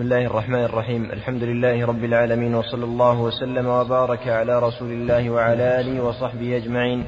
بسم 0.00 0.12
الله 0.12 0.26
الرحمن 0.26 0.64
الرحيم. 0.64 1.04
الحمد 1.04 1.42
لله 1.42 1.86
رب 1.86 2.04
العالمين 2.04 2.54
وصلى 2.54 2.84
الله 2.84 3.20
وسلم 3.20 3.66
وبارك 3.66 4.28
على 4.28 4.58
رسول 4.58 4.92
الله 4.92 5.30
وعلى 5.30 5.80
آله 5.80 6.04
وصحبه 6.04 6.56
أجمعين. 6.56 7.04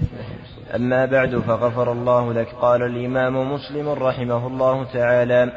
أما 0.77 1.07
بعد 1.07 1.39
فغفر 1.39 1.93
الله 1.93 2.33
لك. 2.33 2.49
قال 2.61 2.83
الإمام 2.83 3.53
مسلم 3.53 3.89
رحمه 3.89 4.47
الله 4.47 4.85
تعالى 4.85 5.53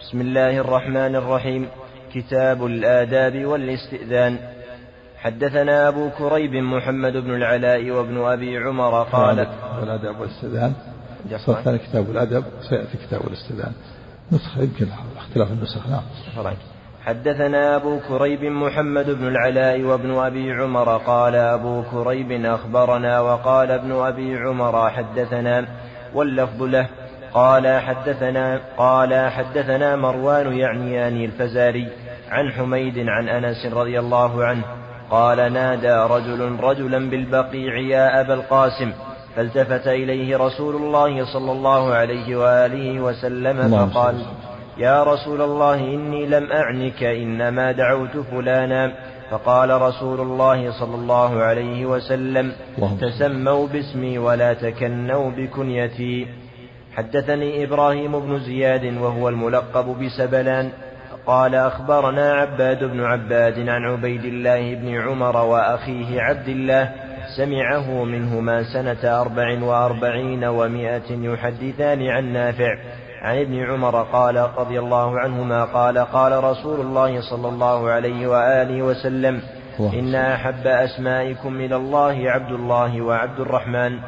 بسم 0.00 0.20
الله 0.20 0.58
الرحمن 0.58 1.16
الرحيم. 1.16 1.68
كتاب 2.14 2.66
الآداب 2.66 3.44
والاستئذان. 3.44 4.38
حدثنا 5.16 5.88
أبو 5.88 6.10
كريب 6.10 6.54
محمد 6.54 7.12
بن 7.12 7.34
العلاء 7.34 7.90
وابن 7.90 8.18
أبي 8.18 8.58
عمر 8.58 9.02
قال 9.02 9.46
الآداب 9.82 10.20
والاستئذان. 10.20 10.72
كتاب 11.78 12.10
الأدب 12.10 12.44
وسيأتي 12.60 12.98
كتاب 13.06 13.20
الاستئذان. 13.26 13.72
نسخة 14.32 14.62
يمكن 14.62 14.86
اختلاف 15.28 15.52
النسخ 15.52 15.86
نعم. 15.86 16.02
حدثنا 17.06 17.76
أبو 17.76 17.98
كريب 18.08 18.44
محمد 18.44 19.10
بن 19.10 19.26
العلاء 19.26 19.82
وابن 19.82 20.14
أبي 20.14 20.52
عمر 20.52 20.96
قال 20.96 21.34
أبو 21.34 21.82
كريب 21.82 22.44
أخبرنا 22.44 23.20
وقال 23.20 23.70
ابن 23.70 23.92
أبي 23.92 24.38
عمر 24.38 24.90
حدثنا 24.90 25.66
واللفظ 26.14 26.62
له 26.62 26.86
قال 27.34 27.80
حدثنا 27.80 28.60
قال 28.76 29.30
حدثنا 29.30 29.96
مروان 29.96 30.52
يعنيان 30.52 31.24
الفزاري 31.24 31.88
عن 32.30 32.52
حميد 32.52 32.98
عن 32.98 33.28
أنس 33.28 33.66
رضي 33.66 33.98
الله 33.98 34.44
عنه 34.44 34.62
قال 35.10 35.52
نادى 35.52 35.94
رجل 35.94 36.56
رجلا 36.60 37.10
بالبقيع 37.10 37.78
يا 37.78 38.20
أبا 38.20 38.34
القاسم. 38.34 38.92
فالتفت 39.36 39.88
إليه 39.88 40.36
رسول 40.36 40.76
الله 40.76 41.32
صلى 41.32 41.52
الله 41.52 41.94
عليه 41.94 42.36
وآله 42.36 43.00
وسلم 43.00 43.86
فقال 43.86 44.26
يا 44.78 45.02
رسول 45.02 45.42
الله 45.42 45.74
إني 45.74 46.26
لم 46.26 46.52
أعنك 46.52 47.02
إنما 47.02 47.72
دعوت 47.72 48.16
فلانا. 48.16 48.92
فقال 49.30 49.82
رسول 49.82 50.20
الله 50.20 50.80
صلى 50.80 50.94
الله 50.94 51.42
عليه 51.42 51.86
وسلم 51.86 52.52
تسموا 53.00 53.66
باسمي 53.66 54.18
ولا 54.18 54.52
تكنوا 54.52 55.30
بكنيتي. 55.30 56.26
حدثني 56.96 57.64
إبراهيم 57.64 58.20
بن 58.20 58.38
زياد 58.38 58.84
وهو 58.96 59.28
الملقب 59.28 60.04
بسبلان. 60.04 60.70
قال 61.26 61.54
أخبرنا 61.54 62.32
عباد 62.34 62.84
بن 62.84 63.00
عباد 63.00 63.68
عن 63.68 63.84
عبيد 63.84 64.24
الله 64.24 64.74
بن 64.74 64.94
عمر 64.94 65.36
وأخيه 65.36 66.20
عبد 66.20 66.48
الله 66.48 66.92
سمعه 67.36 68.04
منهما 68.04 68.62
سنة 68.62 69.20
أربع 69.20 69.62
وأربعين 69.62 70.44
ومائة 70.44 71.10
يحدثان 71.10 72.06
عن 72.06 72.32
نافع. 72.32 72.78
عن 73.22 73.38
ابن 73.38 73.70
عمر 73.70 74.02
قال 74.02 74.48
رضي 74.58 74.78
الله 74.78 75.18
عنهما 75.20 75.64
قال 75.64 75.98
قال 75.98 76.44
رسول 76.44 76.80
الله 76.80 77.20
صلى 77.30 77.48
الله 77.48 77.90
عليه 77.90 78.26
وآله 78.26 78.82
وسلم 78.82 79.42
إن 79.80 80.14
أحب 80.14 80.66
أسمائكم 80.66 81.56
إلى 81.56 81.76
الله 81.76 82.30
عبد 82.30 82.52
الله 82.52 83.02
وعبد 83.02 83.40
الرحمن. 83.40 83.98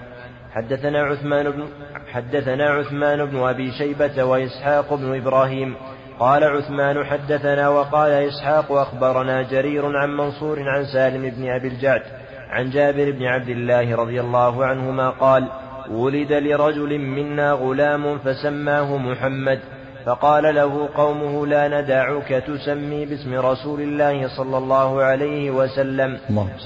حدثنا 0.53 1.03
عثمان 1.03 1.51
بن 1.51 1.67
حدثنا 2.13 2.71
عثمان 2.71 3.25
بن 3.25 3.39
أبي 3.39 3.73
شيبة 3.73 4.25
وإسحاق 4.25 4.95
بن 4.95 5.17
إبراهيم. 5.17 5.75
قال 6.21 6.45
عثمان 6.45 7.05
حدثنا 7.05 7.69
وقال 7.69 8.11
إسحاق 8.11 8.73
أخبرنا 8.73 9.43
جرير 9.43 9.97
عن 9.97 10.17
منصور 10.17 10.59
عن 10.69 10.85
سالم 10.85 11.31
بن 11.31 11.51
أبي 11.51 11.69
الجعد 11.69 12.03
عن 12.51 12.71
جابر 12.71 13.11
بن 13.11 13.25
عبد 13.25 13.49
الله 13.49 13.97
رضي 13.97 14.21
الله 14.21 14.65
عنهما 14.65 15.11
قال 15.11 15.49
ولد 15.91 16.33
لرجل 16.33 16.99
منا 16.99 17.53
غلام 17.53 18.19
فسماه 18.19 18.97
محمد 18.97 19.59
فقال 20.07 20.55
له 20.55 20.89
قومه 20.97 21.47
لا 21.47 21.69
ندعك 21.69 22.29
تسمي 22.29 23.07
باسم 23.07 23.35
رسول 23.35 23.81
الله 23.81 24.29
صلى 24.37 24.59
الله 24.59 25.03
عليه 25.03 25.51
وسلم. 25.51 26.19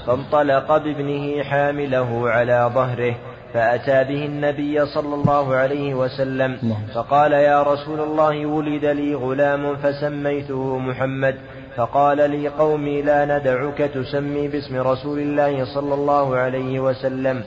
فانطلق 0.07 0.77
بابنه 0.77 1.43
حامله 1.43 2.29
على 2.29 2.71
ظهره. 2.73 3.15
فأتى 3.55 4.03
به 4.03 4.25
النبي 4.25 4.85
صلى 4.85 5.15
الله 5.15 5.55
عليه 5.55 5.95
وسلم 5.95 6.75
فقال 6.93 7.31
يا 7.31 7.63
رسول 7.63 7.99
الله 7.99 8.45
ولد 8.45 8.85
لي 8.85 9.15
غلام 9.15 9.75
فسميته 9.75 10.77
محمد 10.77 11.35
فقال 11.75 12.17
لي 12.31 12.47
قومي 12.47 13.01
لا 13.01 13.25
ندعك 13.25 13.77
تسمي 13.77 14.47
باسم 14.47 14.75
رسول 14.75 15.19
الله 15.19 15.65
صلى 15.65 15.93
الله 15.93 16.35
عليه 16.35 16.79
وسلم 16.79 17.43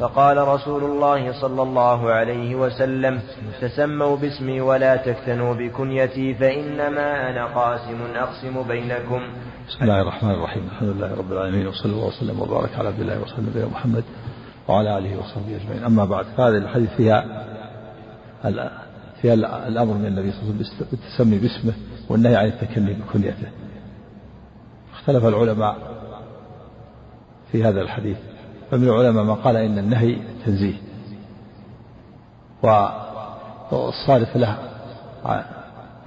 فقال 0.00 0.48
رسول 0.48 0.84
الله 0.84 1.40
صلى 1.40 1.62
الله 1.62 2.10
عليه 2.10 2.54
وسلم 2.54 3.20
تسموا 3.60 4.16
باسمي 4.16 4.60
ولا 4.60 4.96
تكتنوا 4.96 5.54
بكنيتي 5.54 6.34
فإنما 6.34 7.30
أنا 7.30 7.46
قاسم 7.46 7.98
أقسم 8.16 8.62
بينكم. 8.68 9.20
بسم 9.68 9.82
الله 9.82 10.02
الرحمن 10.02 10.30
الرحيم. 10.30 10.64
الحمد 10.72 10.88
لله 10.88 11.14
رب 11.18 11.32
العالمين 11.32 11.66
وصلى 11.66 11.92
الله 11.92 12.06
وسلم 12.06 12.40
وبارك 12.40 12.70
على 12.78 12.88
عبد 12.88 13.00
الله 13.00 13.20
ورسوله 13.20 13.40
نبينا 13.50 13.66
محمد 13.66 14.04
وعلى 14.68 14.98
آله 14.98 15.18
وصحبه 15.18 15.56
أجمعين. 15.56 15.84
أما 15.84 16.04
بعد 16.04 16.24
فهذه 16.24 16.56
الحديث 16.56 16.90
فيها 16.90 17.44
فيها 19.22 19.34
الأمر 19.68 19.94
من 19.94 20.06
النبي 20.06 20.32
صلى 20.32 20.42
الله 20.42 20.54
عليه 20.54 20.60
وسلم 20.60 20.86
بالتسمي 20.90 21.38
باسمه 21.38 21.72
والنهي 22.08 22.36
عن 22.36 22.46
التكلم 22.46 23.02
بكنيته. 23.08 23.48
اختلف 24.92 25.24
العلماء 25.24 25.76
في 27.52 27.64
هذا 27.64 27.80
الحديث. 27.80 28.16
فمن 28.70 28.88
العلماء 28.88 29.24
من 29.24 29.34
قال 29.34 29.56
إن 29.56 29.78
النهي 29.78 30.18
تنزيه. 30.46 30.74
والصارف 33.72 34.36
له 34.36 34.58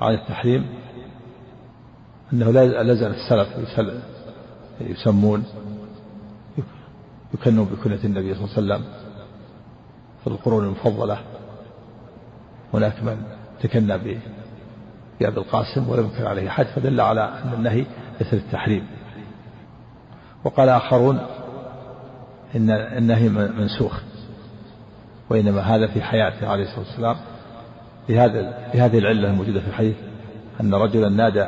عن 0.01 0.13
التحريم 0.13 0.65
أنه 2.33 2.51
لا 2.51 2.93
زال 2.93 3.15
السلف 3.15 3.47
يسمون 4.81 5.43
يكنوا 7.35 7.65
بكنة 7.65 7.99
النبي 8.03 8.35
صلى 8.35 8.43
الله 8.43 8.73
عليه 8.75 8.83
وسلم 8.83 8.83
في 10.23 10.27
القرون 10.27 10.65
المفضلة 10.65 11.17
هناك 12.73 13.03
من 13.03 13.23
تكنى 13.61 13.97
بأبي 13.97 15.37
القاسم 15.37 15.89
ولم 15.89 16.09
يكن 16.13 16.25
عليه 16.25 16.49
حد 16.49 16.65
فدل 16.65 17.01
على 17.01 17.21
أن 17.21 17.53
النهي 17.53 17.85
ليس 18.21 18.33
التحريم 18.33 18.87
وقال 20.43 20.69
آخرون 20.69 21.19
إن 22.55 22.69
النهي 22.69 23.29
منسوخ 23.29 24.01
وإنما 25.29 25.61
هذا 25.61 25.87
في 25.87 26.01
حياته 26.01 26.47
عليه 26.47 26.63
الصلاة 26.63 26.79
والسلام. 26.79 27.15
بهذا 28.09 28.69
بهذه 28.73 28.97
العلة 28.97 29.29
الموجودة 29.29 29.59
في 29.59 29.67
الحديث 29.67 29.95
أن 30.61 30.73
رجلا 30.73 31.09
نادى 31.09 31.45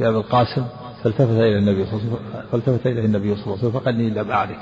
بأبي 0.00 0.16
القاسم 0.16 0.66
فالتفت 1.04 1.30
إلى 1.30 1.58
النبي 1.58 1.84
صلى 1.84 2.00
الله 2.00 2.04
عليه 2.04 2.12
وسلم 2.12 2.44
فالتفت 2.52 2.86
إليه 2.86 3.04
النبي 3.04 3.36
صلى 3.36 3.44
الله 3.44 3.58
عليه 3.58 3.68
وسلم 3.68 3.80
فقال 3.80 3.94
إني 3.94 4.10
لم 4.10 4.30
أعرك 4.30 4.60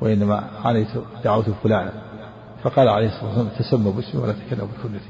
وإنما 0.00 0.44
عانيت 0.64 0.88
دعوت 1.24 1.50
فلانا 1.64 1.92
فقال 2.62 2.88
عليه 2.88 3.06
الصلاة 3.06 3.26
والسلام 3.28 3.48
تسمى 3.48 3.92
باسمي 3.92 4.22
ولا 4.22 4.32
تكلم 4.32 4.68
بكنتي 4.78 5.08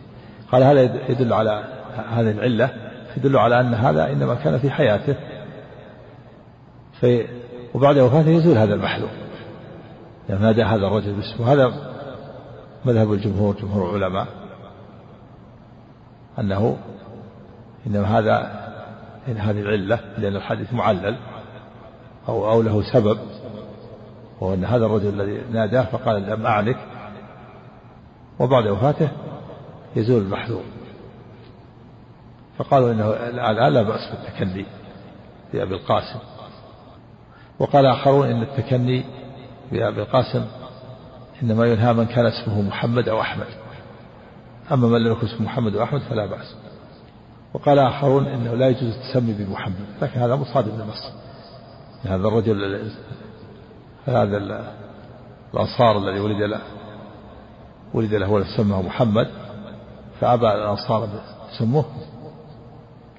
قال 0.53 0.63
هذا 0.63 1.11
يدل 1.11 1.33
على 1.33 1.65
هذه 2.11 2.31
العلة 2.31 2.71
يدل 3.17 3.37
على 3.37 3.61
أن 3.61 3.75
هذا 3.75 4.13
إنما 4.13 4.35
كان 4.35 4.59
في 4.59 4.71
حياته. 4.71 5.17
في 7.01 7.27
وبعد 7.75 7.99
وفاته 7.99 8.29
يزول 8.29 8.59
هذا 8.59 8.75
المحذور 8.75 9.09
يعني 10.29 10.43
نادى 10.43 10.63
هذا 10.63 10.87
الرجل 10.87 11.13
باسمه. 11.13 11.53
هذا 11.53 11.73
مذهب 12.85 13.13
الجمهور 13.13 13.55
جمهور 13.63 13.97
العلماء 13.97 14.27
أنه 16.39 16.77
إنما 17.87 18.19
هذا 18.19 18.66
إن 19.29 19.37
هذه 19.37 19.61
العلة 19.61 20.01
لأن 20.19 20.37
الحديث 20.37 20.73
معلل 20.73 21.17
أو 22.29 22.51
أو 22.51 22.63
له 22.63 22.93
سبب 22.93 23.19
وهو 24.41 24.55
أن 24.55 24.65
هذا 24.65 24.87
الرجل 24.87 25.21
الذي 25.21 25.43
ناداه 25.53 25.83
فقال 25.83 26.23
لم 26.23 26.47
أعنك 26.47 26.77
وبعد 28.39 28.67
وفاته 28.67 29.09
يزول 29.97 30.23
المحذور. 30.23 30.63
فقالوا 32.59 32.93
إنه 32.93 33.11
الان 33.11 33.73
لا 33.73 33.83
بأس 33.83 34.01
بالتكني 34.11 34.67
بابي 35.53 35.75
القاسم. 35.75 36.19
وقال 37.59 37.87
آخرون 37.87 38.29
إن 38.29 38.43
التكني 38.43 39.05
بابي 39.73 40.03
القاسم 40.03 40.47
إنما 41.43 41.67
ينهى 41.67 41.93
من 41.93 42.07
كان 42.07 42.27
اسمه 42.27 42.63
محمد 42.63 43.09
أو 43.09 43.21
أحمد. 43.21 43.47
أما 44.73 44.89
من 44.89 45.05
لم 45.05 45.13
يكن 45.13 45.27
اسمه 45.27 45.47
محمد 45.47 45.75
واحمد 45.75 46.01
فلا 46.01 46.27
بأس. 46.27 46.57
وقال 47.57 47.79
آخرون 47.79 48.27
إنه 48.27 48.55
لا 48.55 48.69
يجوز 48.69 48.95
التسمي 48.95 49.33
بمحمد 49.33 49.75
لكن 50.03 50.21
هذا 50.21 50.37
مصادم 50.37 50.71
للنص 50.71 51.13
هذا 52.05 52.29
الرجل 52.29 52.83
هذا 54.07 54.37
الأنصار 55.55 55.99
الذي 55.99 56.21
ولد 56.21 56.43
له 56.43 56.61
ولد 57.95 58.15
له 58.15 58.31
ولد 58.31 58.47
سماه 58.57 58.83
محمد 58.83 59.29
فأبى 60.21 60.53
الأنصار 60.53 61.09
سموه 61.59 61.85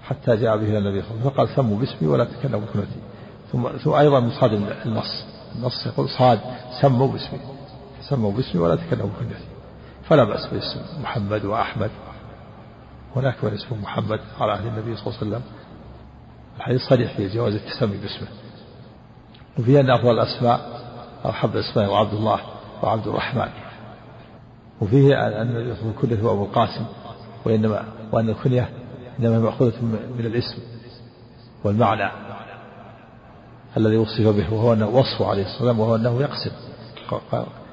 حتى 0.04 0.36
جاء 0.36 0.58
به 0.58 0.78
النبي 0.78 1.02
صلى 1.02 1.12
الله 1.12 1.22
عليه 1.22 1.22
وسلم 1.22 1.30
فقال 1.30 1.50
سموا 1.56 1.78
باسمي 1.78 2.08
ولا 2.08 2.24
تكلموا 2.24 2.60
بكنتي 2.60 3.00
ثم 3.52 3.68
ثم 3.84 3.92
أيضا 3.92 4.20
مصادم 4.20 4.66
النص 4.86 5.26
النص 5.56 5.88
يقول 5.88 6.10
صاد 6.10 6.40
سموا 6.82 7.08
باسمي. 7.08 7.40
سموا 8.02 8.32
باسمي 8.32 8.62
ولا 8.62 8.76
تكلموا 8.76 9.08
بكنتي 9.08 9.46
فلا 10.10 10.24
بأس 10.24 10.46
باسم 10.46 10.80
محمد 11.02 11.46
وأحمد. 11.46 11.92
هناك 13.20 13.44
من 13.44 13.54
اسمه 13.54 13.78
محمد 13.78 14.20
على 14.40 14.52
عهد 14.52 14.66
النبي 14.66 14.96
صلى 14.96 15.08
الله 15.08 15.18
عليه 15.18 15.28
وسلم. 15.28 15.42
الحديث 16.58 16.82
صريح 16.82 17.18
في 17.18 17.28
جواز 17.28 17.54
التسمي 17.54 17.98
باسمه. 17.98 18.28
وفيه 19.60 19.80
أن 19.80 19.90
أفضل 19.90 20.12
الأسماء 20.12 20.82
أو 21.26 21.32
حب 21.32 21.56
الأسماء 21.56 21.92
وعبد 21.92 22.14
الله 22.14 22.40
وعبد 22.84 23.08
الرحمن. 23.08 23.50
وفيه 24.82 25.28
أن 25.42 25.76
الكنية 25.86 26.22
هو 26.22 26.32
أبو 26.34 26.46
القاسم 26.46 26.86
وإنما 27.46 27.84
وأن 28.12 28.30
الكنية 28.30 28.70
إنما 29.20 29.40
مأخوذة 29.40 29.82
من 30.18 30.26
الاسم 30.26 30.62
والمعنى 31.64 32.12
الذي 33.78 33.98
وصف 33.98 34.28
به 34.28 34.54
وهو 34.54 34.74
أنه 34.74 34.88
وصفه 34.88 35.28
عليه 35.28 35.42
الصلاة 35.42 35.58
والسلام 35.58 35.80
وهو 35.80 35.96
أنه 35.96 36.22
يقسم. 36.22 36.52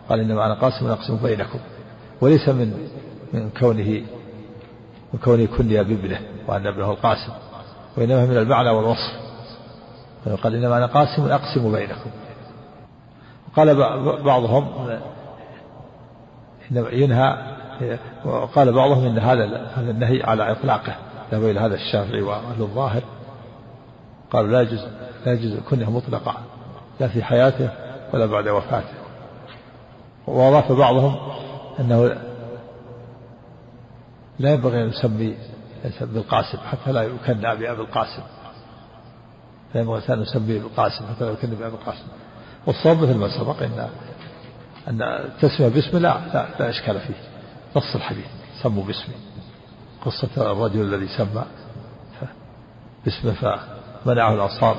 قال 0.09 0.21
إنما 0.21 0.47
أنا 0.47 0.55
قاسم 0.55 0.87
أقسم 0.87 1.17
بينكم 1.17 1.59
وليس 2.21 2.49
من 2.49 2.89
من 3.33 3.51
كونه 3.51 4.07
من 5.15 5.21
كونه 5.21 5.47
كني 5.47 5.85
بابنه 5.85 6.21
وأن 6.49 6.67
ابنه 6.67 6.91
القاسم 6.91 7.33
وإنما 7.97 8.27
من 8.27 8.37
المعنى 8.37 8.71
والوصف. 8.71 9.25
قال 10.43 10.55
إنما 10.55 10.77
أنا 10.77 10.87
قاسم 10.87 11.27
أقسم 11.27 11.73
بينكم. 11.73 12.11
قال 13.57 13.75
بعضهم 14.23 14.89
إنما 16.71 16.89
ينهى 16.91 17.57
وقال 18.25 18.73
بعضهم 18.73 19.07
إن 19.07 19.19
هذا 19.19 19.67
هذا 19.77 19.91
النهي 19.91 20.23
على 20.23 20.53
إطلاقه 20.53 20.97
ذهب 21.33 21.45
إلى 21.45 21.61
هذا 21.61 21.75
الشافعي 21.75 22.23
وأهل 22.23 22.61
الظاهر. 22.61 23.03
قالوا 24.31 24.51
لا 24.51 24.61
يجوز 24.61 24.87
لا 25.27 25.33
يجوز 25.33 25.61
كنه 25.71 25.91
مطلقا 25.91 26.35
لا 27.01 27.09
في 27.09 27.23
حياته 27.23 27.69
ولا 28.15 28.27
بعد 28.27 28.49
وفاته. 28.49 28.95
وأضاف 30.27 30.73
بعضهم 30.73 31.17
أنه 31.81 32.17
لا 34.39 34.53
ينبغي 34.53 34.83
أن 34.83 34.89
يسمي 34.89 35.37
بالقاسم 36.01 36.59
حتى 36.59 36.93
لا 36.93 37.03
يكنى 37.03 37.41
بأبي 37.41 37.71
القاسم. 37.71 38.23
لا 39.75 39.81
ينبغي 39.81 40.15
أن 40.15 40.23
يسمي 40.23 40.59
بالقاسم 40.59 41.05
حتى 41.07 41.25
لا 41.25 41.31
يكنى 41.31 41.55
بأبي 41.55 41.75
القاسم. 41.75 42.07
والصواب 42.67 43.03
مثل 43.03 43.15
ما 43.15 43.39
سبق 43.39 43.63
أن 43.63 43.89
أن 44.89 45.03
التسمية 45.03 45.69
باسمه 45.69 46.01
لا 46.01 46.21
لا, 46.35 46.47
لا 46.59 46.71
إشكال 46.71 47.01
فيه. 47.01 47.15
نص 47.77 47.95
الحديث 47.95 48.27
سموا 48.63 48.85
باسمه 48.85 49.15
قصة 50.05 50.53
الرجل 50.53 50.81
الذي 50.81 51.09
سمى 51.09 51.45
باسمه 53.05 53.33
فمنعه 54.05 54.35
الأنصار 54.35 54.77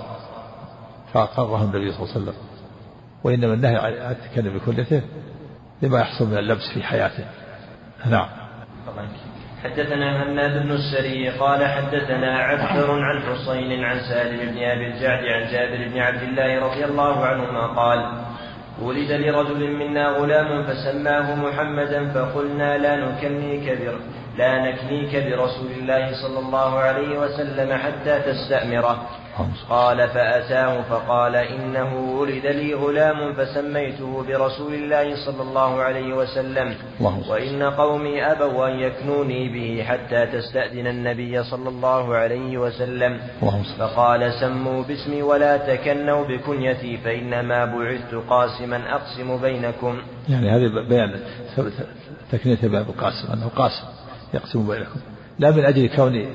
فأقره 1.14 1.64
النبي 1.64 1.92
صلى 1.92 2.04
الله 2.04 2.12
عليه 2.16 2.22
وسلم. 2.22 2.34
وإنما 3.24 3.54
النهي 3.54 3.76
عن 3.76 4.12
التكلم 4.12 4.58
بكليته 4.58 5.02
لما 5.82 6.00
يحصل 6.00 6.28
من 6.28 6.38
اللبس 6.38 6.70
في 6.74 6.84
حياته. 6.84 7.26
نعم. 8.06 8.30
حدثنا 9.66 10.24
هناد 10.24 10.64
بن 10.64 10.72
السري 10.72 11.30
قال 11.30 11.66
حدثنا 11.66 12.38
عبثر 12.38 12.92
عن 12.92 13.22
حسين 13.22 13.84
عن 13.84 14.00
سالم 14.00 14.52
بن 14.52 14.64
أبي 14.64 14.88
الجعد 14.88 15.24
عن 15.26 15.52
جابر 15.52 15.88
بن 15.88 16.00
عبد 16.00 16.24
الله 16.24 16.60
رضي 16.60 16.86
الله 16.86 17.26
عنهما 17.26 17.68
قال 17.68 18.12
ولد 18.82 19.12
لرجل 19.12 19.72
منا 19.72 20.08
غلام 20.08 20.64
فسماه 20.64 21.36
محمدا 21.36 22.14
فقلنا 22.14 22.78
لا 22.78 22.96
نكنيك 22.96 23.80
لا 24.38 24.72
نكنيك 24.72 25.16
برسول 25.16 25.72
الله 25.72 26.12
صلى 26.22 26.40
الله 26.40 26.80
عليه 26.80 27.20
وسلم 27.20 27.74
حتى 27.74 28.20
تستأمره. 28.20 29.10
قال 29.70 29.98
فأتاه 29.98 30.82
فقال 30.82 31.36
إنه 31.36 31.96
ولد 32.20 32.46
لي 32.46 32.74
غلام 32.74 33.34
فسميته 33.34 34.24
برسول 34.28 34.74
الله 34.74 35.26
صلى 35.26 35.42
الله 35.42 35.82
عليه 35.82 36.14
وسلم. 36.14 36.76
وإن 37.30 37.64
قومي 37.64 38.32
أبوا 38.32 38.68
أن 38.68 38.80
يكنوني 38.80 39.50
به 39.50 39.84
حتى 39.84 40.26
تستأذن 40.26 40.88
النبي 40.88 41.44
صلى 41.44 41.70
الله 41.70 42.16
عليه 42.16 42.58
وسلم. 42.58 43.20
فقال 43.80 44.34
سموا 44.34 44.84
باسمي 44.84 45.22
ولا 45.22 45.58
تكنوا 45.58 46.26
بكنيتي 46.28 46.98
فإنما 46.98 47.66
بعثت 47.66 48.16
قاسما 48.30 48.96
أقسم 48.96 49.42
بينكم. 49.42 49.98
يعني 50.30 50.50
هذه 50.50 50.88
بيان 50.90 51.20
تكنية 52.32 52.58
باب 52.64 52.90
القاسم 52.90 53.34
أنه 53.34 53.48
قاسم 53.56 53.88
يقسم 54.34 54.68
بينكم. 54.68 55.00
لا 55.40 55.52
من 55.52 55.66
أجل 55.66 55.96
كون 55.96 56.26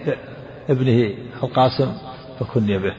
ابنه 0.70 1.14
القاسم 1.42 1.92
فكني 2.40 2.78
به 2.78 2.94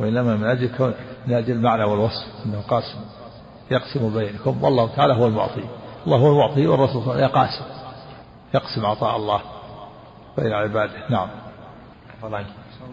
وإنما 0.00 0.36
من 0.36 0.44
أجل 0.44 0.76
كون 0.76 0.94
من 1.26 1.34
أجل 1.34 1.52
المعنى 1.52 1.84
والوصف 1.84 2.46
أنه 2.46 2.60
قاسم 2.60 2.98
يقسم 3.70 4.14
بينكم 4.14 4.64
والله 4.64 4.96
تعالى 4.96 5.14
هو 5.14 5.26
المعطي 5.26 5.64
الله 6.06 6.16
هو 6.16 6.30
المعطي 6.32 6.66
والرسول 6.66 7.02
صلى 7.02 7.12
الله 7.12 7.14
عليه 7.14 7.24
وسلم 7.24 7.38
قاسم 7.38 7.64
يقسم 8.54 8.86
عطاء 8.86 9.16
الله 9.16 9.40
بين 10.38 10.52
عباده 10.52 11.08
نعم. 11.10 11.28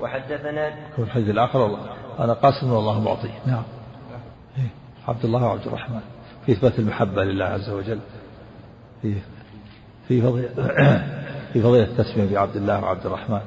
وحدثنا 0.02 0.76
في 0.96 1.02
الحديث 1.02 1.30
الآخر 1.30 1.60
والله 1.60 1.80
أنا 2.20 2.34
قاسم 2.34 2.72
والله 2.72 3.00
معطي 3.00 3.30
نعم. 3.46 3.64
إيه. 4.58 4.70
عبد 5.08 5.26
الله 5.26 5.44
وعبد 5.44 5.68
الرحمن. 5.68 6.02
في 6.46 6.52
إثبات 6.52 6.80
المحبة 6.80 7.24
لله 7.24 7.46
عز 7.46 7.70
وجل 7.70 8.00
في 9.02 9.16
في 10.08 10.22
فضيلة 10.22 10.50
في 11.54 11.62
فضيلة 11.62 11.84
التسمية 11.84 12.34
بعبد 12.34 12.56
الله 12.56 12.84
وعبد 12.84 13.06
الرحمن 13.06 13.42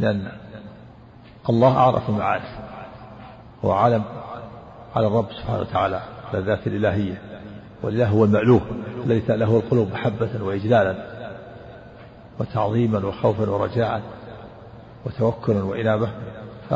لأن 0.00 0.32
الله 1.50 1.76
أعرف 1.76 2.08
المعارف 2.08 2.48
هو 3.64 3.72
عالم 3.72 4.04
على 4.96 5.06
الرب 5.06 5.26
سبحانه 5.32 5.60
وتعالى 5.60 6.00
على 6.28 6.38
الذات 6.38 6.66
الإلهية. 6.66 7.22
والإله 7.82 8.08
هو 8.08 8.24
المألوه 8.24 8.60
الذي 9.04 9.22
له 9.28 9.56
القلوب 9.56 9.92
محبة 9.92 10.28
وإجلالا 10.40 11.06
وتعظيما 12.40 13.06
وخوفا 13.06 13.50
ورجاء 13.50 14.02
وتوكلا 15.06 15.62
وإنابة. 15.62 16.08
ف 16.70 16.74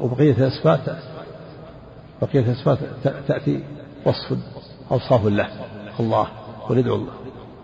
وبقية 0.00 0.32
الأسماء 0.32 0.98
بقية 2.22 2.40
الأسماء 2.40 2.78
تأتي 3.28 3.64
وصف 4.04 4.38
أوصاف 4.90 5.26
الله 5.26 5.48
الله 6.00 6.28
قل 6.68 6.78
ادعوا 6.78 6.96
الله. 6.96 7.12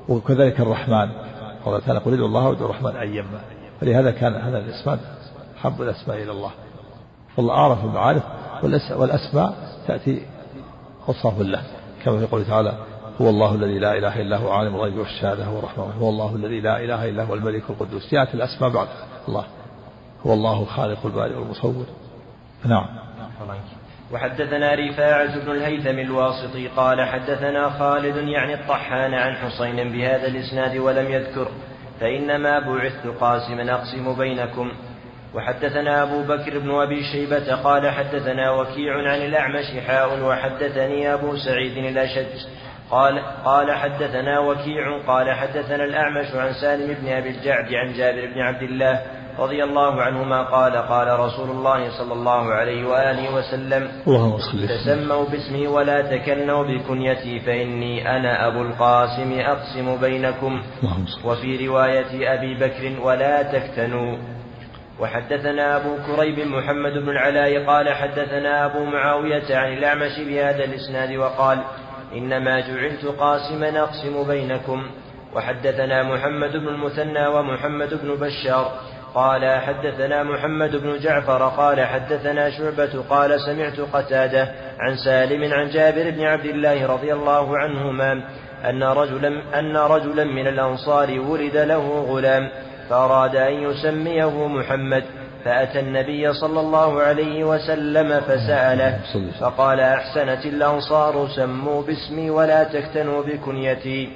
وكذلك 0.08 0.60
الرحمن 0.60 1.10
قال 1.64 1.82
تعالى 1.82 2.00
قل 2.00 2.12
ادعوا 2.12 2.28
الله 2.28 2.48
وادعوا 2.48 2.70
الرحمن 2.70 2.96
أيما 2.96 3.40
فلهذا 3.80 4.10
كان 4.10 4.34
هذا 4.34 4.58
الاسم 4.58 4.96
حب 5.62 5.82
الأسماء 5.82 6.22
إلى 6.22 6.30
الله. 6.30 6.50
والله 7.36 7.54
أعرف 7.54 7.84
المعارف 7.84 8.22
والأسماء 8.92 9.54
تأتي 9.86 10.22
أوصاف 11.08 11.40
الله 11.40 11.62
كما 12.04 12.18
في 12.18 12.26
قوله 12.26 12.44
تعالى 12.44 12.72
هو 13.20 13.30
الله 13.30 13.54
الذي 13.54 13.78
لا 13.78 13.98
إله 13.98 14.20
إلا 14.20 14.36
هو 14.36 14.50
عالم 14.50 14.74
الغيب 14.74 14.98
والشهادة 14.98 15.44
هو 15.44 15.58
الرحمن 15.58 15.92
هو 16.00 16.08
الله 16.08 16.36
الذي 16.36 16.60
لا 16.60 16.84
إله 16.84 17.08
إلا 17.08 17.24
هو 17.24 17.34
الملك 17.34 17.62
القدوس. 17.70 18.12
يأتي 18.12 18.34
الأسماء 18.34 18.70
بعد 18.70 18.88
الله. 19.28 19.44
هو 20.26 20.32
الله 20.32 20.64
خالق 20.64 21.06
البارئ 21.06 21.34
والمصور 21.34 21.86
نعم. 22.64 22.86
وحدثنا 24.12 24.74
رفاعة 24.74 25.38
بن 25.38 25.50
الهيثم 25.50 25.98
الواسطي 25.98 26.68
قال 26.68 27.08
حدثنا 27.08 27.70
خالد 27.70 28.16
يعني 28.16 28.54
الطحان 28.54 29.14
عن 29.14 29.34
حسين 29.36 29.92
بهذا 29.92 30.26
الإسناد 30.26 30.76
ولم 30.76 31.12
يذكر 31.12 31.48
فإنما 32.00 32.58
بعثت 32.60 33.06
قاسما 33.20 33.74
أقسم 33.74 34.14
بينكم. 34.18 34.72
وحدثنا 35.34 36.02
أبو 36.02 36.22
بكر 36.22 36.58
بن 36.58 36.70
أبي 36.70 37.02
شيبة 37.12 37.54
قال 37.54 37.90
حدثنا 37.90 38.50
وكيع 38.50 38.94
عن 38.94 39.20
الأعمش 39.20 39.66
حاء 39.86 40.22
وحدثني 40.22 41.14
أبو 41.14 41.36
سعيد 41.36 41.76
الأشج. 41.76 42.46
قال 42.90 43.22
قال 43.44 43.72
حدثنا 43.72 44.38
وكيع 44.40 44.98
قال 45.06 45.32
حدثنا 45.32 45.84
الأعمش 45.84 46.26
عن 46.34 46.52
سالم 46.52 46.94
بن 47.02 47.08
أبي 47.08 47.28
الجعد 47.28 47.74
عن 47.74 47.92
جابر 47.92 48.26
بن 48.34 48.40
عبد 48.40 48.62
الله 48.62 49.02
رضي 49.38 49.64
الله 49.64 50.02
عنهما 50.02 50.42
قال 50.42 50.76
قال 50.76 51.20
رسول 51.20 51.50
الله 51.50 51.98
صلى 51.98 52.12
الله 52.12 52.52
عليه 52.52 52.86
وآله 52.88 53.34
وسلم 53.34 53.88
تسموا 54.68 55.24
باسمي 55.24 55.66
ولا 55.66 56.16
تكنوا 56.16 56.64
بكنيتي 56.64 57.40
فإني 57.40 58.16
أنا 58.16 58.46
أبو 58.46 58.62
القاسم 58.62 59.40
أقسم 59.40 59.96
بينكم. 60.00 60.62
وفي 61.24 61.66
رواية 61.66 62.34
أبي 62.34 62.54
بكر 62.54 63.00
ولا 63.02 63.42
تفتنوا 63.42 64.16
وحدثنا 65.00 65.76
أبو 65.76 65.96
كريب 66.06 66.38
محمد 66.38 66.92
بن 66.92 67.08
العلاء 67.08 67.64
قال 67.66 67.88
حدثنا 67.88 68.64
أبو 68.64 68.84
معاوية 68.84 69.56
عن 69.56 69.72
الأعمش 69.72 70.18
بهذا 70.18 70.64
الإسناد 70.64 71.16
وقال 71.16 71.58
إنما 72.12 72.60
جعلت 72.60 73.04
قاسما 73.04 73.80
أقسم 73.82 74.26
بينكم. 74.28 74.86
وحدثنا 75.34 76.02
محمد 76.02 76.52
بن 76.56 76.68
المثنى 76.68 77.26
ومحمد 77.26 77.94
بن 78.02 78.14
بشار 78.14 78.72
قال 79.14 79.60
حدثنا 79.60 80.22
محمد 80.22 80.76
بن 80.76 80.98
جعفر 80.98 81.48
قال 81.48 81.80
حدثنا 81.80 82.50
شعبة 82.50 83.04
قال 83.10 83.40
سمعت 83.40 83.80
قتادة 83.80 84.48
عن 84.80 84.96
سالم 84.96 85.52
عن 85.52 85.68
جابر 85.68 86.10
بن 86.10 86.24
عبد 86.24 86.44
الله 86.44 86.86
رضي 86.86 87.12
الله 87.12 87.58
عنهما 87.58 88.12
أن 88.64 88.82
رجلا 88.82 89.58
أن 89.58 89.76
رجلا 89.76 90.24
من 90.24 90.46
الأنصار 90.46 91.20
ولد 91.20 91.56
له 91.56 92.00
غلام 92.08 92.50
فأراد 92.90 93.36
أن 93.36 93.52
يسميه 93.52 94.48
محمد 94.48 95.04
فأتى 95.44 95.80
النبي 95.80 96.32
صلى 96.32 96.60
الله 96.60 97.02
عليه 97.02 97.44
وسلم 97.44 98.20
فسأله 98.20 98.98
فقال 99.40 99.80
أحسنت 99.80 100.46
الأنصار 100.46 101.28
سموا 101.36 101.82
باسمي 101.82 102.30
ولا 102.30 102.64
تكتنوا 102.64 103.22
بكنيتي. 103.22 104.08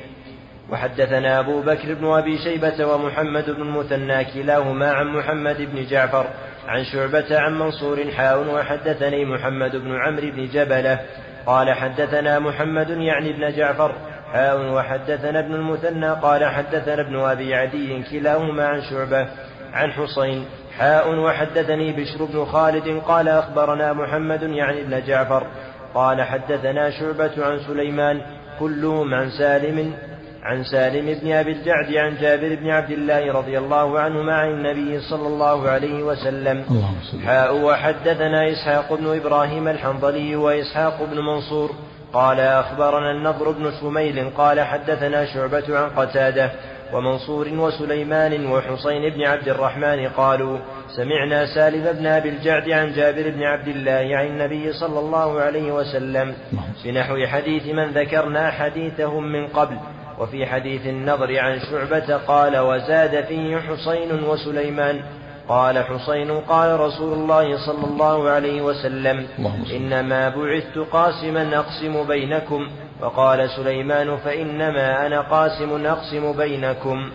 وحدثنا 0.70 1.40
أبو 1.40 1.61
بكر 1.61 1.94
بن 1.94 2.06
أبي 2.06 2.38
شيبة 2.38 2.87
ومحمد 2.87 3.50
بن 3.50 3.62
المثنى 3.62 4.25
كلاهما 4.25 4.92
عن 4.92 5.06
محمد 5.06 5.56
بن 5.56 5.87
جعفر 5.87 6.26
عن 6.68 6.85
شعبة 6.85 7.38
عن 7.38 7.58
منصور 7.58 8.11
حاء 8.16 8.54
وحدثني 8.54 9.25
محمد 9.25 9.76
بن 9.76 9.96
عمرو 9.96 10.30
بن 10.30 10.49
جبلة. 10.49 11.00
قال 11.46 11.70
حدثنا 11.70 12.38
محمد 12.38 12.90
يعني 12.90 13.30
ابن 13.30 13.56
جعفر. 13.56 13.92
حاء 14.33 14.73
وحدثنا 14.73 15.38
ابن 15.38 15.54
المثنى 15.54 16.11
قال 16.11 16.45
حدثنا 16.45 17.00
ابن 17.00 17.21
أبي 17.21 17.54
عدي 17.54 18.02
كلاهما 18.02 18.66
عن 18.66 18.83
شعبة 18.83 19.26
عن 19.73 19.92
حسين 19.92 20.45
حاء 20.78 21.14
وحدثني 21.18 21.92
بشر 21.92 22.25
بن 22.25 22.45
خالد 22.45 23.02
قال 23.06 23.28
أخبرنا 23.28 23.92
محمد 23.92 24.42
يعني 24.42 24.80
ابن 24.80 25.06
جعفر. 25.06 25.47
قال 25.95 26.23
حدثنا 26.23 26.90
شعبة 26.90 27.47
عن 27.47 27.59
سليمان 27.66 28.21
كلهم 28.61 29.14
عن 29.14 29.30
سالم 29.30 29.92
عن 30.42 30.64
سالم 30.64 31.18
بن 31.21 31.33
أبي 31.33 31.52
الجعد 31.52 31.95
عن 31.95 32.16
جابر 32.21 32.54
بن 32.54 32.71
عبد 32.71 32.90
الله 32.90 33.33
رضي 33.33 33.59
الله 33.59 34.00
عنهما 34.00 34.35
عن 34.35 34.49
النبي 34.49 35.00
صلى 35.00 35.28
الله 35.28 35.68
عليه 35.68 36.02
وسلم. 36.02 36.64
حاء 37.26 37.56
وحدثنا 37.56 38.52
إسحاق 38.52 38.95
بن 38.95 39.16
إبراهيم 39.16 39.68
الحنظلي 39.68 40.37
وإسحاق 40.37 41.02
بن 41.12 41.21
منصور. 41.21 41.71
قال 42.16 42.40
أخبرنا 42.40 43.11
النضر 43.11 43.50
بن 43.50 43.73
شميل 43.80 44.30
قال 44.30 44.61
حدثنا 44.61 45.26
شعبة 45.26 45.78
عن 45.78 45.90
قتادة 45.90 46.50
ومنصور 46.92 47.49
وسليمان 47.49 48.46
وحسين 48.46 49.11
بن 49.11 49.23
عبد 49.23 49.49
الرحمن 49.49 50.08
قالوا 50.08 50.58
سمعنا 50.96 51.46
سالم 51.54 51.92
بن 51.92 52.06
أبي 52.06 52.28
الجعد 52.28 52.70
عن 52.70 52.92
جابر 52.92 53.30
بن 53.30 53.42
عبد 53.42 53.68
الله 53.68 54.16
عن 54.16 54.26
النبي 54.26 54.73
صلى 54.73 54.99
الله 54.99 55.40
عليه 55.40 55.73
وسلم 55.73 56.35
بنحو 56.85 57.26
حديث 57.26 57.66
من 57.66 57.90
ذكرنا 57.90 58.50
حديثهم 58.50 59.32
من 59.32 59.46
قبل 59.46 59.76
وفي 60.18 60.46
حديث 60.46 60.87
النضر 60.87 61.38
عن 61.38 61.61
شعبة 61.70 62.16
قال 62.16 62.58
وزاد 62.58 63.25
فيه 63.25 63.56
حسين 63.56 64.25
وسليمان 64.25 65.02
قال 65.49 65.85
حسين 65.85 66.31
قال 66.31 66.81
رسول 66.81 67.12
الله 67.12 67.67
صلى 67.67 67.85
الله 67.85 68.29
عليه 68.31 68.62
وسلم 68.62 69.26
إنما 69.76 70.29
بعثت 70.29 70.79
قاسما 70.79 71.59
أقسم 71.59 72.07
بينكم 72.07 72.69
وقال 73.00 73.50
سليمان 73.50 74.17
فإنما 74.17 75.07
أنا 75.07 75.21
قاسم 75.21 75.87
أقسم 75.87 76.37
بينكم. 76.37 77.11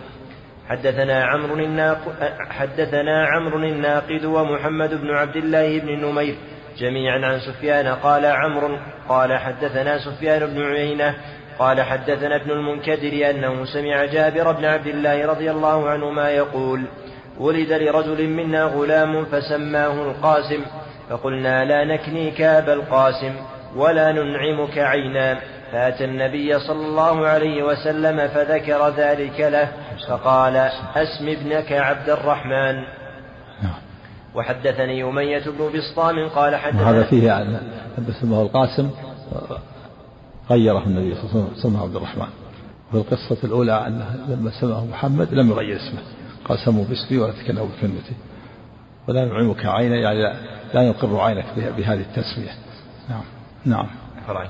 حدثنا 0.69 1.25
عمرو 1.25 1.55
الناقد 1.55 2.13
حدثنا 2.49 3.27
عمرو 3.27 3.59
الناقد 3.59 4.25
ومحمد 4.25 5.01
بن 5.01 5.09
عبد 5.15 5.35
الله 5.35 5.79
بن 5.79 6.05
نمير 6.05 6.35
جميعا 6.77 7.25
عن 7.25 7.39
سفيان 7.39 7.87
قال 7.87 8.25
عمرو 8.25 8.77
قال 9.09 9.37
حدثنا 9.37 9.97
سفيان 9.97 10.45
بن 10.45 10.61
عيينة 10.61 11.15
قال 11.59 11.81
حدثنا 11.81 12.35
ابن 12.35 12.51
المنكدر 12.51 13.29
أنه 13.29 13.65
سمع 13.65 14.05
جابر 14.05 14.51
بن 14.51 14.65
عبد 14.65 14.87
الله 14.87 15.25
رضي 15.25 15.51
الله 15.51 15.89
عنهما 15.89 16.29
يقول 16.29 16.85
ولد 17.41 17.71
لرجل 17.71 18.29
منا 18.29 18.63
غلام 18.63 19.25
فسماه 19.25 19.93
القاسم 19.93 20.61
فقلنا 21.09 21.65
لا 21.65 21.85
نكنيك 21.85 22.41
أبا 22.41 22.73
القاسم 22.73 23.33
ولا 23.75 24.11
ننعمك 24.11 24.77
عينا. 24.77 25.39
فأتى 25.71 26.05
النبي 26.05 26.59
صلى 26.59 26.85
الله 26.85 27.27
عليه 27.27 27.63
وسلم 27.63 28.27
فذكر 28.27 28.89
ذلك 28.89 29.39
له 29.39 29.67
فقال 30.07 30.55
أسم 30.95 31.27
ابنك 31.27 31.71
عبد 31.71 32.09
الرحمن. 32.09 32.75
نعم. 33.63 33.79
وحدثني 34.35 35.03
أمية 35.03 35.43
بن 35.45 35.69
بسطام 35.75 36.29
قال 36.29 36.55
حدثنا 36.55 36.89
هذا 36.89 37.03
فيه 37.03 37.37
أن 37.37 37.59
سماه 38.21 38.41
القاسم 38.41 38.89
غيره 40.49 40.83
النبي 40.87 41.15
صلى 41.15 41.23
الله 41.23 41.31
عليه 41.31 41.41
وسلم 41.41 41.63
سماه 41.63 41.83
عبد 41.83 41.95
الرحمن. 41.95 42.29
وفي 42.93 42.97
القصة 42.97 43.37
الأولى 43.43 43.87
أنه 43.87 44.05
لما 44.29 44.51
سماه 44.61 44.85
محمد 44.85 45.33
لم 45.33 45.49
يغير 45.49 45.75
اسمه. 45.75 46.01
قال 46.51 46.59
سموا 46.59 46.85
باسمي 46.85 47.17
ولا 47.17 47.31
تكلموا 47.31 47.67
بكلمتي. 47.67 48.13
ولا 49.07 49.25
نعيمك 49.25 49.65
عينا 49.65 49.95
يعني 49.95 50.21
لا, 50.21 50.33
لا 50.73 50.89
نقر 50.89 51.19
عينك 51.19 51.45
بهذه 51.77 52.01
التسمية. 52.01 52.51
نعم. 53.09 53.23
نعم. 53.65 53.87
فرعك. 54.27 54.49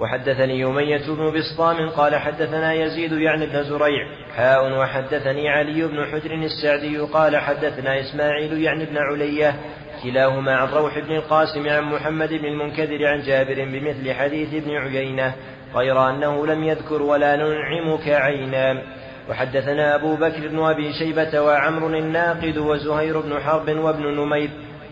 وحدثني 0.00 0.60
يمية 0.60 1.06
بن 1.06 1.32
بسطام 1.38 1.90
قال 1.90 2.16
حدثنا 2.16 2.72
يزيد 2.72 3.12
يعني 3.12 3.46
بن 3.46 3.64
زريع. 3.64 4.06
حاء 4.36 4.78
وحدثني 4.78 5.48
علي 5.48 5.86
بن 5.86 6.04
حجر 6.04 6.34
السعدي 6.34 6.98
قال 6.98 7.36
حدثنا 7.36 8.00
إسماعيل 8.00 8.62
يعني 8.62 8.84
بن 8.84 8.96
علية. 8.96 9.54
كلاهما 10.02 10.56
عن 10.56 10.68
روح 10.68 10.98
بن 10.98 11.16
القاسم 11.16 11.68
عن 11.68 11.82
محمد 11.82 12.28
بن 12.28 12.44
المنكدر 12.44 13.06
عن 13.06 13.22
جابر 13.22 13.64
بمثل 13.64 14.12
حديث 14.12 14.54
ابن 14.54 14.70
عيينة. 14.70 15.34
غير 15.74 16.10
أنه 16.10 16.46
لم 16.46 16.64
يذكر 16.64 17.02
ولا 17.02 17.36
ننعمك 17.36 18.08
عينا. 18.08 18.97
وحدثنا 19.30 19.94
أبو 19.94 20.16
بكر 20.16 20.48
بن 20.48 20.58
أبي 20.58 20.92
شيبة 20.92 21.40
وعمر 21.40 21.98
الناقد 21.98 22.58
وزهير 22.58 23.20
بن 23.20 23.40
حرب 23.40 23.68
وابن 23.68 24.02
نمير 24.02 24.50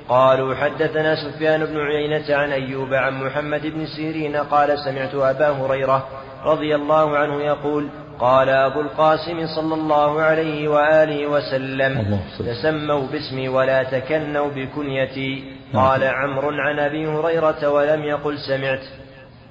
قالوا 0.09 0.55
حدثنا 0.55 1.15
سفيان 1.15 1.65
بن 1.65 1.81
عيينة 1.81 2.37
عن 2.37 2.53
أيوب 2.53 2.95
عن 2.95 3.25
محمد 3.25 3.67
بن 3.67 3.87
سيرين 3.87 4.37
قال 4.37 4.79
سمعت 4.79 5.15
أبا 5.15 5.49
هريرة 5.49 6.09
رضي 6.45 6.75
الله 6.75 7.17
عنه 7.17 7.43
يقول 7.43 7.89
قال 8.19 8.49
أبو 8.49 8.81
القاسم 8.81 9.47
صلى 9.47 9.75
الله 9.75 10.21
عليه 10.21 10.69
وآله 10.69 11.27
وسلم 11.27 12.21
تسموا 12.39 13.07
باسمي 13.07 13.49
ولا 13.49 13.83
تكنوا 13.83 14.49
بكنيتي 14.49 15.45
نعم. 15.73 15.85
قال 15.85 16.05
عمرو 16.05 16.51
عن 16.51 16.79
أبي 16.79 17.07
هريرة 17.07 17.71
ولم 17.71 18.03
يقل 18.03 18.39
سمعت. 18.39 18.85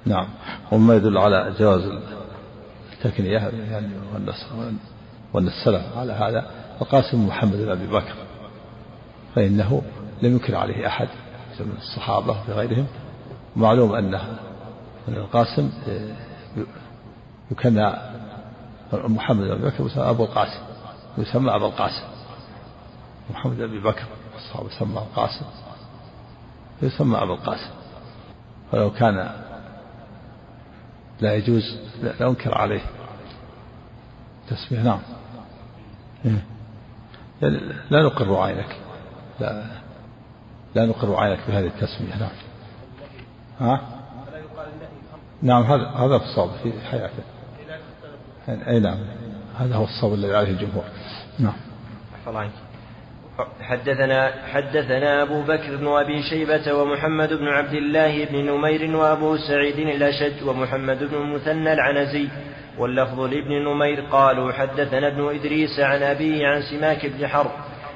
نعم. 0.06 0.26
وما 0.72 0.94
يدل 0.96 1.18
على 1.18 1.52
جواز 1.58 1.82
التكنية 3.06 3.38
يعني 3.70 3.88
وأن 5.32 5.46
السلف 5.46 5.96
على 5.96 6.12
هذا 6.12 6.50
القاسم 6.82 7.26
محمد 7.26 7.56
بن 7.56 7.70
أبي 7.70 7.86
بكر 7.86 8.14
فإنه 9.34 9.82
لم 10.22 10.32
ينكر 10.32 10.56
عليه 10.56 10.86
أحد 10.86 11.08
من 11.60 11.76
الصحابة 11.76 12.36
وغيرهم. 12.48 12.86
معلوم 13.56 13.94
أن 13.94 14.20
القاسم 15.08 15.70
يكنى 17.50 17.92
محمد 18.92 19.44
بن 19.44 19.50
أبي 19.50 19.62
بكر 19.62 19.86
يسمى 19.86 20.10
أبو 20.10 20.24
القاسم 20.24 20.60
يسمى 21.18 21.54
أبو 21.54 21.66
القاسم. 21.66 22.04
محمد 23.30 23.56
بن 23.56 23.62
أبي 23.62 23.80
بكر 23.80 24.04
الصحابة 24.36 24.68
يسمى 24.68 24.98
القاسم 24.98 25.46
يسمى 26.82 27.22
أبو 27.22 27.34
القاسم. 27.34 27.70
ولو 28.72 28.90
كان 28.90 29.30
لا 31.20 31.34
يجوز 31.34 31.78
لا 32.02 32.28
أنكر 32.28 32.54
عليه. 32.54 32.82
تسمية 34.48 34.82
نعم. 34.82 35.00
لا 37.90 38.02
نقر 38.02 38.36
عينك 38.36 38.76
لا 39.40 39.64
لا 40.74 40.86
نقر 40.86 41.16
عينك 41.16 41.38
بهذه 41.48 41.66
التسمية 41.66 42.16
نعم. 42.16 42.30
ها؟ 43.60 43.80
نعم 45.42 45.62
هذا 45.62 45.86
هذا 45.86 46.16
الصواب 46.16 46.50
في 46.62 46.72
حياته. 46.90 47.22
أي 48.48 48.80
نعم 48.80 48.98
هذا 49.58 49.76
هو 49.76 49.84
الصواب 49.84 50.14
الذي 50.14 50.36
عليه 50.36 50.50
الجمهور. 50.50 50.84
نعم. 51.38 51.56
حدثنا 53.60 54.32
حدثنا 54.52 55.22
أبو 55.22 55.42
بكر 55.42 55.76
بن 55.76 55.86
أبي 55.86 56.22
شيبة 56.22 56.72
ومحمد 56.74 57.32
بن 57.32 57.48
عبد 57.48 57.72
الله 57.72 58.24
بن 58.24 58.36
نمير 58.36 58.96
وأبو 58.96 59.36
سعيد 59.36 59.78
الأشج 59.78 60.48
ومحمد 60.48 61.04
بن 61.04 61.14
المثنى 61.14 61.72
العنزي 61.72 62.28
واللفظ 62.78 63.20
لابن 63.20 63.64
نمير 63.64 64.00
قالوا 64.00 64.52
حدثنا 64.52 65.08
ابن 65.08 65.34
إدريس 65.34 65.80
عن 65.80 66.02
أبيه 66.02 66.46
عن 66.46 66.62
سماك 66.62 67.06
بن 67.06 67.26
حرب 67.26 67.50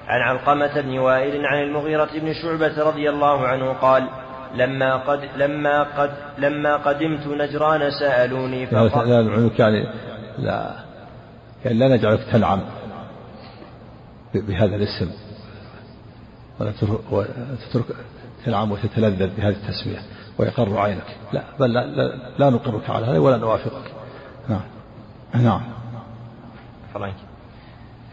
عن 0.07 0.21
علقمة 0.21 0.81
بن 0.81 0.99
وائل 0.99 1.47
عن 1.47 1.63
المغيرة 1.63 2.09
بن 2.15 2.33
شعبة 2.33 2.83
رضي 2.83 3.11
الله 3.11 3.49
عنه 3.49 3.73
قال 3.73 4.09
لما 4.55 4.97
قد 4.97 5.21
لما 5.37 5.83
قد 5.83 6.11
لما 6.39 6.77
قدمت 6.77 7.27
نجران 7.27 7.91
سألوني 7.91 8.67
فقال 8.67 9.09
لا 9.09 9.51
يعني 9.59 9.87
لا 10.39 10.75
يعني 11.65 11.79
لا 11.79 11.89
نجعلك 11.89 12.21
تنعم 12.33 12.61
بهذا 14.35 14.77
الاسم 14.77 15.11
ولا 16.61 16.73
تترك 17.71 17.85
تنعم 18.47 18.73
وتتلذذ 18.73 19.37
بهذه 19.37 19.55
التسمية 19.55 19.99
ويقر 20.39 20.79
عينك 20.79 21.17
لا 21.33 21.43
بل 21.61 21.73
لا, 21.73 21.87
لا, 21.87 22.15
لا 22.39 22.51
نقرك 22.51 22.91
على 22.91 23.07
هذا 23.07 23.19
ولا 23.19 23.37
نوافقك. 23.37 24.00
نعم. 24.51 24.61
نعم. 25.35 25.61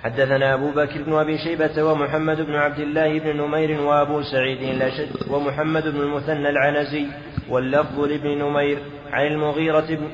حدثنا 0.03 0.53
أبو 0.53 0.71
بكر 0.71 1.03
بن 1.03 1.13
أبي 1.13 1.37
شيبة 1.37 1.83
ومحمد 1.83 2.41
بن 2.41 2.55
عبد 2.55 2.79
الله 2.79 3.19
بن 3.19 3.37
نمير 3.37 3.81
وأبو 3.81 4.21
سعيد 4.21 4.61
الأشد 4.61 5.31
ومحمد 5.31 5.83
بن 5.83 5.99
المثنى 5.99 6.49
العنزي 6.49 7.07
واللفظ 7.49 7.99
لابن 7.99 8.37
نمير 8.37 8.79
عن 9.11 9.25
المغيرة 9.25 9.85
بن 9.89 10.09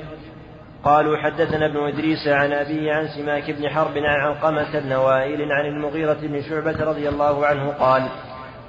قالوا 0.83 1.17
حدثنا 1.17 1.65
ابن 1.65 1.77
إدريس 1.77 2.27
عن 2.27 2.53
أبيه 2.53 2.93
عن 2.93 3.07
سماك 3.07 3.51
بن 3.51 3.69
حرب 3.69 3.97
عن 3.97 4.19
علقمة 4.21 4.79
بن 4.79 4.93
وائل 4.93 5.51
عن 5.51 5.65
المغيرة 5.65 6.17
بن 6.21 6.41
شعبة 6.41 6.83
رضي 6.83 7.09
الله 7.09 7.45
عنه 7.45 7.69
قال 7.69 8.07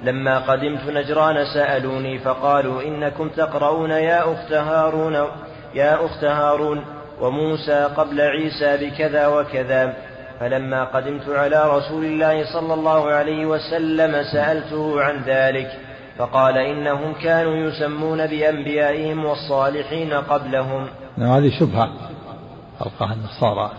لما 0.03 0.39
قدمت 0.39 0.89
نجران 0.89 1.45
سألوني 1.53 2.19
فقالوا 2.19 2.81
إنكم 2.81 3.29
تقرؤون 3.29 3.89
يا 3.91 4.33
أخت 4.33 4.53
هارون 4.53 5.27
يا 5.73 6.05
أخت 6.05 6.23
هارون 6.23 6.94
وموسى 7.21 7.83
قبل 7.83 8.21
عيسى 8.21 8.77
بكذا 8.77 9.27
وكذا. 9.27 9.93
فلما 10.39 10.83
قدمت 10.83 11.29
على 11.29 11.77
رسول 11.77 12.05
الله 12.05 12.53
صلى 12.53 12.73
الله 12.73 13.11
عليه 13.11 13.45
وسلم 13.45 14.23
سألته 14.23 15.01
عن 15.01 15.21
ذلك 15.25 15.79
فقال 16.17 16.57
إنهم 16.57 17.13
كانوا 17.13 17.55
يسمون 17.55 18.27
بأنبيائهم 18.27 19.25
والصالحين 19.25 20.13
قبلهم. 20.13 20.87
نعم 21.17 21.31
هذه 21.31 21.59
شبهة 21.59 21.89
ألقاها 22.81 23.13
النصارى. 23.13 23.71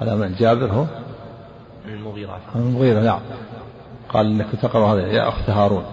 على 0.00 0.16
من؟ 0.16 0.34
جابر 0.34 0.66
هو؟ 0.66 0.84
المغيرة. 1.84 2.40
المغيرة 2.56 3.00
نعم. 3.00 3.20
قال 4.08 4.26
إنك 4.26 4.46
تقرأ 4.62 4.94
هذا 4.94 5.06
يا 5.06 5.28
أخت 5.28 5.50
هارون. 5.50 5.84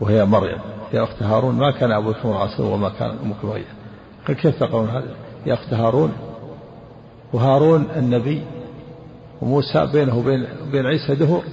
وهي 0.00 0.24
مريم 0.24 0.58
يا 0.92 1.02
أخت 1.04 1.22
هارون 1.22 1.54
ما 1.54 1.70
كان 1.70 1.92
أبوك 1.92 2.16
امرا 2.24 2.48
وما 2.60 2.88
كان 2.88 3.34
بغيا 3.42 3.52
قال 3.52 3.79
كيف 4.34 4.60
تقرون 4.60 4.88
هذا؟ 4.88 5.14
يا 5.46 5.54
أخت 5.54 5.74
هارون. 5.74 6.12
وهارون 7.32 7.88
النبي. 7.96 8.42
وموسى 9.42 9.86
بينه 9.92 10.18
وبين 10.18 10.46
بين 10.72 10.86
عيسى 10.86 11.14
دهور. 11.14 11.44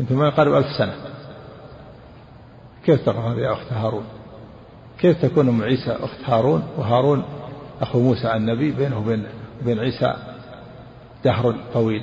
يمكن 0.00 0.14
ما 0.14 0.28
يقارب 0.28 0.54
ألف 0.54 0.66
سنة. 0.78 0.94
كيف 2.84 3.06
تقرأ 3.06 3.32
هذا 3.32 3.40
يا 3.40 3.52
أخت 3.52 3.72
هارون؟ 3.72 4.04
كيف 4.98 5.22
تكون 5.22 5.48
أم 5.48 5.62
عيسى 5.62 5.90
أخت 5.90 6.20
هارون؟ 6.24 6.62
وهارون 6.78 7.22
أخو 7.80 8.00
موسى 8.00 8.34
النبي 8.34 8.70
بينه 8.70 8.98
وبين 8.98 9.26
بين 9.64 9.78
عيسى 9.78 10.14
دهر 11.24 11.56
طويل. 11.74 12.02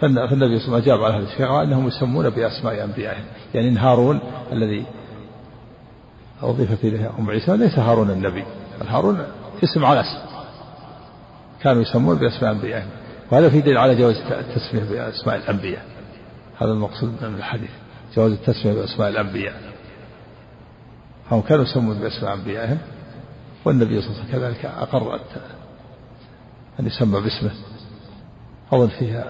فالنبي 0.00 0.28
صلى 0.28 0.32
الله 0.32 0.46
عليه 0.46 0.56
وسلم 0.56 0.74
أجاب 0.74 1.04
على 1.04 1.14
هذا 1.14 1.32
الشيء 1.32 1.62
أنهم 1.62 1.88
يسمون 1.88 2.30
بأسماء 2.30 2.84
أنبيائهم. 2.84 3.24
يعني 3.54 3.68
إن 3.68 3.78
هارون 3.78 4.20
الذي 4.52 4.84
أضيفت 6.42 6.84
إليه 6.84 7.10
أم 7.18 7.30
عيسى 7.30 7.56
ليس 7.56 7.78
هارون 7.78 8.10
النبي 8.10 8.44
هارون 8.88 9.26
اسم 9.64 9.84
على 9.84 10.00
اسم. 10.00 10.18
كانوا 11.62 11.82
يسمون 11.82 12.18
بأسماء 12.18 12.52
أنبيائهم 12.52 12.88
وهذا 13.30 13.50
في 13.50 13.60
دليل 13.60 13.78
على 13.78 13.94
جواز 13.94 14.16
التسمية 14.16 14.82
بأسماء 14.82 15.36
الأنبياء. 15.36 15.84
هذا 16.58 16.72
المقصود 16.72 17.08
من 17.22 17.34
الحديث 17.34 17.70
جواز 18.16 18.32
التسمية 18.32 18.72
بأسماء 18.72 19.08
الأنبياء. 19.08 19.54
هم 21.30 21.40
كانوا 21.40 21.64
يسمون 21.64 21.98
بأسماء 21.98 22.34
أنبيائهم 22.34 22.78
والنبي 23.64 24.00
صلى 24.00 24.10
الله 24.10 24.20
عليه 24.20 24.30
وسلم 24.30 24.40
كذلك 24.40 24.64
أقر 24.64 25.20
أن 26.80 26.86
يسمى 26.86 27.20
باسمه. 27.20 27.50
أظن 28.72 28.88
فيها 28.88 29.24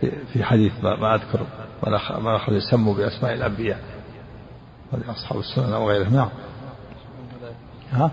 في, 0.00 0.12
في 0.32 0.44
حديث 0.44 0.72
ما, 0.82 1.14
أذكر 1.14 1.46
ما 2.20 2.36
أخذ 2.36 2.52
يسموا 2.52 2.94
بأسماء 2.94 3.34
الأنبياء. 3.34 3.78
أصحاب 5.08 5.38
السنن 5.38 5.72
أو 5.72 5.90
غيرهم 5.90 6.14
نعم. 6.14 6.28
ها؟ 7.92 8.10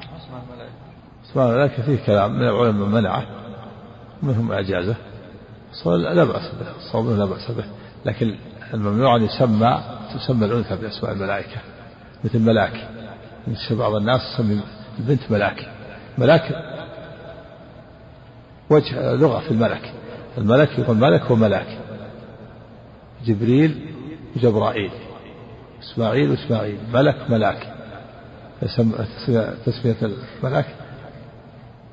أسماء 1.32 1.50
الملائكة 1.50 1.84
فيه 1.84 2.06
كلام 2.06 2.32
من 2.32 2.48
العلماء 2.48 2.72
من 2.72 2.92
منعه 2.92 3.26
منهم 4.24 4.52
أجازه 4.52 4.96
لا 5.86 6.24
بأس 6.24 6.52
به 6.60 6.76
الصواب 6.78 7.18
لا 7.18 7.26
بأس 7.26 7.52
به. 7.52 7.64
لكن 8.06 8.36
الممنوع 8.74 9.16
أن 9.16 9.24
يسمى 9.24 9.84
تسمى 10.14 10.46
الأنثى 10.46 10.76
بأسماء 10.76 11.12
الملائكة 11.12 11.58
مثل 12.24 12.40
ملاك. 12.40 12.90
مثل 13.48 13.76
بعض 13.76 13.96
الناس 13.96 14.22
تسمي 14.34 14.62
البنت 15.00 15.32
ملاك. 15.32 15.70
ملاك 16.18 16.56
وجه 18.70 19.16
لغة 19.16 19.40
في 19.40 19.52
الملك. 19.52 19.94
الملك 20.38 20.80
يقول 20.80 20.98
ملك 20.98 21.32
وملاك. 21.32 21.78
جبريل 23.26 23.96
وجبرائيل. 24.36 24.92
إسماعيل 25.82 26.30
وإسماعيل 26.32 26.78
ملك 26.94 27.18
ملاك. 27.30 27.74
تسمية 29.66 29.96
الملاك 30.02 30.66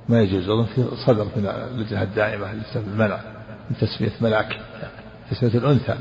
ما 0.09 0.23
يجوز 0.23 0.49
أظن 0.49 0.65
في 0.65 0.85
صدر 1.07 1.25
من 1.25 1.47
اللجنة 1.47 2.03
الدائمة 2.03 2.47
المنع 2.77 3.21
من 3.71 3.77
تسمية 3.81 4.13
ملاك 4.21 4.61
تسمية 5.31 5.55
الأنثى. 5.55 5.95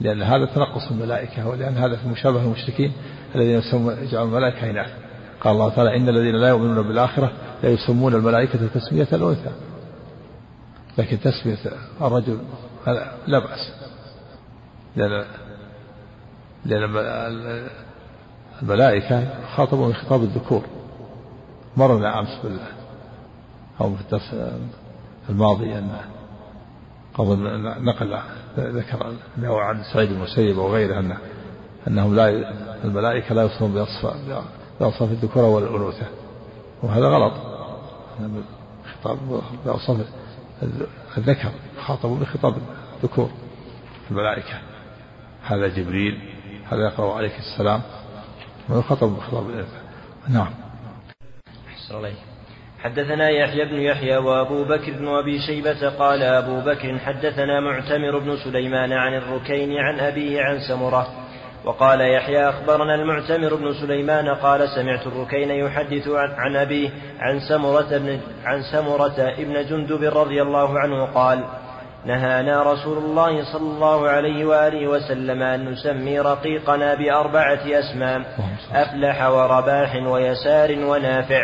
لأن 0.00 0.22
هذا 0.22 0.44
تنقص 0.44 0.90
الملائكة 0.90 1.48
ولأن 1.48 1.76
هذا 1.76 1.96
في 1.96 2.08
مشابهة 2.08 2.44
المشركين 2.44 2.92
الذين 3.34 3.58
يسمون 3.58 3.96
يجعلون 4.02 4.28
الملائكة 4.28 4.70
إناث 4.70 4.90
قال 5.40 5.52
الله 5.52 5.68
تعالى 5.68 5.96
إن 5.96 6.08
الذين 6.08 6.34
لا 6.34 6.48
يؤمنون 6.48 6.88
بالآخرة 6.88 7.32
لا 7.62 7.70
يسمون 7.70 8.14
الملائكة 8.14 8.58
تسمية 8.74 9.08
الأنثى. 9.12 9.50
لكن 10.98 11.20
تسمية 11.20 11.58
الرجل 12.00 12.38
لا 13.26 13.38
بأس. 13.38 13.72
لأن 14.96 15.24
لأن 16.64 17.68
الملائكة 18.62 19.28
خاطبوا 19.56 19.86
من 19.86 19.94
خطاب 19.94 20.22
الذكور. 20.22 20.62
مرنا 21.76 22.20
أمس 22.20 22.38
بال 22.44 22.58
أو 23.80 23.94
في 23.94 24.00
الدرس 24.00 24.34
الماضي 25.28 25.78
أن 25.78 25.90
قبل 27.14 27.60
نقل 27.84 28.18
ذكر 28.58 29.12
له 29.38 29.60
عن 29.60 29.82
سعيد 29.92 30.10
المسيب 30.10 30.58
وغيره 30.58 30.98
أنه 30.98 31.18
أنهم 31.88 32.16
لا 32.16 32.28
الملائكة 32.84 33.34
لا 33.34 33.42
يوصفون 33.42 33.86
بأوصاف 34.80 35.10
الذكورة 35.10 35.48
والأنوثة 35.48 36.06
وهذا 36.82 37.06
غلط. 37.06 37.32
خطاب 38.94 39.18
بأوصاف 39.64 39.96
الذكر 41.18 41.48
خاطبوا 41.86 42.18
بخطاب 42.18 42.54
الذكور 42.96 43.30
الملائكة. 44.10 44.58
هذا 45.42 45.68
جبريل 45.68 46.31
هذا 46.72 46.84
يقرأ 46.86 47.14
عليك 47.14 47.32
السلام. 47.38 47.82
بخطاب 48.68 49.50
الأنثى 49.50 49.80
نعم. 50.28 50.50
حدثنا 52.78 53.28
يحيى 53.28 53.64
بن 53.64 53.80
يحيى 53.80 54.16
وأبو 54.16 54.64
بكر 54.64 54.92
بن 54.92 55.08
أبي 55.08 55.38
شيبة 55.46 55.88
قال 55.88 56.22
أبو 56.22 56.60
بكر 56.60 56.98
حدثنا 56.98 57.60
معتمر 57.60 58.18
بن 58.18 58.36
سليمان 58.44 58.92
عن 58.92 59.14
الركين 59.14 59.78
عن 59.78 60.00
أبيه 60.00 60.42
عن 60.42 60.60
سمرة. 60.68 61.06
وقال 61.64 62.00
يحيى 62.00 62.48
أخبرنا 62.48 62.94
المعتمر 62.94 63.54
بن 63.54 63.74
سليمان 63.74 64.28
قال 64.28 64.68
سمعت 64.68 65.06
الركين 65.06 65.50
يحدث 65.50 66.08
عن 66.08 66.56
أبيه 66.56 66.90
عن 67.20 67.40
سمرة 67.40 67.98
بن 67.98 68.20
عن 68.44 68.62
سمرة 68.62 69.14
ابن 69.18 69.66
جندب 69.66 70.02
رضي 70.02 70.42
الله 70.42 70.78
عنه 70.78 71.04
قال 71.04 71.44
نهانا 72.06 72.72
رسول 72.72 72.98
الله 72.98 73.52
صلى 73.52 73.62
الله 73.74 74.08
عليه 74.08 74.44
وآله 74.44 74.86
وسلم 74.88 75.42
أن 75.42 75.68
نسمي 75.68 76.20
رقيقنا 76.20 76.94
بأربعة 76.94 77.60
أسماء 77.66 78.22
أفلح 78.74 79.26
ورباح 79.26 79.94
ويسار 80.06 80.70
ونافع. 80.84 81.42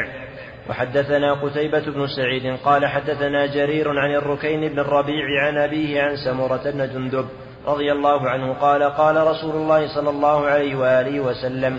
وحدثنا 0.71 1.35
قتيبة 1.35 1.81
بن 1.81 2.07
سعيد 2.07 2.57
قال 2.64 2.87
حدثنا 2.87 3.47
جرير 3.47 3.99
عن 3.99 4.14
الركين 4.14 4.68
بن 4.68 4.79
الربيع 4.79 5.47
عن 5.47 5.59
أبيه 5.59 6.03
عن 6.03 6.16
سمرة 6.16 6.61
بن 6.64 6.88
جندب 6.92 7.27
رضي 7.66 7.92
الله 7.92 8.29
عنه 8.29 8.53
قال 8.53 8.83
قال 8.83 9.27
رسول 9.27 9.55
الله 9.57 9.94
صلى 9.94 10.11
الله 10.11 10.47
عليه 10.47 10.77
وآله 10.77 11.21
وسلم. 11.21 11.79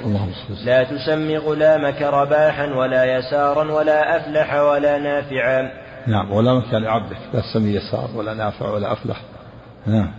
لا 0.66 0.84
تسمي 0.84 1.38
غلامك 1.38 2.02
رباحا 2.02 2.66
ولا 2.66 3.18
يسارا 3.18 3.72
ولا 3.72 4.18
أفلح 4.18 4.56
ولا 4.56 4.98
نافعا. 4.98 5.89
نعم 6.08 6.32
ولا 6.32 6.62
كان 6.72 6.86
عبدك 6.86 7.18
لا 7.34 7.42
تسمي 7.42 7.70
يسار 7.70 8.10
ولا 8.16 8.34
نافع 8.34 8.70
ولا 8.70 8.94
أفلح. 8.94 9.22
نعم. 9.88 10.12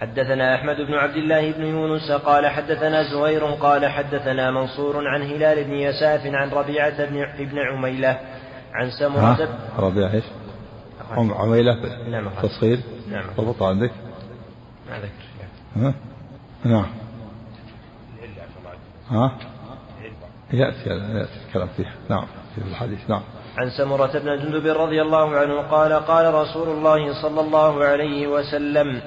حدثنا 0.00 0.54
أحمد 0.54 0.76
بن 0.76 0.94
عبد 0.94 1.16
الله 1.16 1.52
بن 1.52 1.64
يونس 1.64 2.10
قال 2.10 2.46
حدثنا 2.46 3.02
زهير 3.02 3.44
قال 3.44 3.86
حدثنا 3.86 4.50
منصور 4.50 5.08
عن 5.08 5.22
هلال 5.22 5.64
بن 5.64 5.72
يساف 5.72 6.26
عن 6.26 6.50
ربيعة 6.50 7.04
بن 7.04 7.22
ابن 7.22 7.58
عميلة 7.58 8.20
عن 8.74 8.90
سمرة 8.90 9.48
ربيعة 9.78 10.12
إيش؟ 10.12 10.24
عميلة؟ 11.10 11.74
نعم 12.08 12.30
تصغير 12.42 12.80
نعم. 13.10 13.24
ضبط 13.36 13.62
عندك؟ 13.62 13.90
ما 14.90 14.98
ذكر؟ 14.98 15.94
نعم. 16.64 16.86
ها؟ 19.10 19.38
يأتي 20.52 20.90
يأتي 20.90 21.30
الكلام 21.48 21.68
فيها. 21.76 21.92
نعم 22.08 22.26
في 22.54 22.60
الحديث. 22.60 23.10
نعم. 23.10 23.22
عن 23.56 23.70
سمرة 23.70 24.18
بن 24.18 24.38
جندب 24.38 24.66
رضي 24.66 25.02
الله 25.02 25.36
عنه 25.36 25.60
قال 25.60 25.92
قال 25.92 26.34
رسول 26.34 26.68
الله 26.68 27.22
صلى 27.22 27.40
الله 27.40 27.84
عليه 27.84 28.26
وسلم 28.26 29.00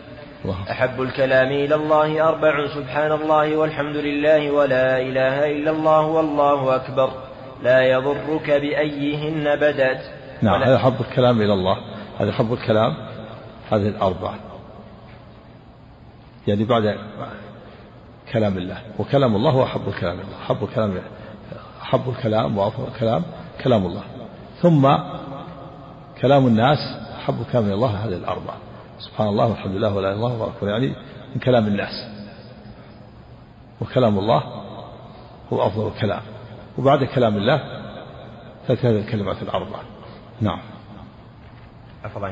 أحب 0.72 1.02
الكلام 1.02 1.48
إلى 1.48 1.76
الله 1.76 2.30
أربع 2.30 2.68
سبحان 2.76 3.12
الله 3.12 3.58
والحمد 3.58 3.96
لله 3.96 4.52
ولا 4.52 5.02
إله 5.02 5.52
إلا 5.52 5.72
الله 5.72 6.02
والله 6.02 6.76
أكبر 6.76 7.12
لا 7.64 7.82
يضرك 7.82 8.52
بأيهن 8.52 9.56
بدأت. 9.56 10.02
نعم 10.42 10.64
هذا 10.64 10.78
حب 10.78 11.02
الكلام 11.02 11.42
إلى 11.42 11.54
الله 11.54 11.78
هذا 12.20 12.32
حب 12.32 12.54
الكلام 12.54 12.94
هذه 13.72 13.88
الأربعة 13.88 14.36
يعني 16.48 16.64
بعد 16.64 16.98
كلام 18.34 18.58
الله 18.58 18.78
وكلام 19.00 19.36
الله 19.36 19.52
هو 19.52 19.64
أحب 19.64 19.88
الكلام 19.88 20.20
الله 20.20 20.38
أحب 20.46 20.64
الكلام 20.64 21.02
أحب 21.82 22.10
الكلام 22.10 22.58
وأفضل 22.58 22.88
الكلام 22.88 23.24
كلام 23.64 23.86
الله. 23.86 24.04
ثم 24.62 24.98
كلام 26.22 26.48
الناس 26.48 26.78
أحب 27.16 27.46
كلام 27.52 27.72
الله 27.72 27.90
هذه 27.90 28.14
الأربعة. 28.14 28.58
سبحان 29.00 29.28
الله 29.28 29.46
والحمد 29.46 29.76
لله 29.76 29.96
ولا 29.96 30.14
إله 30.14 30.18
إلا 30.18 30.28
الله 30.28 30.48
أكبر 30.48 30.70
يعني 30.70 30.96
من 31.36 31.42
كلام 31.42 31.68
الناس. 31.68 32.08
وكلام 33.82 34.20
الله 34.20 34.44
هو 35.54 35.68
أفضل 35.68 35.88
الكلام. 35.88 36.22
وبعد 36.78 37.04
كلام 37.04 37.38
الله 37.38 37.62
تأتي 38.68 38.88
هذه 38.88 39.00
الكلمات 39.00 39.42
الأربعة. 39.42 39.82
نعم. 40.42 40.60
عفوا 42.04 42.30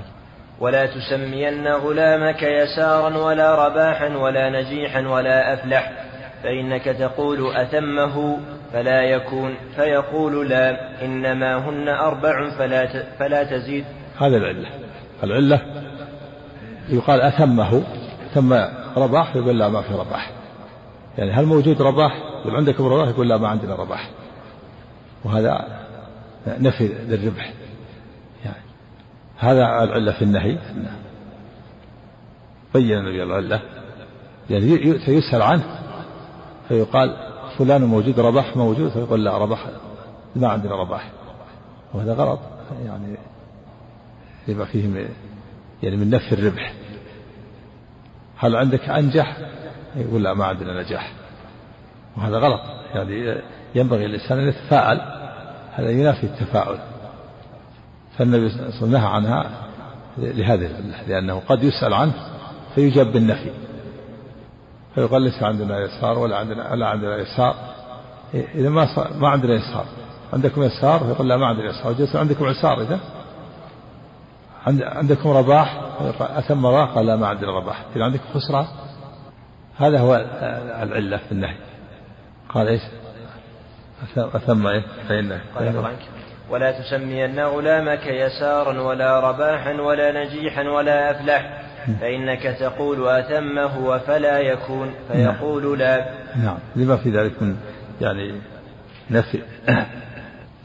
ولا 0.59 0.85
تسمين 0.85 1.67
غلامك 1.67 2.43
يسارا 2.43 3.17
ولا 3.17 3.67
رباحا 3.67 4.07
ولا 4.07 4.49
نجيحا 4.49 5.07
ولا 5.07 5.53
أفلح 5.53 5.91
فإنك 6.43 6.83
تقول 6.83 7.55
أتمه 7.55 8.37
فلا 8.73 9.01
يكون 9.01 9.55
فيقول 9.75 10.49
لا 10.49 11.05
إنما 11.05 11.69
هن 11.69 11.89
أربع 11.89 12.57
فلا 12.57 13.03
فلا 13.19 13.43
تزيد. 13.43 13.85
هذا 14.17 14.37
العلة. 14.37 14.69
العلة 15.23 15.61
يقال 16.89 17.21
أتمه 17.21 17.83
ثم 18.33 18.53
رباح 18.97 19.35
يقول 19.35 19.59
لا 19.59 19.69
ما 19.69 19.81
في 19.81 19.93
رباح. 19.93 20.31
يعني 21.17 21.31
هل 21.31 21.45
موجود 21.45 21.81
رباح؟ 21.81 22.11
يقول 22.41 22.55
عندكم 22.55 22.85
رباح 22.85 23.09
يقول 23.09 23.29
لا 23.29 23.37
ما 23.37 23.47
عندنا 23.47 23.75
رباح. 23.75 24.09
وهذا 25.23 25.67
نفي 26.47 26.87
للربح. 26.87 27.53
يعني 28.45 28.63
هذا 29.37 29.83
العلة 29.83 30.11
في 30.11 30.21
النهي. 30.21 30.57
بين 32.73 32.97
النبي 32.97 33.23
العلة 33.23 33.61
يعني 34.49 34.65
يسأل 35.07 35.41
عنه 35.41 35.63
فيقال 36.67 37.17
فلان 37.57 37.83
موجود 37.83 38.19
رباح 38.19 38.57
موجود. 38.57 38.91
فيقول 38.91 39.25
لا 39.25 39.37
رباح 39.37 39.65
ما 40.35 40.47
عندنا 40.47 40.75
رباح. 40.75 41.11
وهذا 41.93 42.13
غلط. 42.13 42.39
يعني 42.85 43.17
لما 44.47 44.65
فيه 44.65 45.07
يعني 45.83 45.97
من 45.97 46.09
نفي 46.09 46.35
الربح. 46.35 46.73
هل 48.37 48.55
عندك 48.55 48.89
أنجح؟ 48.89 49.37
يقول 49.95 50.23
لا 50.23 50.33
ما 50.33 50.45
عندنا 50.45 50.83
نجاح. 50.83 51.11
وهذا 52.17 52.37
غلط. 52.37 52.61
يعني 52.93 53.41
ينبغي 53.75 54.05
الإنسان 54.05 54.39
أن 54.39 54.47
يتفاعل. 54.47 55.01
هذا 55.73 55.89
ينافي 55.89 56.23
التفاعل. 56.23 56.77
فالنبي 58.17 58.49
صلى 58.49 58.59
الله 58.59 58.65
عليه 58.65 58.77
وسلم 58.77 58.91
نهى 58.91 59.07
عنها 59.07 59.51
لهذه 60.17 60.69
لأنه 61.07 61.41
قد 61.47 61.63
يسأل 61.63 61.93
عنه 61.93 62.13
فيجاب 62.75 63.11
بالنفي. 63.11 63.64
فيقال 64.95 65.21
ليس 65.21 65.43
عندنا 65.43 65.79
يسار 65.79 66.19
ولا 66.19 66.37
عندنا 66.37 66.71
ولا 66.71 66.87
عندنا 66.87 67.17
يسار. 67.17 67.55
إذا 68.33 68.69
ما 68.69 68.87
ما 69.15 69.29
عندنا 69.29 69.53
يسار. 69.53 69.85
عندكم 70.33 70.63
يسار؟ 70.63 70.99
فيقول 70.99 71.29
لا 71.29 71.37
ما 71.37 71.47
عندنا 71.47 71.69
يسار. 71.69 71.93
جلس 71.93 72.15
عندكم 72.15 72.45
عسار 72.45 72.81
إذا؟ 72.81 72.99
عندكم 74.81 75.29
رباح؟ 75.29 75.81
أتم 76.19 76.65
رباح؟ 76.65 76.89
قال 76.89 77.05
لا 77.05 77.15
ما 77.15 77.27
عندنا 77.27 77.51
رباح. 77.51 77.85
إذا 77.95 78.03
عندكم 78.03 78.23
خسران؟ 78.33 78.65
هذا 79.77 79.99
هو 79.99 80.15
العلة 80.83 81.17
في 81.17 81.31
النهي. 81.31 81.55
قال 82.49 82.67
إيش؟ 82.67 82.81
أتم 84.17 84.67
إيه؟ 84.67 84.83
فإنه 85.09 85.41
ولا 86.49 86.71
تسمين 86.71 87.39
غلامك 87.39 88.07
يسارا 88.07 88.81
ولا 88.81 89.19
رباحا 89.19 89.73
ولا 89.73 90.23
نجيحا 90.23 90.61
ولا 90.61 91.11
أفلح 91.11 91.64
فإنك 91.99 92.43
تقول 92.59 93.07
أتمه 93.07 93.79
وفلا 93.79 94.39
يكون 94.39 94.93
فيقول 95.07 95.79
لا. 95.79 96.09
نعم. 96.35 96.57
لما 96.75 96.97
في 96.97 97.09
ذلك 97.09 97.41
من 97.41 97.57
يعني 98.01 98.41
نفي 99.11 99.41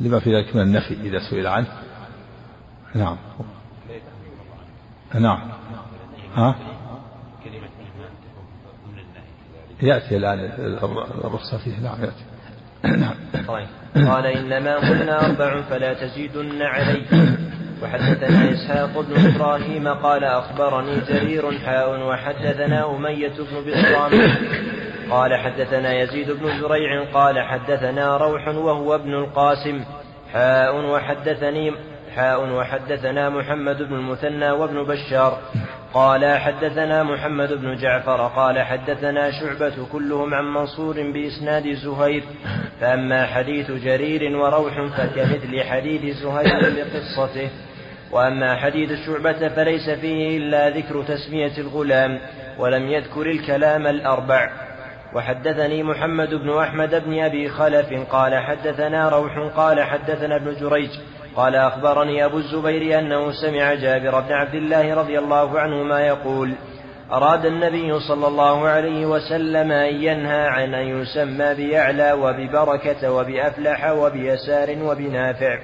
لما 0.00 0.20
في 0.20 0.36
ذلك 0.36 0.56
من 0.56 0.62
النفي 0.62 0.94
إذا 0.94 1.18
سئل 1.30 1.46
عنه. 1.46 1.66
نعم. 2.94 3.16
نعم. 5.14 5.50
ها؟ 6.34 6.54
يأتي 9.82 10.16
الآن 10.16 10.38
الرخصة 11.24 11.58
فيه 11.58 11.80
نعم 11.80 12.04
يأتي. 12.04 12.24
نعم 12.84 13.14
طيب. 13.48 13.66
قال 13.94 14.26
إنما 14.26 14.78
هن 14.78 15.08
أربع 15.08 15.62
فلا 15.62 15.94
تزيدن 15.94 16.62
علي 16.62 17.02
وحدثنا 17.82 18.52
إسحاق 18.52 19.00
بن 19.00 19.34
إبراهيم 19.34 19.88
قال 19.88 20.24
أخبرني 20.24 21.00
جرير 21.08 21.58
حاء 21.58 22.00
وحدثنا 22.00 22.96
أمية 22.96 23.32
بن 23.38 23.70
بسطام 23.70 24.10
قال 25.10 25.34
حدثنا 25.34 25.94
يزيد 25.94 26.30
بن 26.30 26.60
زريع 26.60 27.04
قال 27.14 27.40
حدثنا 27.40 28.16
روح 28.16 28.48
وهو 28.48 28.94
ابن 28.94 29.14
القاسم 29.14 29.84
حاء 30.32 30.76
وحدثني 30.76 31.72
حاء 32.16 32.52
وحدثنا 32.52 33.30
محمد 33.30 33.82
بن 33.82 33.94
المثنى 33.94 34.50
وابن 34.50 34.82
بشار 34.82 35.38
قال 35.94 36.38
حدثنا 36.38 37.02
محمد 37.02 37.52
بن 37.52 37.76
جعفر 37.76 38.26
قال 38.26 38.60
حدثنا 38.60 39.30
شعبة 39.30 39.86
كلهم 39.92 40.34
عن 40.34 40.44
منصور 40.44 41.12
بإسناد 41.12 41.72
زهير 41.72 42.22
فأما 42.80 43.26
حديث 43.26 43.70
جرير 43.70 44.36
وروح 44.36 44.86
فكمثل 44.96 45.64
حديث 45.64 46.16
زهير 46.16 46.60
بقصته 46.76 47.50
وأما 48.12 48.56
حديث 48.56 49.06
شعبة 49.06 49.48
فليس 49.48 49.90
فيه 49.90 50.36
إلا 50.38 50.70
ذكر 50.70 51.02
تسمية 51.02 51.58
الغلام 51.58 52.18
ولم 52.58 52.90
يذكر 52.90 53.26
الكلام 53.26 53.86
الأربع. 53.86 54.50
وحدثني 55.14 55.82
محمد 55.82 56.34
بن 56.34 56.58
أحمد 56.58 57.04
بن 57.04 57.20
أبي 57.20 57.48
خلف 57.48 57.92
قال 58.10 58.34
حدثنا 58.34 59.08
روح 59.08 59.38
قال 59.56 59.80
حدثنا 59.80 60.36
ابن 60.36 60.54
جريج 60.60 60.90
قال 61.36 61.56
أخبرني 61.56 62.24
أبو 62.24 62.38
الزبير 62.38 62.98
أنه 62.98 63.32
سمع 63.32 63.74
جابر 63.74 64.20
بن 64.20 64.32
عبد 64.32 64.54
الله 64.54 64.94
رضي 64.94 65.18
الله 65.18 65.60
عنهما 65.60 66.00
يقول 66.00 66.52
أراد 67.12 67.46
النبي 67.46 68.00
صلى 68.00 68.26
الله 68.26 68.68
عليه 68.68 69.06
وسلم 69.06 69.72
أن 69.72 69.94
ينهى 70.02 70.46
عن 70.46 70.74
أن 70.74 71.00
يسمى 71.00 71.54
بيعلى 71.54 72.12
وببركة 72.12 73.12
وبأفلح 73.12 73.90
وبيسار 73.90 74.76
وبنافع 74.82 75.58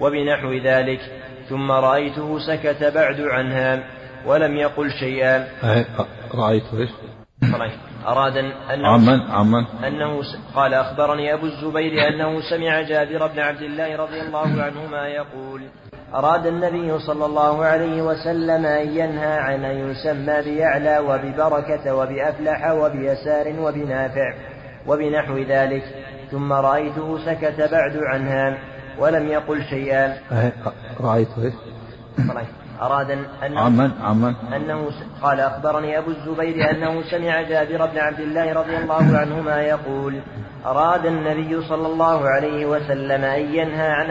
وبنحو 0.00 0.52
ذلك. 0.52 1.00
ثم 1.48 1.70
رأيته 1.70 2.38
سكت 2.38 2.84
بعد 2.84 3.20
عنها 3.20 3.82
ولم 4.26 4.56
يقل 4.56 4.90
شيئا 4.90 5.48
رأيته 6.34 6.78
إيش؟ 6.78 6.90
أراد 8.06 8.36
أنه 8.36 8.88
عمن 8.88 9.20
عمن 9.30 9.64
أنه 9.86 10.22
قال 10.54 10.74
أخبرني 10.74 11.34
أبو 11.34 11.46
الزبير 11.46 12.08
أنه 12.08 12.40
سمع 12.50 12.82
جابر 12.82 13.26
بن 13.26 13.38
عبد 13.40 13.62
الله 13.62 13.96
رضي 13.96 14.20
الله 14.20 14.62
عنهما 14.62 15.08
يقول 15.08 15.62
أراد 16.14 16.46
النبي 16.46 16.98
صلى 16.98 17.26
الله 17.26 17.64
عليه 17.64 18.02
وسلم 18.02 18.66
أن 18.66 18.88
ينهى 18.88 19.38
عن 19.38 19.64
أن 19.64 19.90
يسمى 19.90 20.42
بيعلى 20.42 20.98
وببركة 20.98 21.94
وبأفلح 21.94 22.70
وبيسار 22.70 23.54
وبنافع 23.60 24.34
وبنحو 24.86 25.38
ذلك 25.38 25.84
ثم 26.30 26.52
رأيته 26.52 27.18
سكت 27.24 27.60
بعد 27.60 27.96
عنها 27.96 28.58
ولم 28.98 29.28
يقل 29.28 29.62
شيئا. 29.64 30.16
رأيته 31.00 31.42
إيش؟ 31.42 31.54
أراد 32.82 33.10
أن 33.10 33.58
عمن 33.58 33.90
عمن 34.02 34.34
أنه 34.56 34.90
قال 35.22 35.40
أخبرني 35.40 35.98
أبو 35.98 36.10
الزبير 36.10 36.70
أنه 36.70 37.02
سمع 37.10 37.42
جابر 37.42 37.86
بن 37.86 37.98
عبد 37.98 38.20
الله 38.20 38.52
رضي 38.52 38.76
الله 38.76 39.18
عنهما 39.18 39.62
يقول 39.62 40.20
أراد 40.66 41.06
النبي 41.06 41.62
صلى 41.68 41.86
الله 41.86 42.28
عليه 42.28 42.66
وسلم 42.66 43.24
أن 43.24 43.54
ينهى 43.54 43.88
عن 43.88 44.10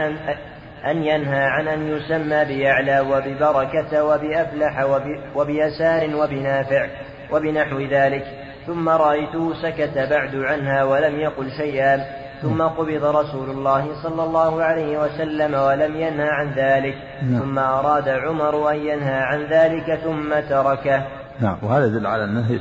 أن 0.90 1.02
ينهى 1.02 1.44
عن 1.44 1.68
أن 1.68 1.88
يسمى 1.88 2.44
بيعلى 2.44 3.00
وببركة 3.00 4.04
وبأفلح 4.04 4.86
وبيسار 5.34 6.16
وبنافع 6.16 6.88
وبنحو 7.32 7.80
ذلك. 7.80 8.24
ثم 8.66 8.88
رأيته 8.88 9.54
سكت 9.62 9.98
بعد 9.98 10.34
عنها 10.34 10.84
ولم 10.84 11.20
يقل 11.20 11.50
شيئا. 11.50 12.25
ثم 12.42 12.62
قبض 12.62 13.04
رسول 13.04 13.50
الله 13.50 14.02
صلى 14.02 14.24
الله 14.24 14.62
عليه 14.62 14.98
وسلم 14.98 15.54
ولم 15.54 15.96
ينهى 15.96 16.28
عن 16.28 16.52
ذلك 16.52 16.94
نعم. 17.22 17.40
ثم 17.40 17.58
أراد 17.58 18.08
عمر 18.08 18.70
أن 18.70 18.76
ينهى 18.76 19.20
عن 19.22 19.42
ذلك 19.42 20.00
ثم 20.04 20.48
تركه. 20.48 21.06
نعم 21.40 21.58
وهذا 21.62 21.86
يدل 21.86 22.06
على 22.06 22.24
النهي 22.24 22.60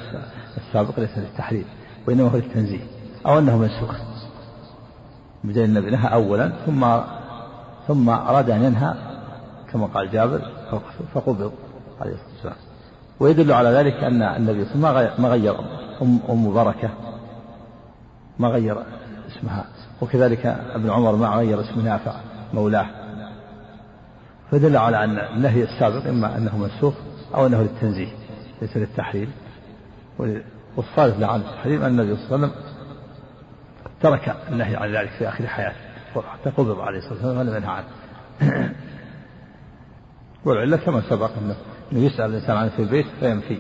السابق 0.58 1.00
ليس 1.00 1.18
للتحريم 1.18 1.66
وإنما 2.08 2.30
هو 2.30 2.36
للتنزيه 2.36 2.84
أو 3.26 3.40
أنه 3.40 3.58
منسوخ. 3.58 3.96
بدل 5.44 5.64
النبي 5.64 5.92
نهى 5.92 6.14
أولا 6.14 6.52
ثم 6.66 6.98
ثم 7.88 8.10
أراد 8.10 8.50
أن 8.50 8.64
ينهى 8.64 8.94
كما 9.72 9.86
قال 9.86 10.12
جابر 10.12 10.42
فقبض 11.14 11.52
عليه 12.02 12.14
الصلاة 12.14 12.34
والسلام. 12.34 12.56
ويدل 13.20 13.52
على 13.52 13.70
ذلك 13.70 13.94
أن 13.94 14.22
النبي 14.22 14.66
صلى 14.66 14.76
الله 14.76 14.90
عليه 14.90 15.12
وسلم 15.12 15.24
ما 15.24 15.30
غير 15.30 15.56
أم, 16.02 16.20
أم 16.30 16.54
بركة 16.54 16.90
ما 18.40 18.48
غير 18.48 18.78
اسمها 19.46 19.66
وكذلك 20.02 20.46
ابن 20.46 20.90
عمر 20.90 21.16
ما 21.16 21.28
غير 21.28 21.62
اسم 21.62 21.82
نافع 21.82 22.14
مولاه. 22.54 22.86
فدل 24.52 24.78
على 24.78 25.04
أن 25.04 25.18
النهي 25.18 25.64
السابق 25.64 26.08
إما 26.08 26.38
أنه 26.38 26.58
منسوخ 26.58 26.94
أو 27.36 27.48
أنه 27.48 27.62
للتنزيه 27.62 28.12
ليس 28.62 28.78
للتحريم. 28.78 29.32
والصالح 30.78 31.20
لعن 31.20 31.40
التحريم 31.40 31.82
أن 31.82 32.00
النبي 32.00 32.16
صلى 32.16 32.36
الله 32.36 32.48
عليه 32.48 32.48
وسلم 32.48 32.52
ترك 34.02 34.36
النهي 34.50 34.76
عن 34.76 34.96
ذلك 34.96 35.10
في 35.10 35.30
آخر 35.30 35.48
حياته. 35.48 35.76
حتى 36.34 36.50
قبض 36.50 36.80
عليه 36.80 36.98
الصلاة 36.98 37.14
والسلام 37.14 37.38
ولم 37.38 37.56
ينهى 37.56 37.72
عنه. 37.72 37.86
والعلة 40.46 40.78
كما 40.78 41.02
سبق 41.10 41.32
أنه 41.92 42.06
يسأل 42.06 42.26
الإنسان 42.26 42.58
عنه 42.58 42.70
في 42.70 42.82
البيت 42.82 43.06
فينفي 43.20 43.58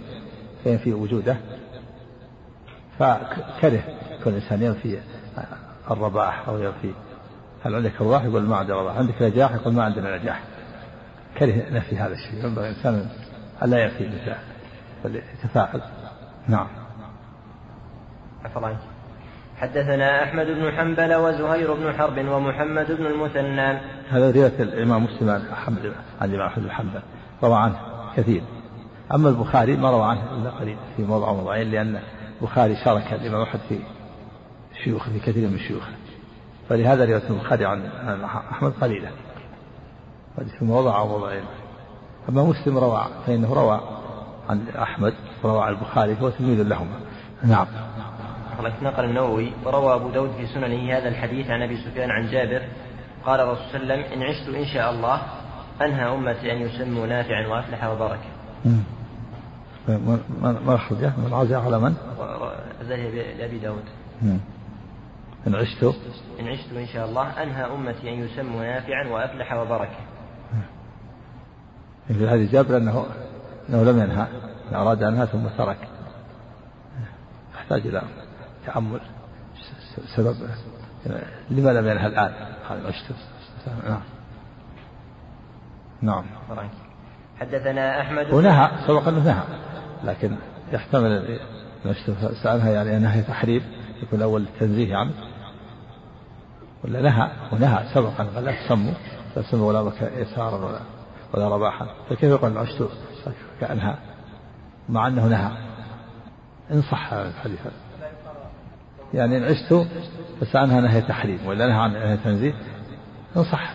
فينفي 0.64 0.94
وجوده. 0.94 1.38
فكره 3.00 3.84
كل 4.24 4.34
إنسان 4.34 4.62
ينفي 4.62 5.00
الرباح 5.92 6.48
أو 6.48 6.58
ينفي 6.58 6.94
هل 7.66 7.76
عندك 7.76 8.02
رضاح 8.02 8.24
يقول 8.24 8.44
ما 8.44 8.56
عندي 8.56 8.72
رضاح 8.72 8.98
عندك 8.98 9.22
نجاح؟ 9.22 9.52
يقول 9.52 9.74
ما 9.74 9.84
عندنا 9.84 10.18
نجاح. 10.18 10.44
كره 11.38 11.70
نفي 11.70 11.98
هذا 11.98 12.14
الشيء. 12.14 12.46
ينبغي 12.46 12.70
الإنسان 12.70 13.10
ألا 13.64 13.78
يأتي 13.78 14.08
مثله 14.08 14.38
بل 15.04 15.16
يتفاعل. 15.16 15.82
نعم. 16.48 16.68
عفوا 18.46 18.70
حدثنا 19.58 20.24
أحمد 20.24 20.46
بن 20.46 20.72
حنبل 20.72 21.16
وزهير 21.16 21.74
بن 21.74 21.94
حرب 21.94 22.18
ومحمد 22.18 22.92
بن 22.92 23.06
المثنى. 23.06 23.80
هذا 24.10 24.32
رواية 24.32 24.60
الإمام 24.60 25.04
مسلم 25.04 25.30
عن 25.30 25.42
أحمد 25.54 25.94
عن 26.22 26.30
الإمام 26.30 26.48
أحمد 26.48 26.64
بن 26.64 26.72
حنبل 26.72 27.02
روى 27.44 27.56
عنه 27.56 27.78
كثير. 28.18 28.42
أما 29.14 29.30
البخاري 29.30 29.78
ما 29.78 29.92
روى 29.92 30.06
عنه 30.06 30.22
إلا 30.32 30.50
قليل 30.50 30.78
في 30.98 31.04
موضع 31.04 31.34
موضعين 31.34 31.72
لأن 31.72 32.00
البخاري 32.42 32.76
شارك 32.76 33.14
الإمام 33.14 33.42
أحمد 33.42 33.62
في 33.70 33.80
شيوخه 34.86 35.12
في 35.12 35.20
كثير 35.20 35.50
من 35.50 35.60
شيوخه 35.60 35.92
فلهذا 36.70 37.06
رواية 37.06 37.30
البخاري 37.30 37.66
عن 37.66 37.86
أحمد 38.52 38.74
قليلة. 38.82 39.10
في 40.60 40.66
موضع 40.66 41.00
أو 41.00 41.08
موضعين. 41.08 41.44
أما 42.30 42.44
مسلم 42.44 42.78
روى 42.78 43.06
فإنه 43.26 43.54
روى 43.54 43.82
عن 44.50 44.68
أحمد 44.70 45.14
وروى 45.44 45.64
عن 45.64 45.74
البخاري 45.74 46.16
فهو 46.16 46.30
تلميذ 46.30 46.62
لهما. 46.68 47.00
نعم. 47.44 47.68
نقل 48.82 49.06
النووي 49.06 49.52
وروى 49.66 49.96
أبو 49.96 50.10
داود 50.10 50.32
في 50.38 50.48
سننه 50.48 50.98
هذا 50.98 51.10
الحديث 51.10 51.50
عن 51.50 51.62
أبي 51.62 51.78
سفيان 51.78 52.10
عن 52.12 52.32
جابر. 52.32 52.62
قال 53.26 53.40
الرسول 53.40 53.66
صلى 53.72 53.82
الله 53.82 53.94
عليه 53.94 54.06
وسلم 54.06 54.22
إن 54.22 54.28
عشت 54.28 54.50
إن 54.50 54.66
شاء 54.66 54.92
الله 54.92 55.22
أنهى 55.82 56.16
أمتي 56.16 56.52
أن 56.52 56.58
يسموا 56.58 57.08
نافعا 57.08 57.48
وأفلح 57.48 57.84
وبركة. 57.84 58.30
ما 60.66 60.76
أخرجه 60.76 61.14
من 61.18 61.34
عزى 61.34 61.56
على 61.56 61.80
من؟ 61.80 61.96
أزاله 62.82 63.34
لأبي 63.38 63.58
داود. 63.60 63.84
إن 65.48 65.56
عشت. 65.56 65.84
إن 66.40 66.48
عشت 66.48 66.74
إن 66.74 66.88
شاء 66.88 67.10
الله 67.10 67.44
أنهى 67.44 67.66
أمتي 67.66 68.14
أن 68.14 68.20
يسموا 68.20 68.64
نافعا 68.64 69.08
وأفلح 69.08 69.54
وبركة. 69.54 70.00
في 72.08 72.28
هذه 72.28 72.52
جابر 72.52 72.78
أنه 72.78 73.06
أنه 73.70 73.84
لم 73.84 74.00
ينهى 74.00 74.28
أراد 74.74 75.04
أنها 75.04 75.26
ثم 75.26 75.48
ترك. 75.58 75.88
يحتاج 77.56 77.88
إلى 77.88 78.02
تأمل. 78.66 79.00
سبب. 80.16 80.36
لما 81.50 81.70
لم 81.70 81.88
ينهى 81.88 82.08
الآن؟ 82.08 82.34
قال 82.70 82.88
عشت. 82.88 83.06
نعم. 83.88 84.02
نعم. 86.02 86.26
حدثنا 87.40 88.02
أحمد 88.02 88.34
ونهى. 88.34 88.72
سبق 88.88 89.08
أنه 89.08 89.24
نهى. 89.24 89.44
لكن 90.04 90.36
يحتمل 90.72 91.40
سألها 92.44 92.70
يعني 92.70 93.00
نهي 93.00 93.22
تحريم. 93.22 93.62
يكون 94.04 94.22
أول 94.22 94.42
التنزيه 94.42 94.96
عنه. 94.96 95.14
ولا 96.86 97.02
نهى 97.02 97.32
ونهى 97.52 97.86
سبقا 97.94 98.24
قال 98.36 98.46
لا 98.46 98.66
تسموا 98.66 98.94
لا 99.36 99.42
تسموا 99.42 99.68
ولا 99.68 99.82
بك 99.82 100.12
يسارا 100.18 100.66
ولا 100.66 100.80
ولا 101.34 101.56
رباحا. 101.56 101.88
فكيف 102.10 102.24
يقول 102.24 102.58
عشت 102.58 102.90
كأنها 103.62 104.00
مع 104.90 105.08
أنه 105.08 105.28
نهى 105.28 105.52
إن 106.72 106.82
صح 106.82 107.14
الحديث 107.14 107.60
يعني 109.14 109.38
إن 109.38 109.44
عشت 109.44 109.88
فسأنها 110.42 110.82
نهي 110.82 111.02
تحريم 111.02 111.46
ولا 111.46 111.68
نهى 111.68 111.78
عن 111.78 111.94
نهي 111.94 112.18
تنزيه. 112.18 112.54
إن 113.38 113.44
صح 113.44 113.74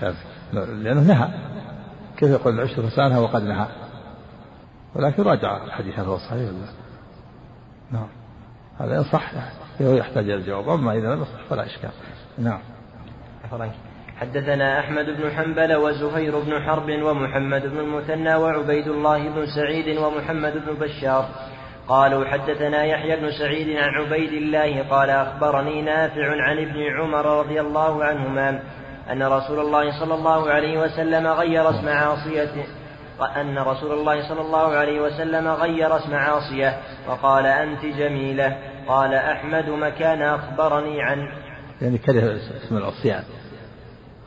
لأنه 0.53 1.01
نهى 1.01 1.29
كيف 2.17 2.31
يقول 2.31 2.61
عشت 2.61 2.81
فسأنها 2.81 3.19
وقد 3.19 3.43
نهى 3.43 3.67
ولكن 4.95 5.23
راجع 5.23 5.65
الحديث 5.65 5.99
هل 5.99 6.05
هو 6.05 6.19
صحيح 6.19 6.49
ولا 6.49 6.67
نعم. 7.91 8.09
هذا 8.79 8.99
إن 8.99 9.05
صح 9.05 9.33
يحتاج 9.81 10.25
إلى 10.25 10.35
الجواب. 10.35 10.69
أما 10.69 10.93
إذا 10.93 11.15
لم 11.15 11.23
يصح 11.23 11.45
فلا 11.51 11.67
إشكال. 11.67 11.91
نعم. 12.39 12.61
حدثنا 14.21 14.81
أحمد 14.81 15.07
بن 15.07 15.31
حنبل 15.31 15.75
وزهير 15.75 16.39
بن 16.39 16.63
حرب 16.63 16.91
ومحمد 17.03 17.67
بن 17.67 17.79
المثنى 17.79 18.35
وعبيد 18.35 18.89
الله 18.89 19.29
بن 19.29 19.47
سعيد 19.47 19.99
ومحمد 19.99 20.53
بن 20.53 20.75
بشار. 20.75 21.29
قالوا 21.89 22.25
حدثنا 22.25 22.85
يحيى 22.85 23.17
بن 23.17 23.31
سعيد 23.31 23.77
عن 23.77 23.89
عبيد 23.89 24.33
الله 24.33 24.83
قال 24.91 25.11
أخبرني 25.11 25.83
نافع 25.83 26.43
عن 26.43 26.59
ابن 26.59 27.01
عمر 27.01 27.41
رضي 27.41 27.61
الله 27.61 28.05
عنهما 28.05 28.63
أن 29.13 29.23
رسول 29.23 29.61
الله 29.61 30.01
صلى 30.01 30.15
الله 30.15 30.51
عليه 30.51 30.79
وسلم 30.79 31.27
غير 31.27 31.71
اسم 31.71 31.89
عاصية 31.89 32.65
أن 33.37 33.59
رسول 33.59 33.93
الله 33.93 34.29
صلى 34.29 34.41
الله 34.41 34.77
عليه 34.77 35.01
وسلم 35.01 35.49
غير 35.49 35.97
اسم 35.97 36.15
عاصية 36.15 36.77
وقال 37.09 37.47
أنت 37.47 37.85
جميلة. 37.85 38.57
قال 38.89 39.15
أحمد 39.15 39.69
مكان 39.69 40.23
أخبرني 40.23 41.03
عن 41.03 41.29
يعني 41.83 41.99
كره 41.99 42.37
اسم 42.65 42.77
العصيان 42.77 43.23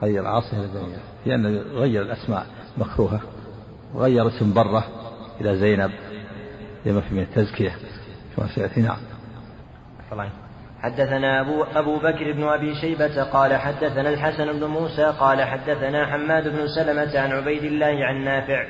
غير 0.01 0.27
عاصية 0.27 0.57
إلى 0.57 0.97
لأنه 1.25 1.49
غير 1.49 2.01
الأسماء 2.01 2.45
مكروهة 2.77 3.21
وغير 3.93 4.27
اسم 4.27 4.53
برة 4.53 4.83
إلى 5.41 5.57
زينب 5.57 5.91
لما 6.85 7.01
في 7.01 7.15
من 7.15 7.21
التزكية 7.21 7.75
كما 8.35 8.47
سيأتي 8.47 8.81
نعم 8.81 8.97
حدثنا 10.81 11.41
أبو, 11.41 11.63
أبو 11.63 11.97
بكر 11.97 12.31
بن 12.31 12.43
أبي 12.43 12.75
شيبة 12.75 13.23
قال 13.23 13.55
حدثنا 13.55 14.09
الحسن 14.09 14.59
بن 14.59 14.65
موسى 14.65 15.03
قال 15.19 15.41
حدثنا 15.41 16.05
حماد 16.05 16.47
بن 16.47 16.67
سلمة 16.67 17.19
عن 17.19 17.31
عبيد 17.31 17.63
الله 17.63 18.05
عن 18.05 18.23
نافع 18.23 18.65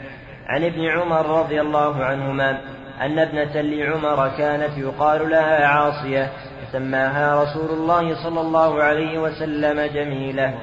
عن 0.48 0.63
ابن 0.63 0.86
عمر 0.86 1.39
رضي 1.39 1.62
الله 1.62 2.04
عنهما 2.04 2.62
أن 3.02 3.19
ابنة 3.19 3.62
لعمر 3.62 4.30
كانت 4.38 4.78
يقال 4.78 5.30
لها 5.30 5.65
عاصية 5.67 6.32
سماها 6.73 7.43
رسول 7.43 7.69
الله 7.69 8.23
صلى 8.23 8.41
الله 8.41 8.83
عليه 8.83 9.19
وسلم 9.19 9.77
جميلة. 9.93 10.53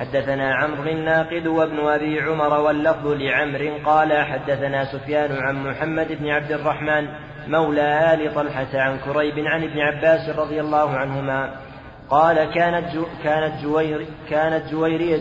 حدثنا 0.00 0.54
عمرو 0.54 0.90
الناقد 0.90 1.46
وابن 1.46 1.78
أبي 1.78 2.20
عمر 2.20 2.60
واللفظ 2.60 3.06
لعمر 3.06 3.80
قال 3.84 4.12
حدثنا 4.12 4.84
سفيان 4.92 5.32
عن 5.32 5.54
محمد 5.64 6.08
بن 6.20 6.28
عبد 6.28 6.52
الرحمن 6.52 7.08
مولى 7.48 8.14
آل 8.14 8.34
طلحة 8.34 8.72
عن 8.74 8.98
كريب 8.98 9.34
عن 9.38 9.62
ابن 9.62 9.78
عباس 9.78 10.38
رضي 10.38 10.60
الله 10.60 10.90
عنهما 10.90 11.50
قال 12.10 12.44
كانت 12.54 12.94
جو 12.94 13.04
كانت 13.24 13.62
جوير 13.62 14.06
كانت 14.30 14.72
جويرية 14.72 15.20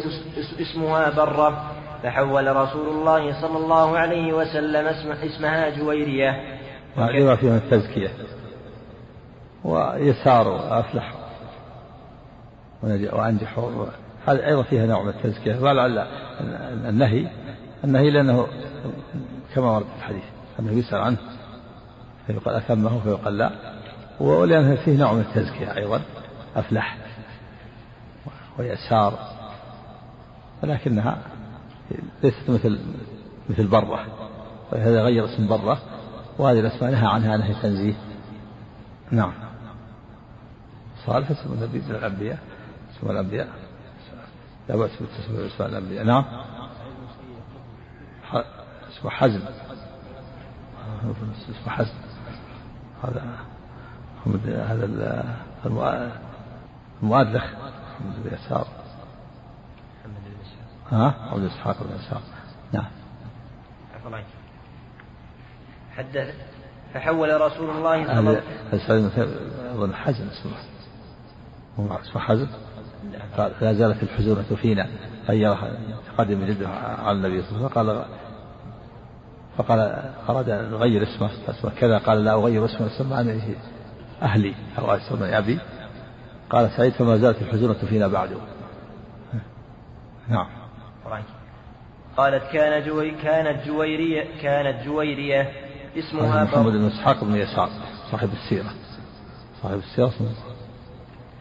اسمها 0.62 1.10
برة 1.10 1.72
فحول 2.04 2.56
رسول 2.56 2.88
الله 2.88 3.42
صلى 3.42 3.58
الله 3.58 3.98
عليه 3.98 4.34
وسلم 4.34 4.88
اسم 4.88 5.12
اسمها 5.12 5.70
جويرية. 5.70 6.32
لما 6.98 7.36
فيها 7.36 7.58
التزكية. 7.58 8.10
ويسار 9.66 10.48
وأفلح 10.48 11.14
وأنجح 12.84 13.60
هذا 14.28 14.48
أيضا 14.48 14.64
فيها 14.64 14.86
نوع 14.86 15.04
من 15.04 15.10
التزكية. 15.10 15.60
ولعل 15.60 16.08
النهي. 16.90 17.28
النهي 17.84 18.10
لأنه 18.10 18.48
كما 19.56 19.72
ورد 19.72 19.86
في 19.86 19.98
الحديث 19.98 20.24
أنه 20.60 20.72
يسأل 20.72 21.02
عنه 21.02 21.18
فيقال 22.28 22.56
أتمه 22.56 23.00
فيقال 23.00 23.38
لا. 23.38 23.52
ولأنه 24.20 24.76
فيه 24.76 24.98
نوع 24.98 25.14
من 25.14 25.20
التزكية 25.20 25.78
أيضا 25.78 26.02
أفلح 26.56 26.98
ويسار. 28.60 29.20
ولكنها 30.64 31.18
ليست 32.24 32.50
مثل 32.50 32.80
مثل 33.50 33.68
برة. 33.68 34.06
هذا 34.74 35.04
غير 35.04 35.26
اسم 35.26 35.48
برة 35.48 35.78
وهذه 36.38 36.60
الأسماء 36.60 36.92
نهى 36.92 37.08
عنها 37.08 37.38
نهي 37.38 37.54
تنزيه. 37.62 37.94
نعم. 39.12 39.45
صالح 41.06 41.32
اسم 41.32 41.54
النبي 41.54 41.80
من 41.80 41.96
الأنبياء 41.96 42.40
اسم 42.92 43.12
الأنبياء. 43.12 43.48
لا 44.70 44.76
بأس 44.76 44.92
بالتسمية 45.00 45.38
باسماء 45.38 45.70
الأنبياء. 45.70 46.04
نعم. 46.06 46.26
اسمه 48.90 49.12
حزم. 49.12 49.42
اسمه 51.50 51.70
حزم. 51.70 51.94
هذا 53.04 53.24
هذا 54.46 54.86
المؤلخ 57.04 57.44
محمد 57.44 58.24
بن 58.24 58.34
يسار. 58.34 58.68
ها؟ 60.92 61.16
عبد 61.32 61.44
إسحاق 61.44 61.84
بن 61.84 61.96
يسار. 61.96 62.22
نعم. 62.74 62.90
حدث 65.98 66.36
فحول 66.94 67.42
رسول 67.42 67.70
الله 67.70 68.06
صلى 68.06 68.20
الله 68.20 68.42
عليه 68.90 69.06
وسلم. 69.08 69.94
حزم 69.94 70.28
اسمه. 70.28 70.75
اسمه 71.80 72.48
قال 73.38 73.52
لا 73.62 73.74
زالت 73.74 74.04
الحزونة 74.04 74.56
فينا 74.62 74.88
غير 75.30 75.58
تقدم 76.08 76.46
جده 76.46 76.70
على 76.70 77.12
النبي 77.18 77.42
صلى 77.42 77.58
الله 77.58 77.72
عليه 77.76 77.92
وسلم 77.92 77.98
قال 77.98 78.06
فقال 79.58 79.80
أراد 80.30 80.50
أن 80.50 80.74
يغير 80.74 81.04
اسمه 81.04 81.30
أسمه 81.48 81.72
كذا 81.80 81.98
قال 81.98 82.24
لا 82.24 82.34
أغير 82.34 82.66
اسمه 82.66 82.88
سمعني 82.88 83.42
أهلي 84.22 84.56
أو 84.80 84.92
أسمى 84.92 85.38
أبي. 85.38 85.60
قال 86.50 86.72
سعيد 86.78 86.94
فما 86.94 87.18
زالت 87.18 87.42
الحزونة 87.42 87.74
فينا 87.74 88.08
بعده 88.08 88.38
نعم. 90.28 90.48
قالت 92.18 92.44
كان 92.54 92.88
جوي 92.88 93.12
كانت 93.12 93.68
جويرية 93.68 94.42
كانت 94.42 94.86
جويرية. 94.86 95.52
اسمها 95.98 96.44
محمد 96.44 96.72
بن 96.72 96.86
إسحاق 96.86 97.24
بن 97.24 97.36
يسار 97.36 97.70
صاحب 98.12 98.30
السيرة. 98.34 98.74
صاحب 99.62 99.78
السيرة. 99.78 100.12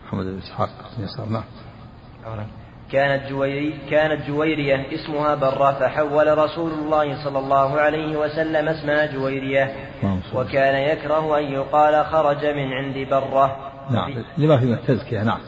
محمد 0.07 0.25
بن 0.25 0.39
إسحاق 0.39 0.69
بن 0.99 1.05
يسار 1.05 1.29
نعم. 1.29 1.45
كانت 2.93 3.29
جويري 3.29 3.79
كانت 3.91 4.27
جويرية 4.27 4.87
اسمها 4.95 5.35
برة 5.35 5.73
فحول 5.73 6.39
رسول 6.39 6.71
الله 6.73 7.25
صلى 7.25 7.39
الله 7.39 7.81
عليه 7.81 8.17
وسلم 8.17 8.69
اسمها 8.69 9.07
جويرية. 9.07 9.75
وكان 10.35 10.75
يكره 10.75 11.39
أن 11.39 11.45
يقال 11.45 12.05
خرج 12.07 12.47
من 12.47 12.73
عند 12.73 13.09
برة. 13.11 13.57
نعم 13.91 14.25
لما 14.39 14.59
في 14.59 14.65
التزكية 14.65 15.23
نعم. 15.23 15.41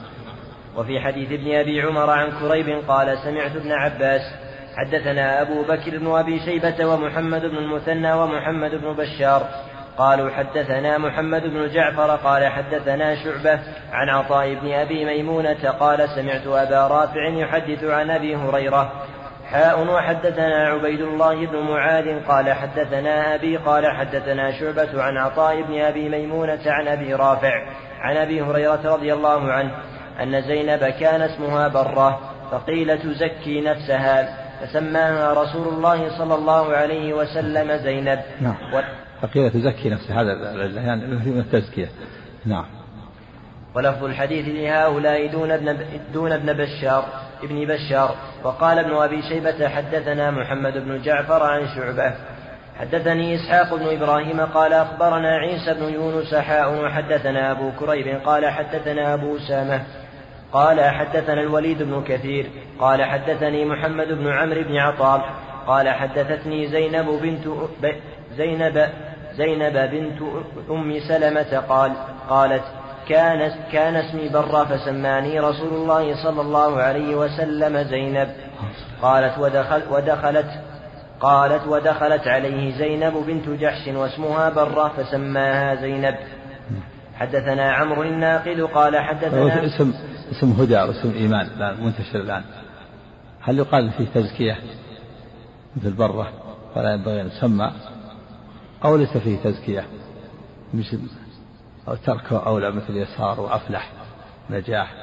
وفي 0.77 1.01
حديث 1.01 1.33
ابن 1.33 1.55
أبي 1.55 1.83
عمر 1.83 2.11
عن 2.11 2.31
كريب 2.41 2.83
قال 2.89 3.19
سمعت 3.19 3.57
ابن 3.57 3.73
عباس 3.73 4.21
حدثنا 4.77 5.43
أبو 5.43 5.63
بكر 5.63 5.99
بن 5.99 6.07
أبي 6.07 6.41
شيبة 6.41 6.87
ومحمد 6.87 7.41
بن 7.41 7.57
المثنى 7.57 8.13
ومحمد 8.13 8.71
بن 8.71 8.93
بشار 8.93 9.49
قالوا 9.99 10.31
حدثنا 10.31 10.99
محمد 10.99 11.43
بن 11.43 11.69
جعفر 11.69 12.17
قال 12.17 12.47
حدثنا 12.47 13.25
شعبة 13.25 13.61
عن 13.93 14.09
عطاء 14.09 14.55
بن 14.55 14.73
أبي 14.73 15.05
ميمونة 15.05 15.71
قال 15.71 16.09
سمعت 16.09 16.47
أبا 16.47 16.87
رافع 16.87 17.29
يحدث 17.29 17.85
عن 17.85 18.11
أبي 18.11 18.37
هريرة 18.37 18.93
حاء 19.51 19.87
وحدثنا 19.87 20.69
عبيد 20.69 21.01
الله 21.01 21.47
بن 21.47 21.59
معاذ 21.59 22.25
قال 22.29 22.53
حدثنا 22.53 23.35
أبي 23.35 23.57
قال 23.57 23.97
حدثنا 23.97 24.61
شعبة 24.61 25.03
عن 25.03 25.17
عطاء 25.17 25.63
بن 25.63 25.81
أبي 25.81 26.09
ميمونة 26.09 26.63
عن 26.67 26.89
أبي 26.89 27.15
رافع 27.15 27.53
عن 28.01 28.17
أبي 28.17 28.43
هريرة 28.43 28.95
رضي 28.95 29.13
الله 29.13 29.53
عنه 29.53 29.71
أن 30.23 30.43
زينب 30.43 30.85
كان 30.85 31.23
اسمها 31.23 31.69
برة 31.69 32.21
فقيل 32.51 32.99
تزكي 32.99 33.61
نفسها 33.61 34.47
فسماها 34.61 35.33
رسول 35.33 35.69
الله 35.69 36.19
صلى 36.19 36.35
الله 36.35 36.77
عليه 36.77 37.15
وسلم 37.15 37.77
زينب 37.77 38.21
نعم. 38.41 38.57
فقيل 39.23 39.51
تزكي 39.51 39.91
نفسها 39.91 40.23
هذا 40.23 40.33
يعني 40.81 41.07
من 41.07 41.39
التزكية. 41.39 41.89
نعم. 42.45 42.65
ولفظ 43.75 44.05
الحديث 44.05 44.49
لهؤلاء 44.49 45.27
دون 45.27 45.51
ابن 45.51 45.79
دون 46.13 46.33
ابن 46.33 46.53
بشار 46.53 47.05
ابن 47.43 47.67
بشار. 47.67 48.15
وقال 48.45 48.79
ابن 48.79 48.95
أبي 48.95 49.23
شيبة 49.23 49.69
حدثنا 49.69 50.31
محمد 50.31 50.73
بن 50.73 51.03
جعفر 51.03 51.43
عن 51.43 51.67
شعبة. 51.75 52.15
حدثني 52.81 53.35
إسحاق 53.35 53.75
بن 53.75 54.03
إبراهيم 54.03 54.41
قال 54.41 54.73
أخبرنا 54.73 55.37
عيسى 55.37 55.75
بن 55.75 55.93
يونس 55.95 56.35
حاء 56.35 56.85
وحدثنا 56.85 57.51
أبو 57.51 57.71
كريب 57.79 58.21
قال 58.25 58.47
حدثنا 58.47 59.15
أبو 59.15 59.37
اسامه 59.37 59.83
قال 60.53 60.81
حدثنا 60.81 61.41
الوليد 61.41 61.83
بن 61.83 62.05
كثير. 62.05 62.51
قال 62.81 63.05
حدثني 63.05 63.65
محمد 63.65 64.09
بن 64.09 64.29
عمرو 64.29 64.63
بن 64.63 64.77
عطاء. 64.77 65.31
قال 65.67 65.89
حدثتني 65.89 66.67
زينب 66.67 67.07
بنت 67.07 67.49
زينب 68.37 68.89
زينب 69.37 69.91
بنت 69.91 70.23
أم 70.71 71.01
سلمة 71.09 71.59
قال 71.69 71.93
قالت 72.29 72.65
كان 73.09 73.51
كان 73.73 73.97
اسمي 73.97 74.29
برا 74.29 74.65
فسماني 74.65 75.41
رسول 75.41 75.75
الله 75.75 76.23
صلى 76.23 76.41
الله 76.41 76.83
عليه 76.83 77.15
وسلم 77.15 77.79
زينب. 77.83 78.29
قالت 79.03 79.39
ودخل 79.39 79.83
ودخلت 79.91 80.51
قالت 81.21 81.67
ودخلت 81.67 82.27
عليه 82.27 82.79
زينب 82.79 83.15
بنت 83.27 83.49
جحش 83.49 83.89
واسمها 83.89 84.51
برة 84.51 84.93
فسماها 84.97 85.75
زينب. 85.75 86.17
حدثنا 87.15 87.73
عمرو 87.73 88.03
الناقد 88.03 88.61
قال 88.61 88.99
حدثنا 88.99 89.65
اسم 89.65 89.95
اسم 90.31 90.53
هدى 90.53 90.77
واسم 90.77 91.13
إيمان 91.17 91.47
الآن 91.57 91.85
منتشر 91.85 92.21
الآن. 92.21 92.43
هل 93.41 93.59
يقال 93.59 93.91
فيه 93.91 94.07
تزكية 94.15 94.57
مثل 95.77 95.93
برة 95.93 96.29
فلا 96.75 96.93
ينبغي 96.93 97.21
أن 97.21 97.27
يسمى. 97.27 97.73
أو 98.85 98.97
ليس 98.97 99.17
فيه 99.17 99.37
تزكية 99.45 99.87
مثل 100.75 101.01
أو 101.89 101.95
تركه 101.95 102.47
أولى 102.47 102.71
مثل 102.71 102.97
يسار 102.97 103.41
وأفلح 103.41 103.93
نجاح. 104.51 104.95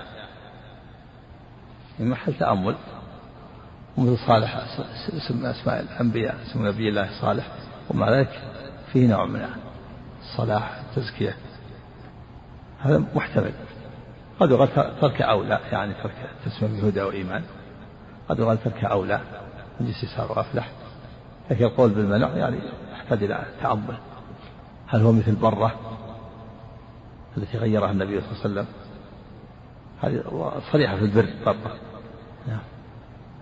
من 2.00 2.10
محل 2.10 2.34
تأمل 2.34 2.76
ومثل 3.98 4.18
صالح 4.28 4.58
اسم 5.10 5.46
أسماء 5.46 5.80
الأنبياء 5.80 6.38
اسم 6.44 6.68
نبي 6.68 6.90
الله 6.90 7.10
صالح 7.22 7.48
ومع 7.90 8.10
ذلك 8.10 8.42
فيه 8.94 9.08
نوع 9.08 9.26
من 9.26 9.50
الصلاح 10.22 10.80
التزكية. 10.80 11.36
هذا 12.80 13.04
محتمل. 13.16 13.54
قد 14.40 14.52
يقال 14.52 15.00
ترك 15.02 15.22
أولى 15.22 15.60
يعني 15.72 15.94
ترك 15.94 16.30
تسمية 16.46 16.84
هدى 16.84 17.02
وإيمان 17.02 17.44
قد 18.30 18.40
يقال 18.40 18.64
ترك 18.64 18.86
أولى 18.86 19.22
من 19.80 19.88
جنس 19.88 20.04
يسار 20.04 20.32
وأفلح. 20.32 20.70
لكن 21.52 21.66
القول 21.66 21.90
بالمنع 21.90 22.30
يعني 22.30 22.60
يحتاج 23.04 23.24
إلى 23.24 23.46
تأمل. 23.62 23.98
هل 24.88 25.02
هو 25.02 25.12
مثل 25.12 25.36
برة 25.36 25.74
التي 27.38 27.58
غيرها 27.58 27.92
النبي 27.92 28.22
صلى 28.22 28.32
الله 28.32 28.40
عليه 28.44 28.52
وسلم؟ 28.52 28.66
هذه 30.02 30.52
صريحة 30.72 30.96
في 30.96 31.06
البر 31.06 31.30
برة. 31.46 31.76
نعم. 32.48 32.60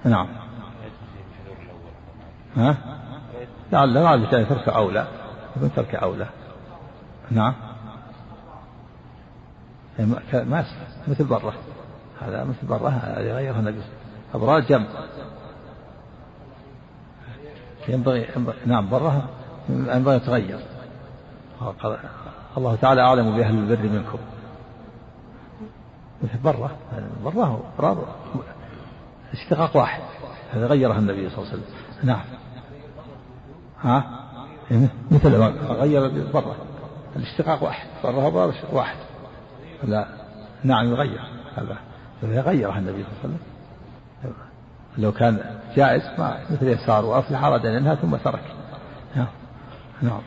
نعم. 0.06 0.28
ها؟ 2.56 2.78
لعل 3.72 3.94
لعل 3.94 4.30
ترك 4.30 4.70
أولى 4.70 5.08
يكون 5.56 5.72
ترك 5.76 5.96
أولى. 5.96 6.28
نعم. 7.32 7.54
ما 10.34 10.60
يصلح 10.60 11.08
مثل 11.08 11.24
برة. 11.24 11.54
هذا 12.22 12.44
مثل 12.44 12.68
برة 12.68 12.90
هذا 12.90 13.36
غيرها 13.36 13.60
النبي. 13.60 13.82
أبرار 14.34 14.60
جمع. 14.60 14.88
ينبغي 17.88 18.28
نعم 18.66 18.90
برة 18.90 19.30
ينبغي 19.70 20.16
يتغير 20.16 20.60
الله 22.58 22.76
تعالى 22.76 23.02
أعلم 23.02 23.38
بأهل 23.38 23.58
البر 23.58 23.90
منكم. 23.90 24.18
برة 26.44 26.72
برة 27.24 27.64
برار 27.80 28.06
اشتقاق 29.34 29.78
واحد. 29.78 30.02
هذا 30.52 30.68
غيرها 30.68 30.98
النبي 30.98 31.30
صلى 31.30 31.38
الله 31.38 31.52
عليه 31.52 31.62
وسلم. 31.64 31.76
نعم. 32.04 32.24
ها؟ 33.82 34.04
مثل 35.12 35.36
غير 35.70 36.32
برة. 36.34 36.56
الاشتقاق 37.16 37.64
واحد. 37.64 37.88
برة 38.04 38.54
واحد. 38.72 38.98
لا. 39.84 40.08
نعم 40.64 40.86
يغير. 40.86 41.22
هذا 41.56 41.78
يغيرها 42.24 42.80
النبي 42.80 43.04
صلى 43.04 43.12
الله 43.12 43.20
عليه 43.24 43.34
وسلم. 43.34 43.38
لو 44.98 45.12
كان 45.12 45.40
جائز 45.76 46.02
ما 46.20 46.38
مثل 46.50 46.68
يسار 46.68 47.06
وافلح 47.06 47.44
أراد 47.44 47.66
أن 47.66 47.74
ينهى 47.74 47.96
ثم 47.96 48.16
ترك. 48.16 48.56
نعم. 49.16 49.28
نعم. 50.02 50.22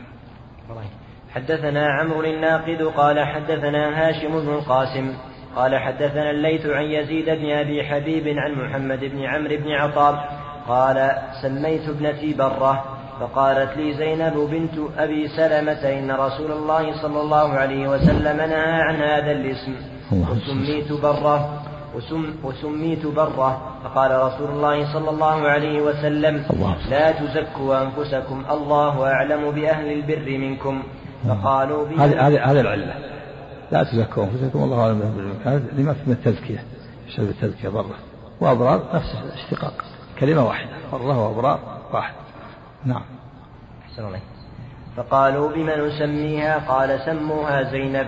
حدثنا 1.35 1.87
عمرو 1.87 2.25
الناقد 2.25 2.83
قال 2.83 3.27
حدثنا 3.27 4.09
هاشم 4.09 4.41
بن 4.41 4.49
القاسم 4.49 5.13
قال 5.57 5.79
حدثنا 5.79 6.31
الليث 6.31 6.67
عن 6.67 6.85
يزيد 6.85 7.25
بن 7.25 7.51
أبي 7.51 7.85
حبيب 7.85 8.29
عن 8.39 8.53
محمد 8.53 9.01
بن 9.01 9.25
عمرو 9.25 9.57
بن 9.57 9.71
عطاء 9.71 10.39
قال 10.69 11.11
سميت 11.43 11.89
ابنتي 11.89 12.35
برة 12.35 12.85
فقالت 13.21 13.77
لي 13.77 13.95
زينب 13.95 14.37
بنت 14.37 14.91
أبي 14.99 15.29
سلمة 15.29 15.99
إن 15.99 16.11
رسول 16.11 16.53
الله 16.53 17.03
صلى 17.03 17.21
الله 17.21 17.53
عليه 17.53 17.89
وسلم 17.89 18.37
نهى 18.37 18.83
عن 18.83 18.95
هذا 18.95 19.33
الاسم 19.33 19.75
وسميت 20.13 20.93
برة. 20.93 21.63
وسم 21.97 22.35
وسميت 22.43 23.07
برة 23.07 23.79
فقال 23.85 24.11
رسول 24.11 24.51
الله 24.51 24.93
صلى 24.93 25.11
الله 25.11 25.49
عليه 25.49 25.83
وسلم 25.83 26.45
لا 26.91 27.13
تزكوا 27.13 27.83
أنفسكم 27.83 28.45
الله 28.51 29.07
أعلم 29.07 29.51
بأهل 29.51 29.93
البر 29.93 30.39
منكم. 30.39 30.83
فقالوا 31.29 31.89
هذه 31.89 32.29
هذه 32.29 32.51
هذه 32.51 32.61
العلة. 32.61 32.95
لا 33.73 33.83
تزكوا 33.83 34.25
أنفسكم 34.25 34.63
الله 34.63 34.81
أعلم 34.81 34.99
بأهل 34.99 35.11
البر 35.11 35.23
منكم. 35.23 35.51
هذا 35.51 35.63
لما 35.73 35.93
في 35.93 36.11
التزكية 36.11 36.65
يشبه 37.09 37.29
التزكية 37.29 37.69
برة 37.69 37.95
وأبرار 38.41 38.83
نفس 38.95 39.15
الاشتقاق. 39.25 39.85
كلمة 40.21 40.47
واحدة 40.47 40.71
برة 40.93 41.29
وأبرار 41.29 41.59
واحد. 41.93 42.15
نعم. 42.85 43.03
أحسن 43.85 44.07
الله 44.07 44.21
فقالوا 44.97 45.53
بما 45.53 45.77
نسميها؟ 45.77 46.59
قال 46.69 47.01
سموها 47.07 47.63
زينب. 47.71 48.07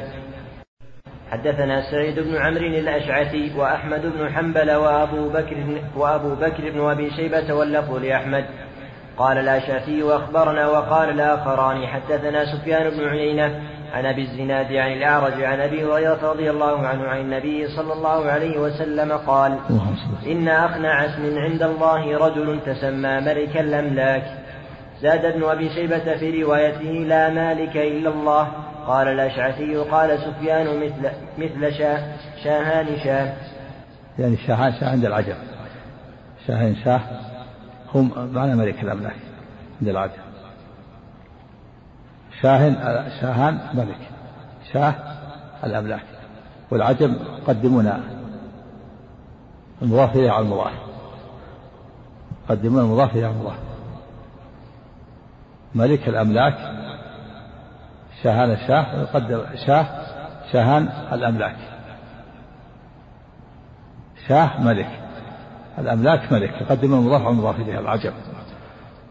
حدثنا 1.31 1.91
سعيد 1.91 2.21
بن 2.21 2.37
عمرو 2.37 2.67
الأشعثي 2.67 3.53
وأحمد 3.57 4.03
بن 4.03 4.33
حنبل 4.35 4.71
وأبو 4.71 5.29
بكر 5.29 5.57
وأبو 5.97 6.35
بكر 6.35 6.71
بن 6.71 6.81
أبي 6.81 7.11
شيبة 7.11 7.55
واللفظ 7.55 7.97
لأحمد. 7.97 8.45
قال 9.19 9.39
الأشعثي 9.39 10.03
أخبرنا 10.03 10.69
وقال 10.69 11.11
الآخران 11.11 11.87
حدثنا 11.87 12.45
سفيان 12.45 12.91
بن 12.91 13.09
عيينة 13.09 13.61
عن 13.95 14.07
أبي 14.07 14.23
الزناد 14.23 14.73
عن 14.73 14.93
الأعرج 14.93 15.43
عن 15.43 15.61
أبي 15.61 15.85
هريرة 15.85 16.31
رضي 16.31 16.51
الله 16.51 16.87
عنه 16.87 17.05
عن 17.05 17.21
النبي 17.21 17.69
صلى 17.69 17.93
الله 17.93 18.31
عليه 18.31 18.59
وسلم 18.59 19.13
قال 19.13 19.59
إن 20.27 20.49
أقنع 20.49 21.05
اسم 21.05 21.39
عند 21.39 21.63
الله 21.63 22.19
رجل 22.19 22.61
تسمى 22.67 23.21
ملك 23.21 23.57
الأملاك 23.57 24.25
زاد 25.01 25.25
ابن 25.25 25.45
أبي 25.45 25.69
شيبة 25.69 26.17
في 26.17 26.43
روايته 26.43 26.91
لا 27.09 27.31
مالك 27.31 27.77
إلا 27.77 28.11
الله. 28.11 28.49
قال 28.87 29.09
الأشعثي 29.09 29.77
قال 29.77 30.19
سفيان 30.19 30.81
مثل 30.81 31.11
مثل 31.39 31.75
شاه 31.79 32.17
شاهان 32.45 32.99
شاه. 33.05 33.37
يعني 34.19 34.37
شاهان 34.37 34.73
شاه 34.81 34.91
عند 34.91 35.05
العجم. 35.05 35.35
شاهين 36.47 36.77
شاه 36.85 37.01
هم 37.95 38.31
معنى 38.33 38.55
ملك 38.55 38.83
الأملاك 38.83 39.17
عند 39.81 39.89
العجم. 39.89 40.23
شاهن 42.43 42.75
شاهان 43.21 43.59
ملك 43.75 43.99
شاه 44.73 44.95
الأملاك. 45.65 46.05
والعجم 46.71 47.17
يقدمون 47.43 48.03
المضاف 49.83 50.17
إليه 50.17 50.31
على 50.31 50.45
المضاف. 50.45 50.73
قدمون 52.49 52.83
المضاف 52.83 53.13
إليه 53.13 53.27
على 53.27 53.35
المضاف. 53.35 53.59
ملك 55.75 56.09
الأملاك 56.09 56.86
شاهان 58.23 58.51
الشاه 58.51 59.01
يقدم 59.01 59.45
شاه 59.67 59.87
شاهان 60.53 60.89
الأملاك. 61.13 61.57
شاه 64.29 64.61
ملك 64.61 65.01
الأملاك 65.79 66.33
ملك 66.33 66.51
يقدم 66.61 66.95
المضاف 66.95 67.21
على 67.21 67.31
المضاف 67.31 67.61
إليه 67.61 67.79
العجب 67.79 68.13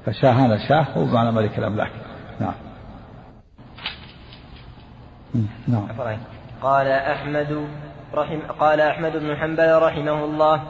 فشاهان 0.06 0.60
شاه 0.70 0.86
هو 0.97 1.06
معنى 1.06 1.32
ملك 1.32 1.60
الأملاك. 1.60 1.91
نعم. 2.39 2.53
نعم. 5.68 5.88
قال 6.62 6.88
أحمد 6.88 7.68
رحم 8.14 8.39
قال 8.60 8.82
أحمد 8.82 9.12
بن 9.12 9.36
حنبل 9.36 9.82
رحمه 9.82 10.26
الله 10.26 10.64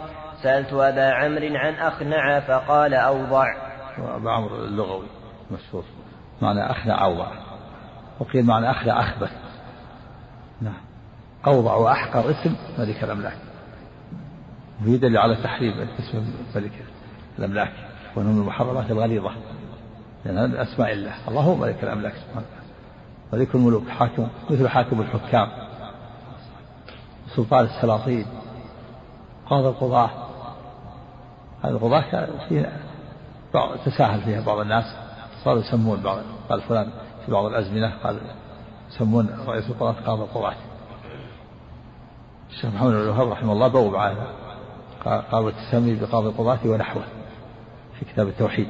سألت 0.43 0.73
أبا 0.73 1.11
عمرو 1.11 1.55
عن 1.55 1.73
أخنع 1.73 2.39
فقال 2.39 2.93
أوضع. 2.93 3.45
أبا 3.97 4.31
عمرو 4.31 4.55
اللغوي 4.55 5.07
مشهور. 5.51 5.83
معنى 6.41 6.71
أخنع 6.71 7.03
أوضع. 7.03 7.27
وقيل 8.19 8.45
معنى 8.45 8.71
أخنع 8.71 8.99
أخبث. 8.99 9.31
نعم. 10.61 10.77
أوضع 11.47 11.75
وأحقر 11.75 12.31
اسم 12.31 12.55
ملك 12.79 13.03
الأملاك. 13.03 13.37
ويدل 14.85 15.17
على 15.17 15.35
تحريم 15.35 15.87
اسم 15.99 16.33
ملك 16.55 16.71
الأملاك. 17.39 17.73
وأنه 18.15 18.31
من 18.31 18.41
المحرمات 18.41 18.91
الغليظة. 18.91 19.31
لأن 20.25 20.37
هذا 20.37 20.61
أسماء 20.61 20.93
الله. 20.93 21.13
الله 21.27 21.41
هو 21.41 21.55
ملك 21.55 21.83
الأملاك 21.83 22.13
سبحانه 22.13 22.45
ملك 23.33 23.55
الملوك 23.55 23.87
حاكم 23.87 24.27
مثل 24.49 24.67
حاكم 24.69 25.01
الحكام. 25.01 25.47
سلطان 27.35 27.65
السلاطين. 27.65 28.25
قاضي 29.49 29.67
القضاة. 29.67 30.09
هذه 31.63 31.71
القضاة 31.71 32.27
بعض 33.53 33.77
تساهل 33.85 34.21
فيها 34.21 34.41
بعض 34.41 34.59
الناس. 34.59 34.85
صاروا 35.43 35.61
يسمون 35.61 36.01
بعض 36.01 36.19
قال 36.49 36.61
فلان 36.61 36.89
في 37.25 37.31
بعض 37.31 37.45
الأزمنة 37.45 37.93
قال 38.03 38.19
يسمون 38.89 39.29
رئيس 39.47 39.69
القضاة 39.69 39.95
قاضي 40.05 40.21
القضاة 40.21 40.55
الشيخ 42.49 42.65
محمد 42.65 42.91
بن 42.91 43.01
الوهاب 43.01 43.29
رحمه 43.29 43.53
الله 43.53 43.67
بوب 43.67 43.95
على 43.95 44.15
قال 45.05 45.43
والتسمي 45.43 45.95
بقاضي 45.95 46.27
القضاة 46.27 46.59
ونحوه 46.65 47.03
في 47.99 48.05
كتاب 48.05 48.27
التوحيد. 48.27 48.67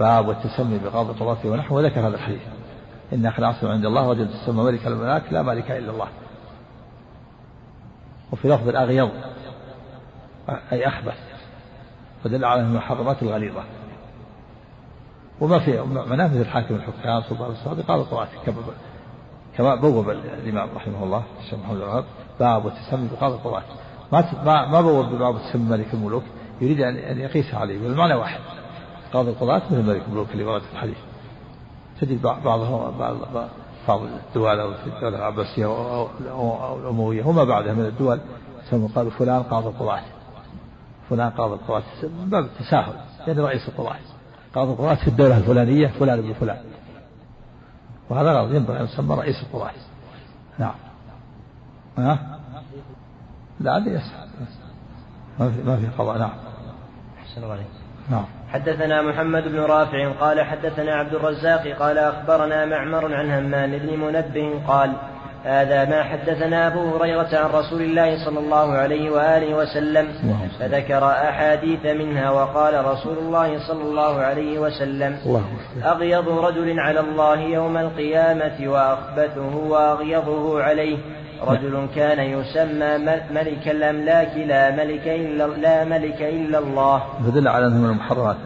باب 0.00 0.28
والتسمي 0.28 0.78
بقاضي 0.78 1.10
القضاة 1.10 1.38
ونحوه 1.44 1.78
وذكر 1.78 2.00
هذا 2.00 2.16
الحديث. 2.16 2.42
إن 3.12 3.26
أخي 3.26 3.42
عند 3.62 3.84
الله 3.84 4.10
رجل 4.10 4.28
تسمى 4.28 4.64
ملك 4.64 4.86
الملاك 4.86 5.32
لا 5.32 5.42
ملك 5.42 5.70
إلا 5.70 5.90
الله. 5.90 6.08
وفي 8.32 8.48
لفظ 8.48 8.68
الأغيض 8.68 9.10
أي 10.72 10.88
أخبث 10.88 11.18
فدل 12.24 12.44
على 12.44 12.60
المحرمات 12.60 13.22
الغليظة. 13.22 13.62
وما 15.40 15.58
في 15.58 15.82
منافذ 16.10 16.40
الحاكم 16.40 16.74
الحكام 16.74 17.22
سلطان 17.22 17.50
الصادق 17.50 17.86
قال 17.86 18.00
القرآن 18.00 18.28
كما 18.46 18.56
كما 19.56 19.74
بوب 19.74 20.10
الإمام 20.10 20.68
رحمه 20.76 21.04
الله 21.04 21.22
الشيخ 21.40 21.58
محمد 21.58 21.76
الوهاب 21.76 22.04
باب 22.40 22.64
وتسمي 22.64 23.08
بقاضي 23.12 23.34
القضاة 23.34 23.62
ما 24.12 24.66
ما 24.66 24.80
بوب 24.80 25.06
بباب 25.06 25.38
تسمي 25.38 25.70
ملك 25.70 25.94
الملوك 25.94 26.22
يريد 26.60 26.80
أن 26.80 27.18
يقيس 27.18 27.54
عليه 27.54 27.84
والمعنى 27.84 28.14
واحد 28.14 28.40
قاضي 29.12 29.30
القضاة 29.30 29.62
مثل 29.70 29.82
ملك 29.82 30.02
الملوك 30.08 30.28
اللي 30.32 30.44
ورد 30.44 30.62
في 30.62 30.72
الحديث. 30.72 30.96
تجد 32.00 32.22
بعضهم 32.22 32.98
بعض 32.98 33.16
بعض 33.88 34.00
الدول 34.02 34.60
أو 34.60 34.72
الدولة 34.86 35.16
العباسية 35.16 35.66
أو 35.66 36.78
الأموية 36.78 37.24
وما 37.24 37.44
بعدها 37.44 37.72
من 37.72 37.86
الدول 37.86 38.20
يسمون 38.66 38.88
قالوا 38.88 39.10
فلان 39.10 39.42
قاضي 39.42 39.68
القضاة 39.68 40.00
فلان 41.10 41.30
قاضي 41.30 41.54
القضاة 41.54 41.82
من 42.02 42.30
باب 42.30 42.44
التساهل 42.44 42.94
يعني 43.26 43.40
رئيس 43.40 43.68
القضاة 43.68 43.96
قاضي 44.54 44.72
القضاة 44.72 44.94
في 44.94 45.08
الدولة 45.08 45.38
الفلانية 45.38 45.86
فلان 45.86 46.18
ابن 46.18 46.32
فلان. 46.32 46.58
وهذا 48.10 48.32
غلط 48.32 48.54
ينبغي 48.54 48.80
أن 48.80 48.84
يسمى 48.84 49.14
رئيس 49.14 49.42
القضاة 49.42 49.70
نعم. 50.58 50.74
ها؟ 51.98 52.38
لا 53.60 53.76
هذه 53.76 53.88
يسأل. 53.88 54.28
ما 55.40 55.50
في 55.50 55.62
ما 55.62 55.76
في 55.76 55.86
قضاء. 55.86 56.18
نعم. 56.18 56.32
أحسن 57.22 57.44
عليك. 57.44 57.66
نعم. 58.10 58.24
حدثنا 58.52 59.02
محمد 59.02 59.42
بن 59.42 59.58
رافع 59.58 60.12
قال 60.12 60.40
حدثنا 60.40 60.94
عبد 60.94 61.14
الرزاق 61.14 61.68
قال 61.68 61.98
أخبرنا 61.98 62.64
معمر 62.64 63.14
عن 63.14 63.30
همام 63.30 63.78
بن 63.78 64.00
منبه 64.00 64.66
قال 64.66 64.92
هذا 65.44 65.84
ما 65.84 66.02
حدثنا 66.02 66.66
أبو 66.66 66.96
هريرة 66.96 67.28
عن 67.32 67.50
رسول 67.50 67.82
الله 67.82 68.24
صلى 68.24 68.38
الله 68.38 68.72
عليه 68.72 69.10
وآله 69.10 69.56
وسلم 69.56 70.08
فذكر 70.60 71.04
أحاديث 71.08 71.86
منها 71.86 72.30
وقال 72.30 72.84
رسول 72.84 73.18
الله 73.18 73.68
صلى 73.68 73.82
الله 73.82 74.20
عليه 74.20 74.58
وسلم 74.58 75.18
أغيض 75.84 76.28
رجل 76.28 76.80
على 76.80 77.00
الله 77.00 77.40
يوم 77.40 77.76
القيامة 77.76 78.68
وأخبثه 78.68 79.56
وأغيظه 79.56 80.62
عليه. 80.62 80.98
رجل 81.42 81.88
كان 81.94 82.18
يسمى 82.18 82.98
ملك 83.30 83.68
الأملاك 83.68 84.36
لا 84.36 84.70
ملك 84.70 85.08
إلا 85.08 85.46
لا 85.46 85.84
ملك 85.84 86.22
إلا 86.22 86.58
الله. 86.58 87.02
فدل 87.26 87.48
على 87.48 87.66
أنه 87.66 87.76
من 87.76 87.90
المحرمات 87.90 88.36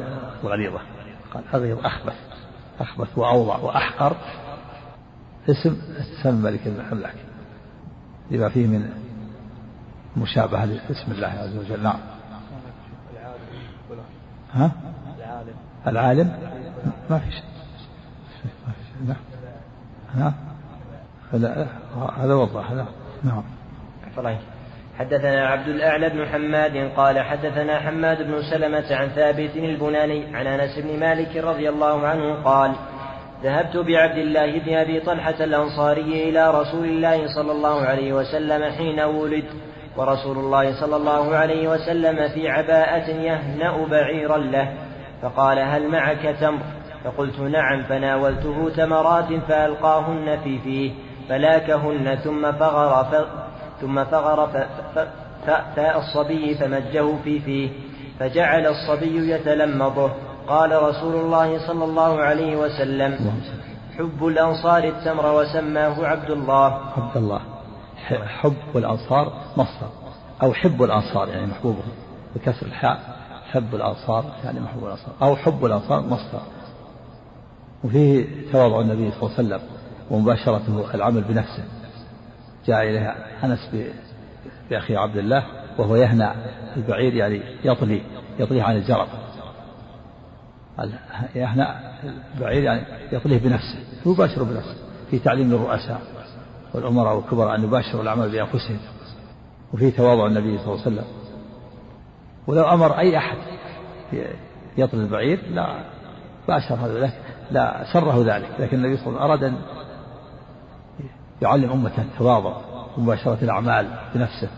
الغليظة. 0.45 0.79
قال 1.35 1.43
أغيظ 1.55 1.79
أخبث 1.85 2.15
أخبث 2.81 3.19
وأوضع 3.19 3.57
وأحقر. 3.57 4.17
اسم 5.49 5.77
اسم 6.01 6.35
ملك 6.35 6.67
الأملاك 6.67 7.15
لما 8.31 8.49
فيه 8.49 8.67
من 8.67 8.91
مشابهة 10.17 10.65
لاسم 10.65 11.13
الله 11.13 11.27
عز 11.27 11.57
وجل. 11.57 11.83
نعم. 11.83 11.99
ها؟ 14.53 14.73
العالم. 15.19 15.55
العالم 15.87 16.39
ما 17.11 17.19
في 17.19 17.31
شيء. 17.31 17.45
شيء 18.43 18.53
نعم. 19.07 19.17
ها؟ 20.15 20.35
هذا 22.19 22.35
وضح 22.35 22.71
هذا 22.71 22.87
نعم. 23.25 23.43
طيب. 24.17 24.39
حدثنا 24.99 25.47
عبد 25.47 25.69
الأعلى 25.69 26.09
بن 26.09 26.27
حماد 26.27 26.91
قال 26.97 27.21
حدثنا 27.21 27.81
حماد 27.81 28.23
بن 28.23 28.43
سلمة 28.51 28.95
عن 28.97 29.09
ثابت 29.09 29.57
البناني 29.57 30.37
عن 30.37 30.47
أنس 30.47 30.79
بن 30.79 31.01
مالك 31.01 31.37
رضي 31.37 31.69
الله 31.69 32.07
عنه 32.07 32.43
قال 32.43 32.73
ذهبت 33.43 33.77
بعبد 33.77 34.19
الله 34.19 34.59
بن 34.59 34.75
أبي 34.75 35.01
طلحة 35.01 35.45
الأنصاري 35.45 36.29
إلى 36.29 36.51
رسول 36.51 36.85
الله 36.85 37.35
صلى 37.35 37.53
الله 37.53 37.81
عليه 37.81 38.13
وسلم 38.13 38.73
حين 38.73 39.01
ولد 39.01 39.45
ورسول 39.97 40.39
الله 40.39 40.81
صلى 40.81 40.97
الله 40.97 41.37
عليه 41.37 41.69
وسلم 41.69 42.29
في 42.29 42.49
عباءة 42.49 43.11
يهنأ 43.11 43.87
بعيرا 43.87 44.39
له 44.39 44.73
فقال 45.23 45.59
هل 45.59 45.89
معك 45.89 46.37
تمر؟ 46.41 46.63
فقلت 47.05 47.41
نعم. 47.41 47.83
فناولته 47.83 48.71
تمرات 48.77 49.33
فألقاهن 49.49 50.39
في 50.45 50.59
فيه 50.59 50.93
فلاكهن 51.29 52.15
ثم 52.25 52.53
فغر 52.53 53.05
ف... 53.05 53.27
ثم 53.81 54.05
فغر 54.05 54.47
ف... 54.47 54.57
ف... 54.99 55.09
فأتى 55.47 55.99
الصبي 55.99 56.55
فمجه 56.55 57.17
في 57.25 57.41
فيه 57.41 57.71
فجعل 58.21 58.67
الصبي 58.67 59.33
يتلمضه 59.33 60.11
قال 60.49 60.83
رسول 60.83 61.15
الله 61.15 61.67
صلى 61.67 61.85
الله 61.85 62.21
عليه 62.21 62.57
وسلم 62.57 63.43
حب 63.99 64.27
الأنصار 64.27 64.85
التمر 64.85 65.35
وسماه 65.35 66.07
عبد 66.07 66.31
الله. 66.31 66.81
عبد 66.97 67.17
الله. 67.17 67.41
حب 68.27 68.77
الأنصار 68.77 69.33
مصدر 69.57 69.89
أو 70.43 70.53
حب 70.53 70.83
الأنصار 70.83 71.29
يعني 71.29 71.47
محبوبه 71.47 71.83
بكسر 72.35 72.67
الحاء 72.67 73.01
حب 73.51 73.75
الأنصار 73.75 74.25
يعني 74.45 74.61
محبوب 74.61 74.85
الأنصار. 74.85 75.15
أو 75.23 75.37
حب 75.37 75.65
الأنصار 75.65 76.01
مصدر. 76.01 76.41
وفيه 77.85 78.27
تواضع 78.53 78.81
النبي 78.81 79.11
صلى 79.11 79.23
الله 79.23 79.39
عليه 79.39 79.49
وسلم 79.49 79.61
ومباشرته 80.11 80.95
العمل 80.95 81.21
بنفسه. 81.21 81.65
جاء 82.67 82.83
إليها 82.83 83.17
أنس 83.45 83.71
بأخي 84.71 84.97
عبد 84.97 85.17
الله 85.17 85.45
وهو 85.79 85.97
يهنى 85.97 86.29
البعير 86.77 87.15
يعني 87.15 87.43
يطلي 87.65 88.03
يطليه 88.39 88.63
عن 88.63 88.77
الجرب. 88.77 89.09
يهنى 91.35 91.67
البعير 92.35 92.63
يعني 92.63 92.83
يطليه 93.13 93.39
بنفسه 93.39 93.79
يباشر 94.07 94.43
بنفسه 94.43 94.77
في 95.11 95.19
تعليم 95.19 95.51
للرؤساء 95.51 96.01
والأمراء 96.75 97.17
والكبراء 97.17 97.55
أن 97.55 97.65
يباشروا 97.65 98.03
العمل 98.03 98.31
بأنفسهم 98.31 98.79
وفي 99.75 99.91
تواضع 99.91 100.27
النبي 100.27 100.59
صلى 100.59 100.67
الله 100.67 100.87
عليه 100.87 100.97
وسلم. 100.97 101.05
ولو 102.47 102.63
أمر 102.63 102.99
أي 102.99 103.17
أحد 103.17 103.37
يطل 104.79 104.99
البعير 104.99 105.43
لا 105.51 105.85
باشر 106.49 106.75
هذا 106.75 107.13
لا 107.51 107.85
سره 107.93 108.37
ذلك 108.37 108.49
لكن 108.59 108.77
النبي 108.77 108.97
صلى 108.97 109.07
الله 109.07 109.21
عليه 109.21 109.35
وسلم 109.35 109.45
أراد 109.45 109.45
أن 109.45 109.57
يعلم 111.43 111.73
أمته 111.73 112.03
التواضع 112.03 112.57
ومباشرة 112.99 113.39
الأعمال 113.43 113.87
بنفسه 114.15 114.49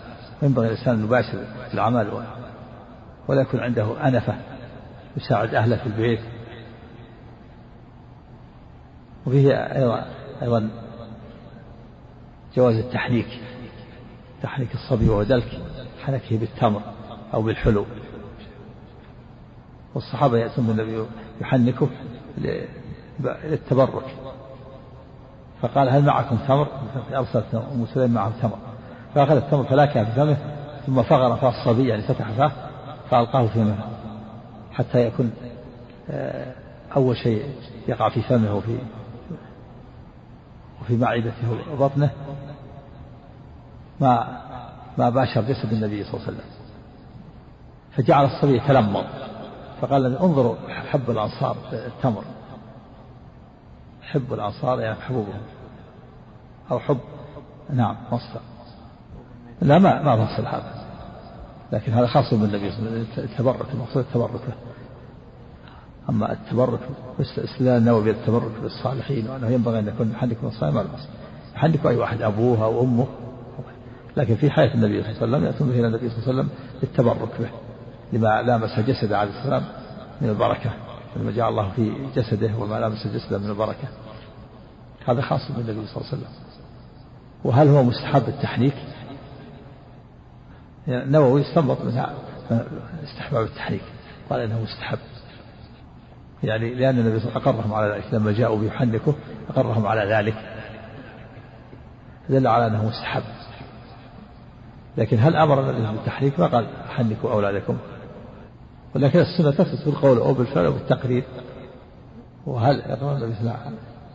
ينبغي 0.42 0.66
الإنسان 0.66 0.94
أن 0.94 1.04
يباشر 1.04 1.38
الأعمال 1.74 2.24
ولا 3.28 3.40
يكون 3.40 3.60
عنده 3.60 4.08
أنفة. 4.08 4.34
يساعد 5.16 5.54
أهله 5.54 5.76
في 5.76 5.86
البيت. 5.86 6.20
وفيه 9.26 9.52
أيضا 9.54 10.04
أيضا 10.42 10.70
جواز 12.56 12.74
التحنيك 12.74 13.40
تحنيك 14.42 14.74
الصبي 14.74 15.08
وهو 15.08 15.22
دلك 15.22 15.60
حنكه 16.04 16.38
بالتمر 16.38 16.80
أو 17.34 17.42
بالحلو. 17.42 17.86
والصحابة 19.94 20.38
يأتون 20.38 20.70
النبي 20.70 21.06
يحنكه 21.40 21.88
للتبرك. 23.18 24.16
فقال 25.62 25.88
هل 25.88 26.04
معكم 26.04 26.36
تمر؟ 26.36 26.68
أرسلت 27.14 27.54
أم 27.54 27.86
سليم 27.94 28.10
معه 28.10 28.32
تمر. 28.42 28.58
فأخذ 29.14 29.36
التمر 29.36 29.64
فلاكها 29.64 30.04
في 30.04 30.12
فمه 30.12 30.36
ثم 30.86 31.02
فغر 31.02 31.36
فاه 31.36 31.48
الصبي 31.48 31.88
يعني 31.88 32.02
فتح 32.02 32.30
فاه 32.30 32.52
فألقاه 33.10 33.46
في 33.46 33.58
منه. 33.58 33.93
حتى 34.74 35.06
يكون 35.06 35.32
آه، 36.10 36.52
أول 36.96 37.16
شيء 37.16 37.54
يقع 37.88 38.08
في 38.08 38.22
فمه 38.22 38.54
وفي 38.54 38.78
وفي 40.82 40.96
معدته 40.96 41.72
وبطنه 41.72 42.10
ما 44.00 44.40
ما 44.98 45.10
باشر 45.10 45.40
جسد 45.40 45.72
النبي 45.72 46.04
صلى 46.04 46.14
الله 46.14 46.26
عليه 46.26 46.36
وسلم. 46.36 46.50
فجعل 47.96 48.24
الصبي 48.24 48.56
يتلمض 48.56 49.04
فقال 49.80 50.16
انظروا 50.16 50.56
حب 50.68 51.10
الأنصار 51.10 51.56
التمر. 51.72 52.24
حب 54.02 54.32
الأنصار 54.32 54.80
يعني 54.80 55.00
حبوبهم. 55.00 55.40
أو 56.70 56.78
حب 56.78 56.98
نعم 57.70 57.96
مصدر. 58.12 58.40
لا 59.62 59.78
ما 59.78 60.02
ما 60.02 60.26
فصل 60.26 60.46
هذا. 60.46 60.83
لكن 61.72 61.92
هذا 61.92 62.06
خاص 62.06 62.34
بالنبي 62.34 62.70
صلى 62.70 62.78
الله 62.78 62.90
عليه 62.90 63.00
وسلم 63.12 63.24
التبرك 63.24 63.66
المقصود 63.74 64.04
التبرك 64.04 64.40
له. 64.48 64.54
أما 66.08 66.32
التبرك 66.32 66.80
استدلال 67.20 67.78
النووي 67.78 68.04
بالتبرك 68.04 68.52
بالصالحين 68.62 69.28
وأنه 69.28 69.48
ينبغي 69.48 69.78
أن 69.78 69.88
يكون 69.88 70.10
يحنكم 70.10 70.46
الصائم 70.46 70.78
على 70.78 70.86
الأصل. 70.86 71.08
يحنك 71.54 71.86
أي 71.86 71.96
واحد 71.96 72.22
أبوه 72.22 72.64
أو 72.64 72.82
أمه. 72.82 73.06
لكن 74.16 74.34
في 74.34 74.50
حياة 74.50 74.74
النبي 74.74 75.02
صلى 75.02 75.10
الله 75.10 75.20
عليه 75.20 75.36
وسلم 75.36 75.44
يأتون 75.44 75.68
به 75.68 75.78
إلى 75.78 75.86
النبي 75.86 76.10
صلى 76.10 76.18
الله 76.18 76.28
عليه 76.28 76.38
وسلم 76.38 76.48
للتبرك 76.82 77.40
به. 77.40 77.48
لما 78.12 78.42
لامس 78.42 78.80
جسده 78.80 79.18
عليه 79.18 79.30
السلام 79.40 79.64
من 80.20 80.28
البركة 80.28 80.70
لما 81.16 81.30
جاء 81.30 81.48
الله 81.48 81.70
في 81.76 81.92
جسده 82.16 82.50
وما 82.58 82.80
لامس 82.80 83.06
جسده 83.06 83.38
من 83.38 83.50
البركة. 83.50 83.88
هذا 85.06 85.22
خاص 85.22 85.52
بالنبي 85.56 85.86
صلى 85.86 85.96
الله 85.96 86.08
عليه 86.12 86.18
وسلم. 86.18 86.28
وهل 87.44 87.68
هو 87.68 87.82
مستحب 87.82 88.28
التحنيك؟ 88.28 88.74
يعني 90.88 91.04
النووي 91.04 91.42
استنبط 91.42 91.80
من 91.80 92.02
استحباب 93.04 93.44
التحريك. 93.44 93.82
قال 94.30 94.40
إنه 94.40 94.62
مستحب. 94.62 94.98
يعني 96.42 96.74
لأن 96.74 96.98
النبي 96.98 97.20
صلى 97.20 97.28
الله 97.28 97.40
عليه 97.40 97.48
وسلم 97.48 97.60
أقرهم 97.60 97.74
على 97.74 97.94
ذلك. 97.94 98.14
لما 98.14 98.32
جاءوا 98.32 98.58
بيحنكه 98.58 99.14
أقرهم 99.50 99.86
على 99.86 100.14
ذلك. 100.14 100.34
دل 102.28 102.46
على 102.46 102.66
أنه 102.66 102.88
مستحب. 102.88 103.22
لكن 104.96 105.18
هل 105.18 105.36
أمر 105.36 105.60
النبي 105.60 105.96
بالتحريك؟ 105.96 106.40
ما 106.40 106.46
قال 106.46 106.66
حنكوا 106.88 107.32
أولادكم. 107.32 107.76
ولكن 108.94 109.18
السنة 109.18 109.50
تثبت 109.50 109.84
بالقول 109.84 110.18
أو 110.18 110.34
بالفعل 110.34 110.64
أو 110.64 110.72
بالتقرير. 110.72 111.24
وهل 112.46 112.80
اقرر 112.80 113.16
النبي 113.16 113.34
صلى 113.34 113.40
الله 113.40 113.52
عليه 113.52 113.72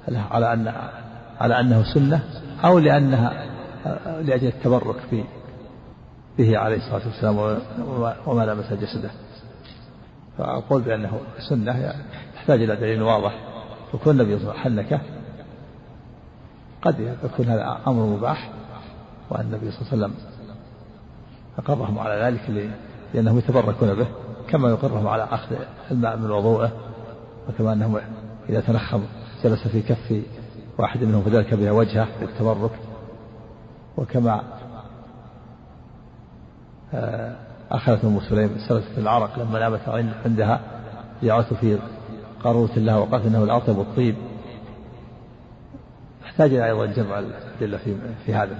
وسلم 0.07 0.23
على 0.31 0.53
ان 0.53 0.73
على 1.39 1.59
أنه 1.59 1.93
سنة 1.93 2.23
أو 2.65 2.79
لانها 2.79 3.45
لأجل 4.21 4.47
التبرك 4.47 4.95
في 5.09 5.23
به 6.39 6.57
عليه 6.57 6.77
الصلاة 6.77 7.01
والسلام 7.07 7.59
وما 8.25 8.45
لمس 8.45 8.73
جسده. 8.73 9.11
فأقول 10.37 10.81
بأنه 10.81 11.19
سنة 11.49 11.93
تحتاج 12.35 12.63
إلى 12.63 12.75
دليل 12.75 13.01
واضح. 13.01 13.49
الله 13.93 14.23
عليه 14.23 14.35
وسلم 14.35 14.51
حنكه 14.51 14.99
قد 16.81 16.99
يكون 17.23 17.45
هذا 17.45 17.77
أمر 17.87 18.05
مباح 18.05 18.49
وأن 19.29 19.41
النبي 19.41 19.71
صلى 19.71 19.81
الله 19.81 19.91
عليه 19.91 20.03
وسلم 20.03 20.13
أقرهم 21.57 21.99
على 21.99 22.21
ذلك 22.23 22.71
لأنهم 23.13 23.37
يتبركون 23.37 23.93
به 23.93 24.07
كما 24.47 24.69
يقرهم 24.69 25.07
على 25.07 25.23
أخذ 25.23 25.55
الماء 25.91 26.17
من 26.17 26.31
وضوءه 26.31 26.71
وكما 27.49 27.73
أنهم 27.73 27.99
إذا 28.49 28.61
تنخم 28.61 29.01
جلس 29.43 29.67
في 29.67 29.81
كف 29.81 30.21
واحد 30.77 31.03
منهم 31.03 31.21
فذلك 31.21 31.53
بها 31.53 31.71
وجهه 31.71 32.07
للتبرك 32.21 32.71
وكما 33.97 34.43
أخذت 37.71 38.05
أم 38.05 38.19
سليم 38.29 38.57
سلسة 38.67 38.97
العرق 38.97 39.39
لما 39.39 39.59
نامت 39.59 40.11
عندها 40.25 40.61
جعلته 41.23 41.55
في 41.55 41.79
قارورة 42.43 42.71
لها 42.75 42.97
وقالت 42.97 43.25
إنه 43.25 43.43
الأطيب 43.43 43.79
الطيب 43.79 44.15
يحتاج 46.25 46.53
إلى 46.53 46.65
أيضا 46.65 46.85
جمع 46.85 47.19
الأدلة 47.19 47.77
في 47.77 47.95
في 48.25 48.33
هذا. 48.33 48.55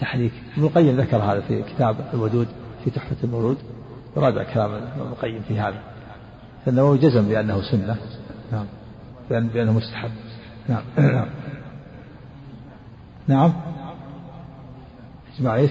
تحريك 0.00 0.32
ابن 0.56 0.66
القيم 0.66 1.00
ذكر 1.00 1.16
هذا 1.16 1.40
في 1.40 1.62
كتاب 1.62 1.96
الودود 2.14 2.48
في 2.84 2.90
تحفة 2.90 3.16
المولود 3.24 3.58
يراجع 4.16 4.42
كلام 4.54 4.72
ابن 4.72 5.00
القيم 5.00 5.42
في 5.48 5.60
هذا. 5.60 5.80
فإنه 6.66 6.96
جزم 6.96 7.28
بأنه 7.28 7.62
سنة. 7.62 7.96
نعم. 8.52 8.66
بأنه 9.30 9.72
مستحب. 9.72 10.10
نعم. 10.68 10.82
نعم. 13.28 13.52
اجمع 15.38 15.54
إيش؟ 15.54 15.70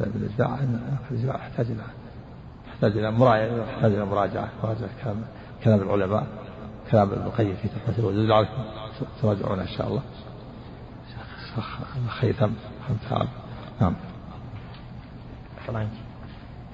الإجماع 0.00 1.36
يحتاج 1.36 1.66
إلى 1.66 1.82
يحتاج 2.68 2.92
إلى 2.98 3.10
مراجعة 3.10 3.66
يحتاج 3.68 3.92
إلى 3.92 4.04
مراجعة. 4.04 4.48
مراجعة 4.62 4.88
كلام 5.04 5.22
كلام 5.64 5.82
العلماء 5.82 6.26
كلام 6.90 7.10
ابن 7.10 7.22
القيم 7.22 7.56
في 7.62 7.68
تحفة 7.68 7.98
الوجود. 7.98 8.28
لعلكم 8.28 8.62
تراجعون 9.22 9.60
إن 9.60 9.68
شاء 9.68 9.88
الله. 9.88 10.02
خيثم 12.08 12.50
نعم. 13.80 13.94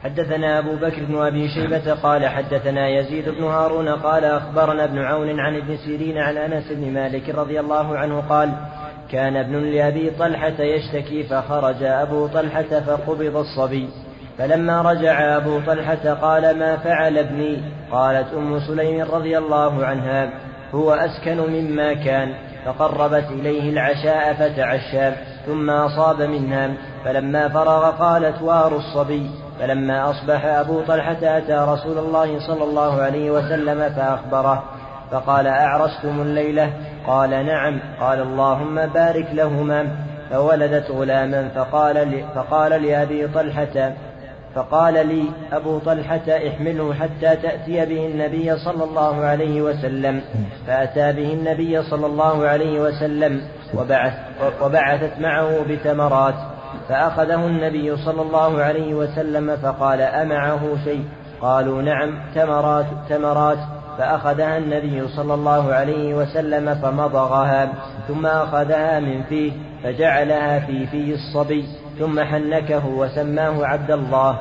حدثنا 0.02 0.58
أبو 0.58 0.76
بكر 0.76 1.04
بن 1.04 1.16
أبي 1.16 1.48
شيبة 1.48 1.94
قال 1.94 2.28
حدثنا 2.28 2.88
يزيد 2.88 3.28
بن 3.28 3.44
هارون 3.44 3.88
قال 3.88 4.24
أخبرنا 4.24 4.84
ابن 4.84 4.98
عون 4.98 5.40
عن 5.40 5.56
ابن 5.56 5.76
سيرين 5.76 6.18
عن 6.18 6.36
أنس 6.36 6.72
بن 6.72 6.92
مالك 6.92 7.28
رضي 7.28 7.60
الله 7.60 7.98
عنه 7.98 8.20
قال 8.20 8.54
كان 9.14 9.36
ابن 9.36 9.56
لأبي 9.56 10.10
طلحة 10.10 10.62
يشتكي 10.62 11.22
فخرج 11.22 11.82
أبو 11.82 12.26
طلحة 12.26 12.80
فقبض 12.86 13.36
الصبي. 13.36 13.88
فلما 14.38 14.82
رجع 14.82 15.36
أبو 15.36 15.60
طلحة 15.66 16.14
قال 16.22 16.58
ما 16.58 16.76
فعل 16.76 17.18
ابني؟ 17.18 17.62
قالت 17.92 18.34
أم 18.34 18.60
سليم 18.60 19.06
رضي 19.12 19.38
الله 19.38 19.86
عنها 19.86 20.30
هو 20.74 20.92
أسكن 20.92 21.36
مما 21.36 21.92
كان. 21.92 22.34
فقربت 22.64 23.24
إليه 23.30 23.70
العشاء 23.70 24.34
فتعشى 24.34 25.16
ثم 25.46 25.70
أصاب 25.70 26.22
منها. 26.22 26.70
فلما 27.04 27.48
فرغ 27.48 27.90
قالت 27.90 28.42
وار 28.42 28.76
الصبي. 28.76 29.30
فلما 29.60 30.10
أصبح 30.10 30.44
أبو 30.44 30.80
طلحة 30.80 31.18
أتى 31.22 31.66
رسول 31.68 31.98
الله 31.98 32.46
صلى 32.46 32.64
الله 32.64 33.02
عليه 33.02 33.30
وسلم 33.30 33.94
فأخبره. 33.96 34.64
فقال 35.10 35.46
أعرستم 35.46 36.20
الليلة؟ 36.20 36.72
قال 37.06 37.30
نعم. 37.30 37.80
قال 38.00 38.20
اللهم 38.20 38.86
بارك 38.86 39.26
لهما. 39.32 39.88
فولدت 40.30 40.90
غلاما 40.90 41.48
فقال 41.48 42.08
لي 42.08 42.24
فقال 42.34 42.82
لأبي 42.82 43.28
طلحة 43.28 43.92
فقال 44.54 45.06
لي 45.06 45.24
أبو 45.52 45.78
طلحة 45.78 46.48
احمله 46.48 46.94
حتى 46.94 47.36
تأتي 47.36 47.86
به 47.86 48.06
النبي 48.06 48.56
صلى 48.56 48.84
الله 48.84 49.24
عليه 49.24 49.62
وسلم. 49.62 50.20
فأتى 50.66 51.12
به 51.12 51.32
النبي 51.32 51.82
صلى 51.82 52.06
الله 52.06 52.46
عليه 52.46 52.80
وسلم 52.80 53.40
وبعث 53.74 54.12
وبعثت 54.62 55.20
معه 55.20 55.64
بتمرات 55.68 56.34
فأخذه 56.88 57.46
النبي 57.46 57.96
صلى 57.96 58.22
الله 58.22 58.62
عليه 58.62 58.94
وسلم 58.94 59.56
فقال 59.56 60.00
أمعه 60.00 60.60
شيء؟ 60.84 61.04
قالوا 61.40 61.82
نعم 61.82 62.18
تمرات 62.34 62.86
تمرات 63.08 63.58
فأخذها 63.98 64.58
النبي 64.58 65.08
صلى 65.08 65.34
الله 65.34 65.72
عليه 65.72 66.14
وسلم 66.14 66.74
فمضغها 66.74 67.72
ثم 68.08 68.26
أخذها 68.26 69.00
من 69.00 69.22
فيه 69.22 69.52
فجعلها 69.82 70.60
في 70.66 70.86
في 70.86 71.14
الصبي 71.14 71.64
ثم 71.98 72.20
حنكه 72.20 72.86
وسماه 72.86 73.66
عبد 73.66 73.90
الله. 73.90 74.40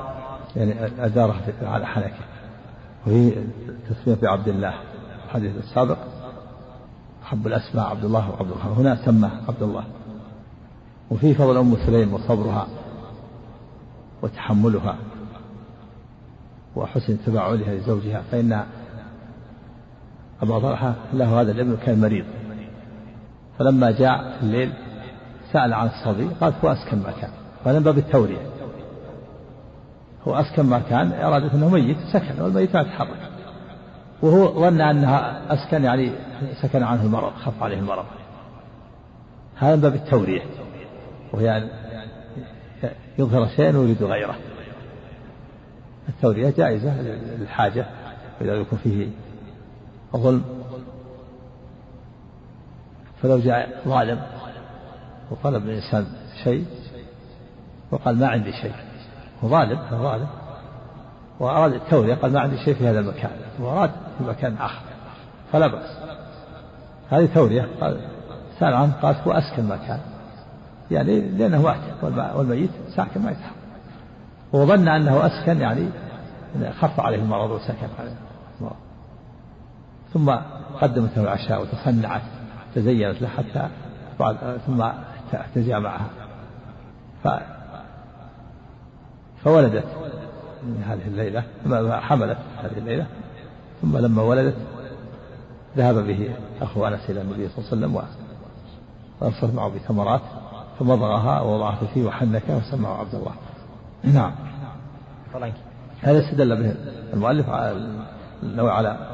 يعني 0.55 0.75
أداره 0.99 1.35
على 1.61 1.85
حنكه. 1.85 2.23
وهي 3.07 3.31
تسمية 3.89 4.15
بعبد 4.21 4.47
الله. 4.47 4.73
الحديث 5.25 5.51
السابق 5.57 5.97
أحب 7.23 7.47
الأسماء 7.47 7.85
عبد 7.89 8.05
الله 8.05 8.29
وعبد 8.29 8.51
الله. 8.51 8.73
هنا 8.77 9.05
سماه 9.05 9.31
عبد 9.47 9.63
الله. 9.63 9.83
وفي 11.11 11.33
فضل 11.33 11.57
أم 11.57 11.75
سليم 11.85 12.13
وصبرها 12.13 12.67
وتحملها 14.21 14.95
وحسن 16.75 17.17
تباعلها 17.25 17.75
لزوجها 17.75 18.21
فإن 18.31 18.63
أبا 20.43 20.59
طلحة 20.59 20.93
له 21.13 21.41
هذا 21.41 21.51
الابن 21.51 21.77
كان 21.85 22.01
مريض. 22.01 22.25
فلما 23.59 23.91
جاء 23.91 24.37
في 24.37 24.43
الليل 24.43 24.73
سأل 25.53 25.73
عن 25.73 25.87
الصبي 25.87 26.27
قال 26.41 26.53
هو 26.63 26.71
أسكن 26.71 26.97
ما 26.97 27.11
كان 27.21 27.29
وهذا 27.65 27.79
من 27.79 27.85
باب 27.85 27.97
التورية 27.97 28.41
هو 30.27 30.35
أسكن 30.35 30.63
ما 30.63 30.81
كان 30.89 31.11
أرادت 31.11 31.53
أنه 31.53 31.69
ميت 31.69 31.97
سكن 32.13 32.41
والميت 32.41 32.75
ما 32.75 32.81
يتحرك 32.81 33.29
وهو 34.21 34.61
ظن 34.61 34.81
أنها 34.81 35.41
أسكن 35.53 35.83
يعني 35.83 36.11
سكن 36.61 36.83
عنه 36.83 37.03
المرض 37.03 37.33
خف 37.33 37.63
عليه 37.63 37.79
المرض. 37.79 38.05
هذا 39.55 39.75
من 39.75 39.81
باب 39.81 39.95
التورية 39.95 40.41
وهي 41.33 41.69
يظهر 43.19 43.47
شيئا 43.47 43.77
ويريد 43.77 44.03
غيره. 44.03 44.35
التورية 46.09 46.49
جائزة 46.49 47.01
للحاجة 47.39 47.85
إذا 48.41 48.53
يكون 48.53 48.79
فيه 48.83 49.07
ظلم 50.17 50.43
فلو 53.21 53.39
جاء 53.39 53.81
ظالم 53.87 54.21
وطلب 55.31 55.63
من 55.63 55.69
الإنسان 55.69 56.07
شيء 56.43 56.65
وقال 57.91 58.19
ما 58.19 58.27
عندي 58.27 58.51
شيء 58.51 58.73
وظالم 59.41 59.79
ظالم 59.91 60.27
وأراد 61.39 61.73
التورية 61.73 62.15
قال 62.15 62.33
ما 62.33 62.39
عندي 62.39 62.57
شيء 62.57 62.73
في 62.73 62.87
هذا 62.87 62.99
المكان. 62.99 63.31
وأراد 63.59 63.91
في 64.17 64.23
مكان 64.23 64.55
آخر 64.57 64.81
فلا 65.51 65.67
بأس. 65.67 65.97
هذه 67.09 67.29
تورية 67.33 67.67
قال 67.81 67.99
سأل 68.59 68.73
عنه 68.73 68.93
قال 69.01 69.15
هو 69.27 69.31
أسكن 69.31 69.67
مكان 69.67 69.99
يعني 70.91 71.21
لأنه 71.21 71.61
مات 71.61 71.77
والميت 72.35 72.69
ساكن 72.95 73.21
ما 73.21 73.31
يتحرك. 73.31 73.53
وظن 74.53 74.87
أنه 74.87 75.25
أسكن 75.25 75.61
يعني 75.61 75.89
خف 76.79 76.99
عليه 76.99 77.17
المرض 77.17 77.51
وسكن 77.51 77.87
عليه 77.99 78.15
المرض. 78.59 78.75
ثم 80.13 80.35
قدمت 80.81 81.17
له 81.17 81.23
العشاء 81.23 81.61
وتصنعت 81.61 82.21
تزينت 82.75 83.21
له 83.21 83.27
حتى 83.27 83.69
بعد 84.19 84.37
ثم 84.67 84.81
اعتزى 85.33 85.79
معها. 85.79 86.09
ف 87.23 87.27
فولدت 89.43 89.85
من 90.63 90.83
هذه 90.83 91.07
الليلة 91.07 91.43
حملت 91.99 92.37
هذه 92.63 92.77
الليلة 92.77 93.05
ثم 93.81 93.97
لما 93.97 94.21
ولدت 94.21 94.55
ذهب 95.77 95.95
به 95.95 96.35
أخو 96.61 96.87
أنس 96.87 97.09
إلى 97.09 97.21
النبي 97.21 97.49
صلى 97.49 97.57
الله 97.57 97.67
عليه 97.71 97.77
وسلم 97.77 97.95
وأرسل 99.21 99.55
معه 99.55 99.69
بثمرات 99.69 100.21
فمضغها 100.79 101.41
ووضعها 101.41 101.85
فيه 101.93 102.03
وحنكه 102.03 102.57
وسمعه 102.57 102.99
عبد 102.99 103.15
الله. 103.15 103.31
نعم. 104.03 104.31
هذا 106.01 106.19
استدل 106.19 106.63
به 106.63 106.75
المؤلف 107.13 107.49
على 107.49 107.87
النوع 108.43 108.73
على 108.73 109.12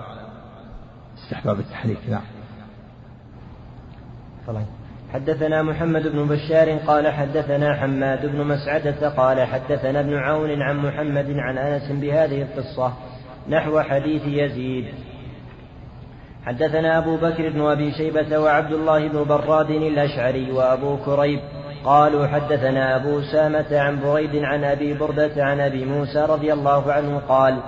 استحباب 1.30 1.60
التحريك 1.60 1.98
نعم. 2.10 2.22
حدثنا 5.14 5.62
محمد 5.62 6.08
بن 6.08 6.28
بشار 6.28 6.78
قال 6.78 7.08
حدثنا 7.08 7.76
حماد 7.76 8.26
بن 8.26 8.44
مسعدة 8.44 9.10
قال 9.10 9.48
حدثنا 9.48 10.00
ابن 10.00 10.14
عون 10.14 10.62
عن 10.62 10.78
محمد 10.78 11.32
عن 11.38 11.58
أنس 11.58 11.92
بهذه 11.92 12.42
القصة 12.42 12.94
نحو 13.50 13.82
حديث 13.82 14.22
يزيد. 14.26 14.86
حدثنا 16.46 16.98
أبو 16.98 17.18
بكر 17.18 17.50
بن 17.50 17.62
أبي 17.62 17.92
شيبة 17.92 18.40
وعبد 18.40 18.72
الله 18.72 19.08
بن 19.08 19.24
براد 19.24 19.70
الأشعري 19.70 20.52
وأبو 20.52 20.98
كريب 20.98 21.40
قالوا 21.86 22.28
حدثنا 22.28 22.96
أبو 22.96 23.22
سامة 23.22 23.80
عن 23.80 24.00
بريد 24.02 24.36
عن 24.36 24.64
أبي 24.64 24.94
بردة 24.94 25.44
عن 25.44 25.60
أبي 25.60 25.86
موسى 25.86 26.20
رضي 26.20 26.54
الله 26.54 26.92
عنه 26.92 27.18
قال 27.18 27.60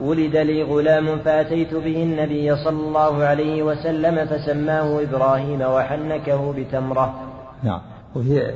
ولد 0.00 0.36
لي 0.36 0.62
غلام 0.62 1.18
فأتيت 1.18 1.74
به 1.74 2.02
النبي 2.02 2.56
صلى 2.56 2.80
الله 2.80 3.24
عليه 3.24 3.62
وسلم 3.62 4.26
فسماه 4.26 5.02
إبراهيم 5.02 5.60
وحنكه 5.60 6.52
بتمرة. 6.52 7.14
نعم. 7.62 7.80
وهي 8.14 8.54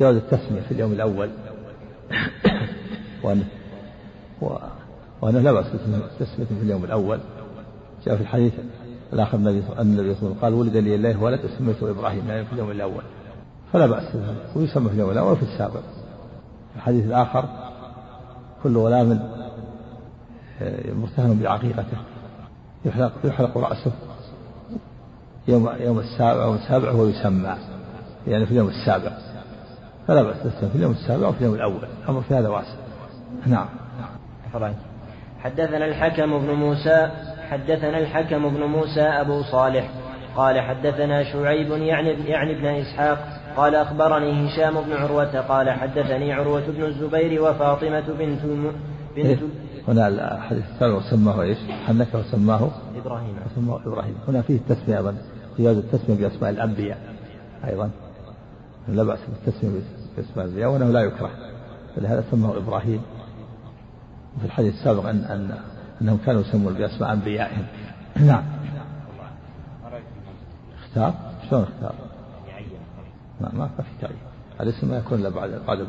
جواز 0.00 0.16
التسمية 0.16 0.60
في 0.60 0.72
اليوم 0.72 0.92
الأول. 0.92 1.30
وأن 3.22 3.44
وأنه 5.22 5.40
لا 5.40 5.52
بأس 5.52 5.66
بالتسمية 5.66 6.46
في 6.46 6.62
اليوم 6.62 6.84
الأول. 6.84 7.20
جاء 8.06 8.16
في 8.16 8.22
الحديث 8.22 8.52
الآخر 9.12 9.38
النبي 9.38 9.62
صلى 9.62 9.80
الله 9.80 10.02
عليه 10.02 10.12
وسلم 10.12 10.36
قال 10.42 10.54
ولد 10.54 10.76
لي 10.76 10.94
الله 10.94 11.22
ولد 11.22 11.40
سميته 11.58 11.90
إبراهيم 11.90 12.28
يعني 12.28 12.44
في 12.44 12.52
اليوم 12.52 12.70
الأول. 12.70 13.02
فلا 13.72 13.86
بأس 13.86 14.16
ويسمى 14.56 14.88
في 14.88 14.94
اليوم 14.94 15.10
الأول 15.10 15.32
وفي 15.32 15.42
السابق. 15.42 15.82
الحديث 16.76 17.04
الآخر 17.06 17.44
كل 18.62 18.76
غلام 18.76 19.30
مرتهن 20.88 21.38
بعقيقته. 21.42 21.96
يحلق 22.84 23.12
يحلق 23.24 23.58
رأسه. 23.58 23.92
يوم 25.48 25.70
يوم 25.80 25.98
السابع 25.98 26.44
يوم 26.44 26.54
السابع 26.54 26.90
هو 26.90 27.06
يسمى. 27.06 27.56
يعني 28.26 28.46
في 28.46 28.52
اليوم 28.52 28.68
السابع. 28.68 29.10
فلا 30.08 30.22
بأس 30.22 30.36
في 30.46 30.74
اليوم 30.74 30.92
السابع 30.92 31.28
وفي 31.28 31.40
اليوم 31.40 31.54
الأول. 31.54 31.80
الأمر 32.04 32.20
في 32.20 32.34
هذا 32.34 32.48
واسع. 32.48 32.74
نعم. 33.46 33.66
حدثنا 35.40 35.86
الحكم 35.86 36.38
بن 36.38 36.54
موسى 36.54 37.10
حدثنا 37.50 37.98
الحكم 37.98 38.48
بن 38.48 38.62
موسى 38.62 39.02
أبو 39.02 39.42
صالح. 39.42 39.90
قال 40.36 40.60
حدثنا 40.60 41.24
شعيب 41.24 41.70
يعني 41.70 42.08
يعني 42.08 42.52
ابن 42.52 42.66
إسحاق. 42.66 43.40
قال 43.56 43.74
أخبرني 43.74 44.46
هشام 44.46 44.80
بن 44.80 44.92
عروة. 44.92 45.40
قال 45.40 45.70
حدثني 45.70 46.32
عروة 46.32 46.66
بن 46.68 46.84
الزبير 46.84 47.42
وفاطمة 47.42 48.00
بنت 48.18 48.40
بنت 49.16 49.26
إيه؟ 49.26 49.38
هنا 49.90 50.08
الحديث 50.08 50.64
الثاني 50.64 50.92
وسماه 50.92 51.42
إيش؟ 51.42 51.58
حنك 51.86 52.14
وسماه 52.14 52.70
إبراهيم. 52.96 53.36
وسماه 53.46 53.80
إبراهيم. 53.86 54.14
هنا 54.28 54.42
فيه 54.42 54.56
التسمية 54.56 54.98
أيضا 54.98 55.14
جواز 55.58 55.76
التسمية 55.76 56.28
بأسماء 56.28 56.50
الأنبياء 56.50 56.98
أيضا. 57.64 57.90
لا 58.88 59.02
بأس 59.02 59.18
بالتسمية 59.28 59.80
بأسماء 60.16 60.44
الأنبياء 60.44 60.70
وإنه 60.70 60.90
لا 60.90 61.00
يكره. 61.00 61.30
فلهذا 61.96 62.24
سماه 62.30 62.56
إبراهيم. 62.56 63.02
وفي 64.36 64.46
الحديث 64.46 64.74
السابق 64.74 65.08
ان 65.08 65.24
ان 65.24 65.58
أنهم 66.02 66.18
كانوا 66.26 66.40
يسمون 66.40 66.74
بأسماء 66.74 67.12
أنبيائهم. 67.12 67.66
نعم. 68.26 68.44
اختار؟ 70.84 71.14
شلون 71.50 71.62
اختار؟ 71.62 71.94
ما 73.40 73.50
ما 73.54 73.68
في 73.68 73.82
تعيين 74.00 74.18
الاسم 74.60 74.88
ما 74.88 74.98
يكون 74.98 75.18
إلا 75.18 75.28
بعد 75.28 75.50
بعد 75.66 75.86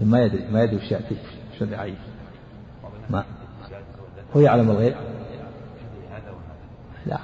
ما 0.00 0.22
يدري 0.22 0.48
ما 0.52 0.62
يدري 0.62 0.76
وش 0.76 0.90
يأتي 0.92 1.16
شلون 1.58 1.72
يعين 1.72 1.96
ما 3.10 3.24
هو 4.36 4.40
يعلم 4.40 4.70
الغيب 4.70 4.94
لا 7.06 7.18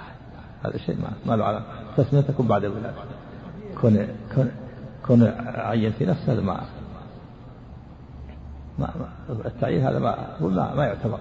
هذا 0.64 0.76
شيء 0.78 0.97
ما, 0.97 1.12
ما 1.26 1.37
له 1.37 1.45
علاقة 1.45 1.64
تسمية 1.97 2.20
تكون 2.20 2.47
بعد 2.47 2.64
الولادة 2.64 2.95
كون 3.80 4.09
كون 4.35 4.51
كون 5.07 5.22
عين 5.47 5.93
في 5.93 6.07
نفسه 6.07 6.33
هذا 6.33 6.41
ما 6.41 6.64
ما 8.78 8.91
التعيين 9.47 9.87
هذا 9.87 9.99
ما 9.99 10.37
ما, 10.41 10.74
ما 10.74 10.85
يعتبر 10.85 11.18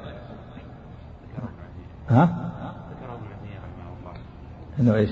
ها؟ 2.09 2.51
إنه 4.79 4.95
إيش؟ 4.95 5.11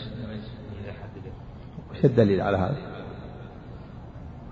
وش 1.92 2.06
الدليل 2.06 2.42
على 2.42 2.58
هذا؟ 2.58 2.78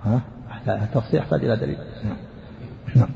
ها؟ 0.03 0.21
التفصيل 0.67 1.19
يحتاج 1.19 1.45
إلى 1.45 1.55
دليل 1.55 1.77
نعم 2.03 2.17
نعم 2.95 3.09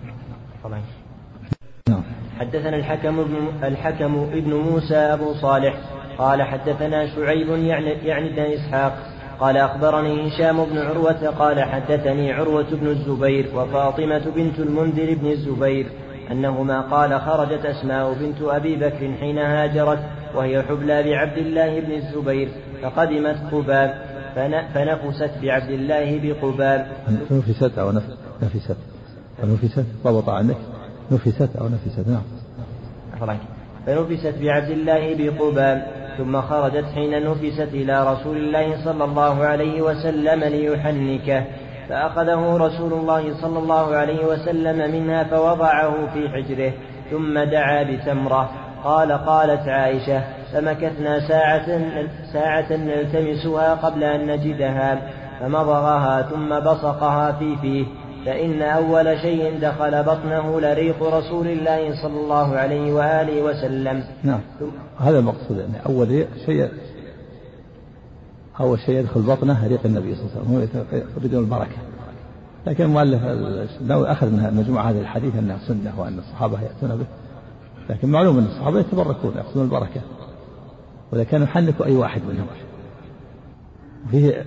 حدثنا 2.39 2.75
الحكم 2.75 3.23
بن 3.23 3.37
الحكم 3.63 4.29
ابن 4.33 4.53
موسى 4.53 4.95
أبو 4.95 5.33
صالح 5.33 5.73
قال 6.17 6.41
حدثنا 6.43 7.15
شعيب 7.15 7.49
يعني 7.49 7.89
يعني 7.89 8.29
ابن 8.29 8.53
إسحاق 8.53 8.97
قال 9.39 9.57
أخبرني 9.57 10.27
هشام 10.27 10.65
بن 10.65 10.77
عروة 10.77 11.27
قال 11.27 11.63
حدثني 11.63 12.33
عروة 12.33 12.65
بن 12.71 12.87
الزبير 12.87 13.45
وفاطمة 13.55 14.31
بنت 14.35 14.59
المنذر 14.59 15.13
بن 15.15 15.31
الزبير 15.31 15.85
أنهما 16.31 16.81
قال 16.81 17.21
خرجت 17.21 17.65
أسماء 17.65 18.13
بنت 18.13 18.41
أبي 18.41 18.75
بكر 18.75 19.13
حين 19.19 19.37
هاجرت 19.37 19.99
وهي 20.35 20.63
حبلى 20.63 21.03
بعبد 21.03 21.37
الله 21.37 21.79
بن 21.79 21.91
الزبير 21.91 22.49
فقدمت 22.81 23.37
قباء 23.51 24.11
فنفست 24.73 25.31
بعبد 25.41 25.69
الله 25.69 26.19
بقباب. 26.23 26.87
نفست 27.31 27.79
أو 27.79 27.91
نفست؟ 27.91 28.77
فنفست 29.41 29.85
ضبط 30.03 30.29
عنك. 30.29 30.57
نفست 31.11 31.55
أو 31.55 31.67
نفست 31.67 32.07
نعم. 32.07 32.21
فنفست 33.85 34.35
بعبد 34.41 34.69
الله 34.69 35.15
بقباب 35.15 35.87
ثم 36.17 36.41
خرجت 36.41 36.85
حين 36.95 37.23
نفست 37.25 37.69
إلى 37.73 38.13
رسول 38.13 38.37
الله 38.37 38.85
صلى 38.85 39.03
الله 39.03 39.43
عليه 39.45 39.81
وسلم 39.81 40.43
ليحنكه. 40.43 41.45
فأخذه 41.89 42.57
رسول 42.57 42.93
الله 42.93 43.41
صلى 43.41 43.59
الله 43.59 43.95
عليه 43.95 44.25
وسلم 44.25 44.91
منها 44.91 45.23
فوضعه 45.23 46.13
في 46.13 46.29
حجره 46.29 46.73
ثم 47.11 47.39
دعا 47.39 47.83
بتمرة. 47.83 48.49
قال 48.83 49.11
قالت 49.11 49.67
عائشة 49.67 50.23
فمكثنا 50.53 51.27
ساعة 51.27 51.81
ساعة 52.33 52.73
نلتمسها 52.73 53.75
قبل 53.75 54.03
أن 54.03 54.27
نجدها 54.27 55.01
فمضغها 55.39 56.21
ثم 56.21 56.59
بصقها 56.59 57.31
في 57.31 57.55
فيه. 57.61 57.85
فإن 58.25 58.61
أول 58.61 59.19
شيء 59.19 59.59
دخل 59.61 60.03
بطنه 60.03 60.61
لريق 60.61 61.03
رسول 61.03 61.47
الله 61.47 62.01
صلى 62.01 62.19
الله 62.19 62.55
عليه 62.55 62.93
وآله 62.93 63.41
وسلم. 63.41 64.03
نعم. 64.23 64.39
هذا 64.99 65.19
المقصود 65.19 65.57
يعني 65.57 65.85
أول 65.85 66.25
شيء 66.45 66.69
أول 68.59 68.79
شيء 68.79 68.95
يدخل 68.95 69.21
بطنه 69.21 69.67
ريق 69.67 69.79
النبي 69.85 70.15
صلى 70.15 70.25
الله 70.25 70.55
عليه 70.55 70.67
وسلم 70.67 71.05
بدون 71.17 71.43
البركة. 71.43 71.77
لكن 72.67 72.83
المؤلف 72.83 73.23
أخذ 73.91 74.27
من 74.27 74.53
مجموعة 74.53 74.89
هذه 74.89 74.99
الحديث 74.99 75.35
أنها 75.35 75.57
سنة 75.67 75.93
وأن 75.97 76.19
الصحابة 76.19 76.61
يأتون 76.61 76.95
به. 76.95 77.05
لكن 77.89 78.11
معلوم 78.11 78.37
أن 78.37 78.45
الصحابة 78.45 78.79
يتبركون 78.79 79.33
يأخذون 79.37 79.65
البركة. 79.65 80.01
وإذا 81.11 81.23
كان 81.23 81.43
يحنك 81.43 81.81
أي 81.81 81.95
واحد 81.95 82.21
منهم. 82.21 82.47
فيه 84.11 84.45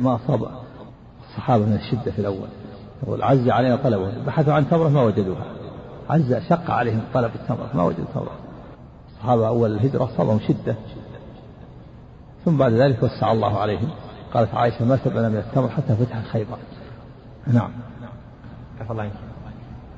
ما 0.00 0.14
أصاب 0.14 0.48
الصحابة 1.30 1.64
من 1.64 1.74
الشدة 1.74 2.12
في 2.12 2.18
الأول. 2.18 2.48
يقول 3.02 3.22
عز 3.22 3.48
علينا 3.48 3.76
طلبه. 3.76 4.12
بحثوا 4.26 4.52
عن 4.52 4.68
تمرة 4.68 4.88
ما 4.88 5.02
وجدوها. 5.02 5.44
عز 6.10 6.34
شق 6.48 6.70
عليهم 6.70 7.00
طلب 7.14 7.30
التمرة 7.34 7.70
ما 7.74 7.82
وجدوا 7.82 8.04
تمرة 8.14 8.38
الصحابة 9.08 9.48
أول 9.48 9.72
الهجرة 9.72 10.10
صابهم 10.16 10.40
شدة. 10.40 10.76
ثم 12.44 12.56
بعد 12.56 12.72
ذلك 12.72 13.02
وسع 13.02 13.32
الله 13.32 13.58
عليهم. 13.58 13.88
قالت 14.34 14.54
عائشة 14.54 14.84
ما 14.84 14.98
سبنا 15.04 15.28
من 15.28 15.36
التمر 15.36 15.68
حتى 15.68 15.94
فتح 15.94 16.22
خيبر 16.32 16.56
نعم. 17.46 17.70
الله 18.90 19.10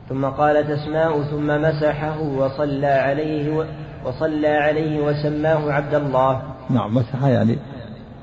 ثم 0.08 0.24
قالت 0.24 0.70
اسماء 0.70 1.22
ثم 1.22 1.46
مسحه 1.46 2.20
وصلى 2.20 2.86
عليه 2.86 3.56
و... 3.56 3.64
وصلى 4.04 4.48
عليه 4.48 5.00
وسماه 5.00 5.72
عبد 5.72 5.94
الله. 5.94 6.42
نعم 6.70 6.94
مسحه 6.94 7.28
يعني 7.28 7.58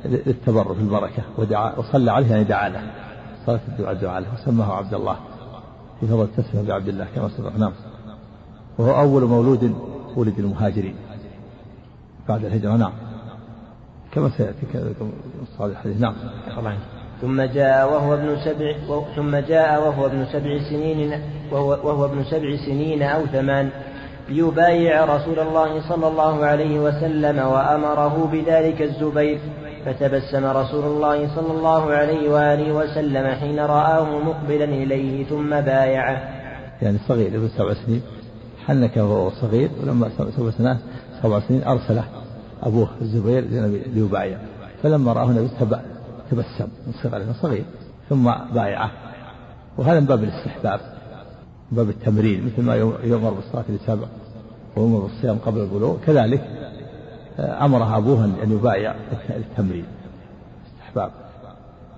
للتبرك 0.06 0.78
البركة 0.78 1.24
ودعا 1.38 1.74
وصلى 1.78 2.12
عليه 2.12 2.32
يعني 2.32 2.44
دعا 2.44 2.70
له. 2.70 2.82
صلاة 3.48 3.60
الدعاء 3.68 3.94
دعا 3.94 4.20
له 4.20 4.28
وسماه 4.34 4.74
عبد 4.74 4.94
الله. 4.94 5.18
في 6.00 6.08
فضل 6.08 6.24
التسمية 6.24 6.68
بعبد 6.68 6.88
الله 6.88 7.08
كما 7.16 7.30
سبق 7.38 7.58
نعم. 7.58 7.72
وهو 8.78 9.00
أول 9.00 9.24
مولود 9.24 9.76
ولد 10.16 10.40
المهاجرين 10.40 10.96
بعد 12.30 12.46
الهجرة 12.46 12.76
نعم. 12.76 12.92
كما 14.12 14.30
سيأتي 14.38 14.94
صالح 15.58 15.78
الحديث 15.78 16.02
نعم. 16.02 16.14
ثم 17.22 17.42
جاء 17.42 17.94
وهو 17.94 18.14
ابن 18.14 18.38
سبع 18.46 18.74
ثم 19.16 19.36
جاء 19.36 19.88
وهو 19.88 20.06
ابن 20.06 20.26
سبع 20.26 20.70
سنين 20.70 21.22
وهو, 21.52 21.70
وهو 21.70 22.06
ابن 22.06 22.24
سبع 22.24 22.56
سنين 22.66 23.04
أو 23.04 23.26
ثمان 23.26 23.70
ليبايع 24.30 25.06
رسول 25.06 25.40
الله 25.40 25.90
صلى 25.90 26.08
الله 26.08 26.46
عليه 26.46 26.80
وسلم 26.80 27.38
وأمره 27.38 28.30
بذلك 28.32 28.82
الزبير. 28.82 29.40
فتبسم 29.86 30.46
رسول 30.46 30.84
الله 30.84 31.36
صلى 31.36 31.52
الله 31.52 31.92
عليه 31.92 32.30
وآله 32.30 32.74
وسلم 32.74 33.28
حين 33.28 33.60
رآه 33.60 34.20
مقبلا 34.20 34.66
إليه 34.66 35.26
ثم 35.26 35.50
بايعه. 35.50 36.18
يعني 36.82 36.98
صغير 37.08 37.28
ابن 37.28 37.50
سبع 37.58 37.74
سنين. 37.74 38.02
حنك 38.66 38.98
وهو 38.98 39.30
صغير 39.30 39.70
ولما 39.82 40.10
سبع 40.18 40.52
سنين 40.52 40.78
سبع 41.24 41.40
سنين 41.40 41.64
أرسله 41.64 42.04
أبوه 42.64 42.90
الزبير 43.02 43.44
ليبايع 43.94 44.38
فلما 44.84 45.14
رآه 45.14 45.26
النبي 45.26 45.50
تبسم 46.32 46.68
من 46.88 46.94
صغره 47.04 47.36
صغير 47.42 47.66
ثم 48.10 48.32
بايعه. 48.54 48.92
وهذا 49.78 50.00
من 50.00 50.06
باب 50.06 50.24
الاستحباب 50.24 50.80
باب 51.72 51.90
التمرين 51.90 52.46
مثل 52.46 52.62
ما 52.62 52.76
يؤمر 52.76 53.34
بالصلاة 53.34 53.66
لسبع 53.70 54.08
ويؤمر 54.76 55.00
بالصيام 55.00 55.38
قبل 55.46 55.60
البلوغ. 55.62 55.98
كذلك 56.06 56.42
آه، 57.40 57.66
أمره 57.66 57.98
أبوه 57.98 58.26
أن 58.26 58.52
يبايع 58.52 58.96
التمرين. 59.30 59.86
استحباب 60.80 61.12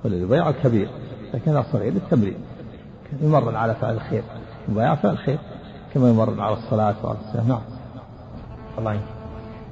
والذي 0.04 0.22
يبايع 0.22 0.50
الكبير 0.50 0.90
لكن 1.34 1.64
صغير 1.64 1.94
للتمرين. 1.94 2.38
يمرن 3.22 3.56
على 3.56 3.76
فعل 3.76 3.94
الخير. 3.94 4.24
يبايع 4.70 4.96
فعل 4.96 5.12
الخير 5.12 5.38
كما 5.94 6.10
يمرن 6.10 6.40
على 6.40 6.54
الصلاة 6.54 6.96
وعلى 7.04 7.18
الصيام 7.28 7.48
نعم. 7.48 7.62
الله 8.78 9.00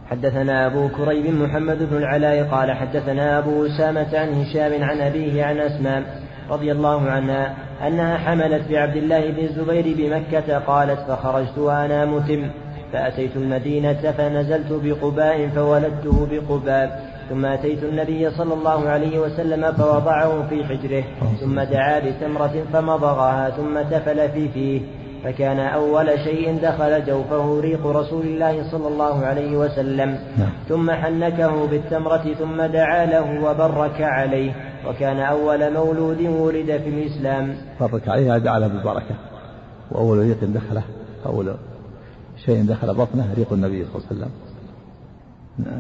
حدثنا 0.10 0.66
أبو 0.66 0.90
كريب 0.90 1.34
محمد 1.34 1.90
بن 1.90 1.98
العلاء 1.98 2.44
قال 2.44 2.72
حدثنا 2.72 3.40
أبو 3.40 3.66
أسامة 3.66 4.18
عن 4.18 4.34
هشام 4.34 4.84
عن 4.84 5.02
أبيه 5.02 5.46
عن 5.46 5.58
أسماء 5.58 6.22
رضي 6.50 6.72
الله 6.72 7.10
عنها 7.10 7.56
أنها 7.88 8.18
حملت 8.18 8.70
بعبد 8.70 8.96
الله 8.96 9.32
بن 9.32 9.40
الزبير 9.40 9.96
بمكة 9.98 10.60
قالت 10.60 11.00
فخرجت 11.00 11.58
وأنا 11.58 12.06
متم. 12.06 12.50
فأتيت 12.94 13.36
المدينة 13.36 14.12
فنزلت 14.18 14.72
بقباء 14.84 15.48
فولدته 15.48 16.28
بقباء 16.32 17.18
ثم 17.30 17.46
أتيت 17.46 17.84
النبي 17.84 18.32
صلى 18.32 18.54
الله 18.54 18.90
عليه 18.90 19.20
وسلم 19.20 19.72
فوضعه 19.72 20.48
في 20.50 20.66
حجره 20.66 21.04
ثم 21.40 21.60
دعا 21.60 22.00
بتمرة 22.00 22.64
فمضغها 22.74 23.50
ثم 23.50 23.82
تفل 23.82 24.30
في 24.30 24.50
فيه. 24.50 24.82
فكان 25.24 25.60
أول 25.60 26.20
شيء 26.20 26.60
دخل 26.64 27.06
جوفه 27.06 27.60
ريق 27.60 27.88
رسول 27.88 28.26
الله 28.26 28.72
صلى 28.72 28.88
الله 28.88 29.26
عليه 29.26 29.58
وسلم. 29.58 30.20
نعم. 30.38 30.50
ثم 30.70 30.92
حنكه 30.92 31.68
بالتمرة 31.68 32.34
ثم 32.40 32.62
دعا 32.62 33.06
له 33.06 33.44
وبرك 33.44 34.02
عليه. 34.02 34.52
وكان 34.88 35.20
أول 35.20 35.74
مولود 35.74 36.22
ولد 36.22 36.82
في 36.84 36.90
الإسلام. 36.90 37.56
برك 37.82 38.08
عليه 38.08 38.38
دعا 38.38 38.60
له 38.60 38.68
بالبركة. 38.68 39.16
وأول 39.92 40.18
ريق 40.18 40.38
دخله 40.44 40.84
أول 41.26 41.56
شيء 42.48 42.66
دخل 42.66 42.94
بطنه 42.94 43.34
ريق 43.34 43.54
النبي 43.54 43.86
صلى 43.86 43.96
الله 43.96 44.08
عليه 44.12 44.18
وسلم. 44.18 44.32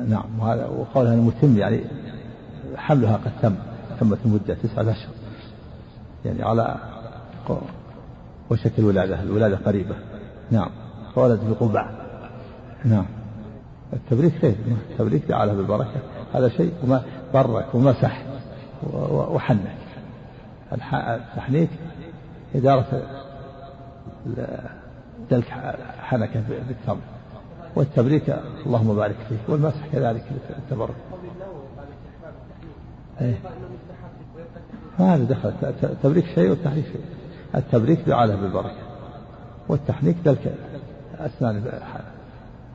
نعم 0.09 0.39
وهذا 0.39 0.65
وقولها 0.65 1.13
المتم 1.13 1.57
يعني 1.57 1.81
حملها 2.75 3.17
قد 3.17 3.31
تم 3.41 3.55
تمت 3.99 4.17
المدة 4.25 4.57
تسعة 4.63 4.91
أشهر 4.91 5.13
يعني 6.25 6.43
على 6.43 6.75
وشك 8.49 8.79
الولادة 8.79 9.21
الولادة 9.21 9.57
قريبة. 9.57 9.95
نعم 10.51 10.69
فولد 11.15 11.39
قبع 11.59 11.89
نعم. 12.85 13.05
التبريك 13.93 14.33
خير 14.41 14.55
التبريك 14.91 15.25
دعا 15.25 15.45
له 15.45 15.53
بالبركة. 15.53 16.01
هذا 16.33 16.49
شيء 16.49 16.73
وما 16.83 17.01
برك 17.33 17.75
ومسح 17.75 18.25
وحنك. 18.93 19.77
التحنيك 20.73 21.69
إدارة 22.55 23.01
دلك 25.31 25.49
حنكة 25.99 26.43
بالتمر. 26.67 27.01
والتبريك 27.75 28.35
اللهم 28.65 28.95
بارك 28.95 29.15
فيه 29.29 29.37
والمسح 29.47 29.87
كذلك 29.93 30.23
التبرك 30.49 30.95
إيه. 33.21 33.35
هذا 34.97 35.23
دخل 35.23 35.53
التبريك 35.83 36.25
شيء 36.35 36.49
والتحريك 36.49 36.85
شيء. 36.85 37.01
التبريك 37.55 37.99
دعاء 38.07 38.27
له 38.27 38.35
بالبركة 38.35 38.75
والتحنيك 39.67 40.17
ذلك 40.25 40.55
أسنان 41.19 41.81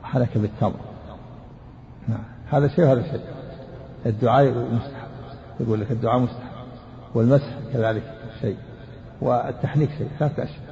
حنك 0.03 0.37
بالتمر. 0.37 0.79
نعم. 2.07 2.23
هذا 2.49 2.67
شيء 2.67 2.85
وهذا 2.85 3.01
شيء. 3.01 3.21
الدعاء 4.05 4.45
مستحب. 4.51 5.07
يقول 5.59 5.81
لك 5.81 5.91
الدعاء 5.91 6.19
مستحب 6.19 6.53
والمسح 7.15 7.59
كذلك 7.73 8.03
شيء 8.41 8.57
والتحنيك 9.21 9.89
شيء 9.97 10.07
ثلاثة 10.19 10.43
أشياء 10.43 10.62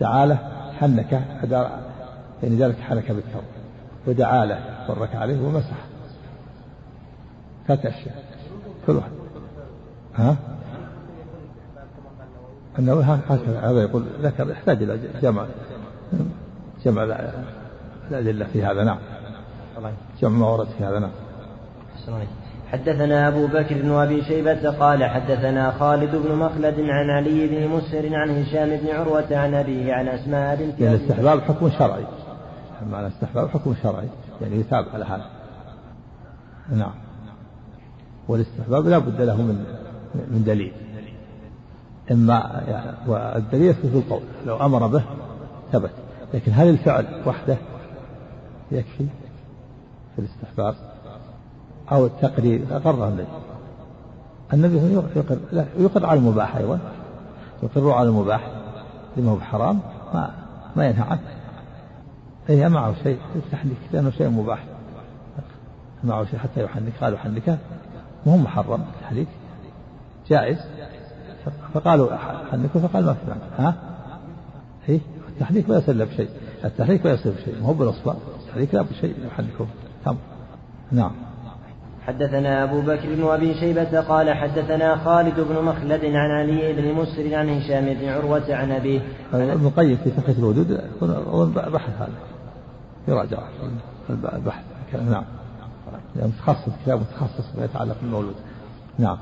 دعا 0.00 0.26
له 0.26 0.38
حنك 0.80 1.12
يعني 2.42 2.56
ذلك 2.56 2.78
حنك 2.80 3.12
بالتمر 3.12 3.42
ودعا 4.06 4.46
له 4.46 4.86
برك 4.88 5.16
عليه 5.16 5.40
ومسح 5.40 5.76
ثلاثة 7.66 7.88
أشياء 7.88 8.24
كل 8.86 8.92
واحد. 8.92 9.10
ها؟ 10.14 10.36
النووي 12.78 13.04
هكذا 13.04 13.60
هذا 13.60 13.82
يقول 13.82 14.04
ذكر 14.22 14.50
يحتاج 14.50 14.82
إلى 14.82 14.98
جمع 15.22 15.46
جمع 16.84 17.02
الأدلة 18.10 18.46
في 18.52 18.64
هذا 18.64 18.84
نعم. 18.84 18.98
جمع 20.22 20.38
ما 20.38 20.46
ورد 20.46 20.66
في 20.78 20.84
هذا 20.84 20.98
نعم. 20.98 21.10
حدثنا 22.72 23.28
أبو 23.28 23.46
بكر 23.46 23.82
بن 23.82 23.90
أبي 23.90 24.24
شيبة 24.24 24.70
قال 24.70 25.04
حدثنا 25.04 25.70
خالد 25.70 26.16
بن 26.16 26.34
مخلد 26.34 26.80
عن 26.80 27.10
علي 27.10 27.46
بن 27.46 27.68
مسهر 27.68 28.14
عن 28.14 28.42
هشام 28.42 28.76
بن 28.76 28.88
عروة 28.88 29.36
عن 29.36 29.54
أبيه 29.54 29.94
عن 29.94 30.08
أسماء 30.08 30.56
بنت 30.56 30.80
يعني 30.80 30.94
الاستحباب 30.94 31.40
حكم 31.40 31.70
شرعي. 31.70 32.04
معنى 32.90 33.06
الاستحباب 33.06 33.48
حكم 33.48 33.74
شرعي. 33.82 34.08
يعني 34.42 34.56
يتابع 34.56 34.92
على 34.94 35.04
هذا 35.04 35.26
نعم. 36.72 36.94
والاستحباب 38.28 38.86
لا 38.86 38.98
بد 38.98 39.20
له 39.20 39.36
من 39.36 39.64
من 40.14 40.44
دليل. 40.44 40.72
إما 42.10 42.62
يعني 42.68 42.90
والدليل 43.06 43.74
في 43.74 43.84
القول. 43.84 44.22
لو 44.46 44.56
أمر 44.56 44.86
به 44.86 45.02
ثبت. 45.72 45.90
لكن 46.34 46.52
هل 46.54 46.68
الفعل 46.68 47.22
وحده 47.26 47.56
يكفي 48.72 49.06
في 50.16 50.18
الاستحباب؟ 50.18 50.74
أو 51.92 52.06
التقرير 52.06 52.60
أقر 52.70 53.08
النبي 53.08 53.26
النبي 54.52 54.94
يقر 55.16 55.38
لا 55.52 55.66
يقر 55.78 56.06
على 56.06 56.18
المباح 56.18 56.56
أيضا. 56.56 56.78
يقر 57.62 57.90
على 57.90 58.08
المباح. 58.08 58.50
لما 59.16 59.30
هو 59.30 59.36
بحرام 59.36 59.80
ما 60.14 60.30
ما 60.76 60.86
ينهى 60.86 61.02
عنه. 61.02 61.20
أي 62.50 62.68
معه 62.68 62.94
شيء 63.02 63.18
التحنيك 63.36 63.76
لأنه 63.92 64.10
شيء 64.10 64.28
مباح. 64.28 64.64
معه 66.04 66.24
شيء 66.24 66.38
حتى 66.38 66.64
يحنك 66.64 66.92
قال 67.00 67.14
يحنكه 67.14 67.58
وهو 68.26 68.36
محرم 68.36 68.84
التحنيك 68.96 69.28
جائز. 70.28 70.58
فقالوا 71.74 72.16
حنكوا 72.52 72.80
فقال 72.80 73.04
ما 73.04 73.14
في 73.14 73.20
معنى 73.28 73.40
ها؟ 73.58 73.74
إيه؟ 74.88 75.00
التحريك 75.28 75.70
لا 75.70 75.78
يصل 75.78 76.06
بشيء 76.06 76.28
التحريك 76.64 77.06
لا 77.06 77.12
يصل 77.12 77.30
بشيء 77.30 77.62
مو 77.62 77.72
بالأصبع. 77.72 78.14
التحريك 78.40 78.74
لا 78.74 78.82
بشيء 78.82 79.14
يحركه 79.26 79.66
تمر 80.04 80.16
نعم. 80.92 81.12
حدثنا 82.06 82.64
أبو 82.64 82.80
بكر 82.80 83.14
بن 83.14 83.28
أبي 83.28 83.54
شيبة 83.54 84.00
قال 84.00 84.30
حدثنا 84.30 84.96
خالد 84.96 85.40
بن 85.40 85.64
مخلد 85.64 86.04
عن 86.04 86.30
علي 86.30 86.72
بن 86.72 86.92
مسر 86.92 87.34
عن 87.34 87.48
هشام 87.48 87.94
بن 87.94 88.08
عروة 88.08 88.54
عن 88.54 88.72
أبيه. 88.72 89.00
ابن 89.32 89.66
القيم 89.66 89.96
في 89.96 90.10
فقه 90.10 90.34
الودود 90.38 90.80
بحث 91.72 91.90
هذا. 91.98 92.12
يراجع. 93.08 93.38
البحث. 94.10 94.64
نعم. 95.10 95.24
متخصص 96.16 96.72
كتاب 96.84 97.00
متخصص 97.00 97.56
ما 97.58 97.64
يتعلق 97.64 97.96
بالمولود. 98.02 98.34
نعم. 98.98 99.18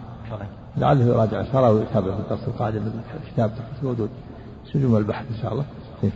لعله 0.77 1.05
يراجع. 1.05 1.41
الشرع 1.41 1.69
ويتابع 1.69 2.15
في 2.15 2.21
الدرس 2.21 2.49
القادم 2.49 2.91
كتاب 3.33 3.51
تحفة 3.51 3.83
الودود 3.83 4.11
سجوم 4.73 4.97
البحث 4.97 5.27
إن 5.31 5.43
شاء 5.43 5.53
الله. 5.53 5.65
إيه. 6.05 6.11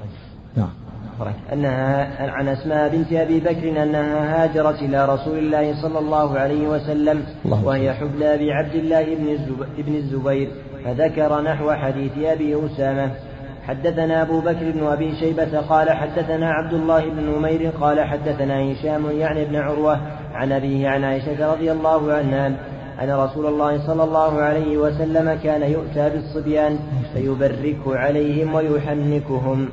نعم 1.20 1.32
أنها 1.52 2.30
عن 2.30 2.48
أسماء 2.48 2.88
بنت 2.88 3.12
أبي 3.12 3.40
بكر 3.40 3.82
أنها 3.82 4.44
هاجرت 4.44 4.82
إلى 4.82 5.06
رسول 5.06 5.38
الله 5.38 5.82
صلى 5.82 5.98
الله 5.98 6.38
عليه 6.38 6.68
وسلم 6.68 7.24
وهي 7.44 7.92
حبلى 7.92 8.38
بعبد 8.38 8.74
الله 8.74 9.04
بن 9.78 9.94
الزبير 9.94 10.48
فذكر 10.84 11.40
نحو 11.40 11.72
حديث 11.72 12.12
أبي 12.18 12.66
أسامة. 12.66 13.10
حدثنا 13.66 14.22
أبو 14.22 14.40
بكر 14.40 14.70
بن 14.70 14.86
أبي 14.86 15.16
شيبة 15.20 15.60
قال 15.60 15.90
حدثنا 15.90 16.50
عبد 16.50 16.72
الله 16.72 17.10
بن 17.10 17.22
نمير 17.22 17.70
قال 17.80 18.00
حدثنا 18.00 18.72
هشام 18.72 19.10
يعني 19.10 19.44
بن 19.44 19.56
عروة 19.56 20.00
عن 20.34 20.52
أبيه 20.52 20.88
عن 20.88 21.04
عائشة 21.04 21.52
رضي 21.52 21.72
الله 21.72 22.12
عنها 22.12 22.46
أن 23.02 23.10
رسول 23.10 23.46
الله 23.46 23.86
صلى 23.86 24.04
الله 24.04 24.40
عليه 24.40 24.76
وسلم 24.76 25.38
كان 25.44 25.62
يؤتى 25.62 26.10
بالصبيان 26.10 26.78
فيبرك 27.14 27.80
عليهم 27.86 28.54
ويحنكهم. 28.54 29.68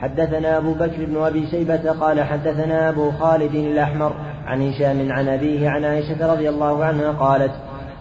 حدثنا 0.00 0.58
أبو 0.58 0.74
بكر 0.74 1.04
بن 1.04 1.16
أبي 1.16 1.46
شيبة 1.46 1.92
قال 1.92 2.20
حدثنا 2.20 2.88
أبو 2.88 3.10
خالد 3.10 3.54
الأحمر 3.54 4.12
عن 4.46 4.68
هشام 4.68 5.12
عن 5.12 5.28
أبيه 5.28 5.68
عن 5.68 5.84
عائشة 5.84 6.32
رضي 6.32 6.48
الله 6.48 6.84
عنها 6.84 7.12
قالت 7.12 7.52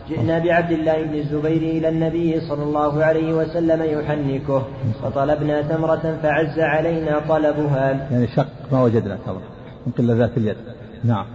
جئنا 0.09 0.39
بعبد 0.39 0.71
الله 0.71 1.03
بن 1.03 1.15
الزبير 1.15 1.61
إلى 1.61 1.89
النبي 1.89 2.39
صلى 2.39 2.63
الله 2.63 3.03
عليه 3.03 3.33
وسلم 3.33 3.83
يحنكه 3.83 4.63
فطلبنا 5.03 5.61
تمرة 5.61 6.17
فعز 6.23 6.59
علينا 6.59 7.21
طلبها. 7.29 8.07
يعني 8.11 8.27
شق 8.27 8.47
ما 8.71 8.83
وجدنا 8.83 9.17
تمرة 9.25 9.41
من 9.85 9.93
قلة 9.97 10.13
ذات 10.13 10.37
اليد. 10.37 10.57
نعم. 11.03 11.25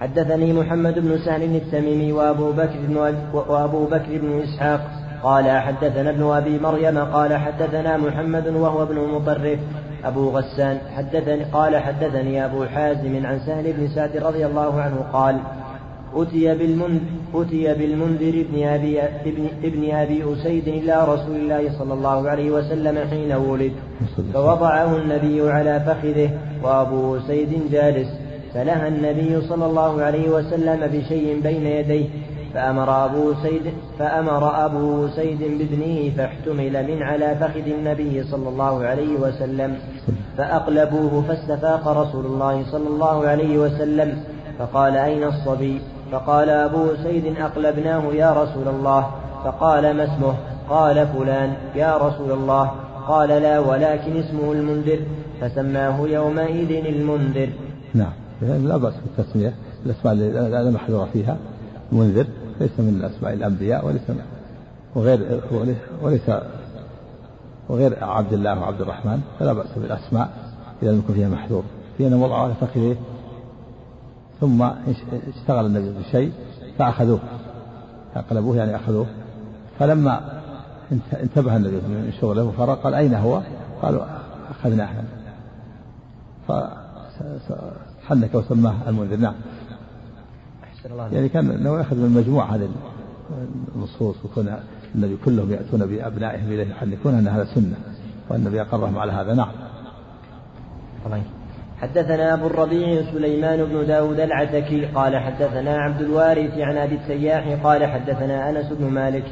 حدثني 0.00 0.52
محمد 0.52 0.98
بن 0.98 1.18
سهل 1.24 1.56
التميمي 1.56 2.12
وأبو 2.12 2.52
بكر 2.52 2.78
بن 2.88 2.96
وأبو 3.34 3.86
بكر 3.86 4.18
بن 4.18 4.40
إسحاق 4.42 5.01
قال 5.22 5.50
حدثنا 5.50 6.10
ابن 6.10 6.30
أبي 6.30 6.58
مريم 6.58 6.98
قال 6.98 7.36
حدثنا 7.36 7.96
محمد 7.96 8.46
وهو 8.46 8.82
ابن 8.82 8.96
مطرف 8.96 9.58
أبو 10.04 10.30
غسان 10.30 10.78
حدثني 10.96 11.44
قال 11.44 11.76
حدثني 11.76 12.44
أبو 12.44 12.64
حازم 12.64 13.26
عن 13.26 13.40
سهل 13.46 13.72
بن 13.72 13.88
سعد 13.88 14.16
رضي 14.16 14.46
الله 14.46 14.80
عنه 14.80 15.06
قال 15.12 15.36
أتي 16.14 16.54
بالمنذر 16.54 17.00
أتي 17.34 17.74
بالمنذر 17.74 18.40
ابن 18.40 18.62
أبي 18.66 19.02
ابن, 19.02 19.48
ابن 19.64 19.90
أبي 19.94 20.32
أسيد 20.32 20.68
إلى 20.68 21.04
رسول 21.08 21.36
الله 21.36 21.78
صلى 21.78 21.94
الله 21.94 22.30
عليه 22.30 22.50
وسلم 22.50 23.08
حين 23.10 23.32
ولد 23.32 23.72
فوضعه 24.34 24.96
النبي 24.96 25.50
على 25.50 25.80
فخذه 25.80 26.30
وأبو 26.64 27.16
أسيد 27.16 27.70
جالس 27.70 28.08
فنهى 28.54 28.88
النبي 28.88 29.40
صلى 29.48 29.66
الله 29.66 30.02
عليه 30.02 30.30
وسلم 30.30 30.86
بشيء 30.86 31.40
بين 31.42 31.66
يديه 31.66 32.06
فأمر 32.54 33.04
أبو 33.04 33.34
سيد 33.42 33.62
فأمر 33.98 34.64
أبو 34.66 35.08
سيد 35.08 35.38
بابنه 35.38 36.12
فاحتمل 36.16 36.86
من 36.86 37.02
على 37.02 37.36
فخذ 37.40 37.66
النبي 37.78 38.24
صلى 38.24 38.48
الله 38.48 38.84
عليه 38.84 39.16
وسلم. 39.16 39.76
فأقلبوه 40.36 41.22
فاستفاق 41.28 41.88
رسول 41.88 42.26
الله 42.26 42.64
صلى 42.70 42.88
الله 42.88 43.26
عليه 43.26 43.58
وسلم. 43.58 44.24
فقال 44.58 44.96
أين 44.96 45.24
الصبي؟ 45.24 45.80
فقال 46.12 46.50
أبو 46.50 46.86
سيد 47.02 47.36
أقلبناه 47.40 48.12
يا 48.12 48.32
رسول 48.32 48.68
الله. 48.68 49.10
فقال 49.44 49.96
ما 49.96 50.04
اسمه؟ 50.04 50.34
قال 50.70 51.06
فلان 51.06 51.52
يا 51.74 51.96
رسول 51.96 52.32
الله. 52.32 52.70
قال 53.08 53.28
لا 53.28 53.58
ولكن 53.58 54.16
اسمه 54.16 54.52
المنذر. 54.52 54.98
فسماه 55.40 56.00
يومئذ 56.00 56.86
المنذر. 56.86 57.48
نعم 57.94 58.12
لا 58.42 58.76
بأس 58.76 58.94
بالتسمية. 59.04 59.52
الأسماء 59.86 60.14
لا 60.64 60.70
محذور 60.70 61.06
فيها. 61.12 61.36
منذر. 61.92 62.26
ليس 62.60 62.70
من 62.78 63.04
أسماء 63.04 63.32
الأنبياء 63.32 63.86
وليس 63.86 64.02
وغير 64.94 65.40
وليس 66.02 66.30
وغير 67.68 68.04
عبد 68.04 68.32
الله 68.32 68.60
وعبد 68.60 68.80
الرحمن 68.80 69.20
فلا 69.38 69.52
بأس 69.52 69.78
بالأسماء 69.78 70.28
إذا 70.82 70.92
لم 70.92 70.98
يكن 70.98 71.14
فيها 71.14 71.28
محذور 71.28 71.62
في 71.98 72.06
أن 72.06 72.22
على 72.32 72.54
فخذه. 72.54 72.96
ثم 74.40 74.62
اشتغل 75.28 75.66
النبي 75.66 75.98
بشيء 75.98 76.32
فأخذوه. 76.78 77.20
فقلبوه 78.14 78.56
يعني 78.56 78.76
أخذوه. 78.76 79.06
فلما 79.78 80.40
انتبه 81.12 81.56
النبي 81.56 81.76
من 81.76 82.12
شغله 82.20 82.44
وفرق 82.44 82.82
قال 82.82 82.94
أين 82.94 83.14
هو؟ 83.14 83.42
قالوا 83.82 84.04
أخذناه. 84.50 84.88
فحنك 86.48 88.34
وسماه 88.34 88.74
المنذر. 88.88 89.16
نعم. 89.16 89.34
يعني 91.12 91.28
كان 91.28 91.50
انه 91.50 91.78
ياخذ 91.78 91.96
من 91.96 92.10
مجموع 92.10 92.54
هذه 92.54 92.68
النصوص 93.76 94.16
وكون 94.24 94.56
النبي 94.94 95.16
كلهم 95.24 95.52
يأتون 95.52 95.86
بأبنائهم 95.86 96.46
إليه 96.46 96.70
يحنكون 96.70 97.14
أن 97.14 97.28
هذا 97.28 97.44
سنة 97.44 97.76
والنبي 98.30 98.60
أقرهم 98.60 98.98
على 98.98 99.12
هذا 99.12 99.34
نعم. 99.34 99.52
حدثنا 101.80 102.34
أبو 102.34 102.46
الربيع 102.46 103.12
سليمان 103.12 103.64
بن 103.64 103.86
داود 103.86 104.20
العتكي 104.20 104.86
قال 104.86 105.16
حدثنا 105.16 105.76
عبد 105.76 106.00
الوارث 106.00 106.58
عن 106.58 106.76
أبي 106.76 106.94
التياح 106.94 107.58
قال 107.64 107.86
حدثنا 107.86 108.50
أنس 108.50 108.72
بن 108.72 108.86
مالك. 108.86 109.24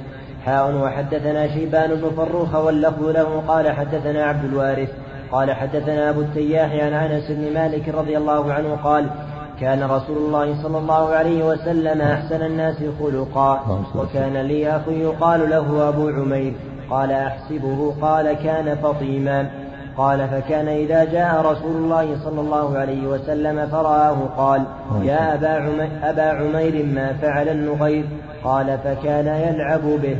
حاء 0.44 0.74
وحدثنا 0.76 1.55
شيبان 1.55 1.94
بن 1.94 2.11
فروخ 2.16 2.55
واللفظ 2.55 3.05
له 3.05 3.40
قال 3.48 3.70
حدثنا 3.70 4.24
عبد 4.24 4.44
الوارث. 4.44 4.88
قال 5.32 5.53
حدثنا 5.53 6.11
أبو 6.11 6.20
التياح 6.20 6.72
عن 6.72 6.92
أنس 6.92 7.30
بن 7.30 7.55
مالك 7.55 7.88
رضي 7.88 8.18
الله 8.18 8.53
عنه 8.53 8.76
قال 8.76 9.11
كان 9.61 9.83
رسول 9.83 10.17
الله 10.17 10.63
صلى 10.63 10.79
الله 10.79 11.09
عليه 11.09 11.45
وسلم 11.45 12.01
أحسن 12.01 12.43
الناس 12.43 12.77
خلقا. 13.01 13.61
وكان 13.95 14.37
لي 14.37 14.77
أخ 14.77 14.89
يقال 14.89 15.51
له 15.51 15.89
أبو 15.89 16.09
عمير. 16.09 16.53
قال 16.91 17.13
أحسبه 17.13 17.95
قال 18.01 18.33
كان 18.33 18.77
فطيما. 18.77 19.51
قال 19.97 20.29
فكان 20.29 20.69
إذا 20.69 21.05
جاء 21.05 21.41
رسول 21.41 21.77
الله 21.77 22.17
صلى 22.25 22.41
الله 22.41 22.79
عليه 22.79 23.07
وسلم 23.07 23.67
فرآه 23.67 24.17
قال 24.37 24.63
يا 25.03 25.35
أبا 25.35 25.49
عمير, 25.49 25.91
أبا 26.03 26.23
عمير 26.23 26.87
ما 26.95 27.13
فعل 27.13 27.49
النغير؟ 27.49 28.05
قال 28.45 28.79
فكان 28.85 29.27
يلعب 29.27 29.81
به. 30.03 30.17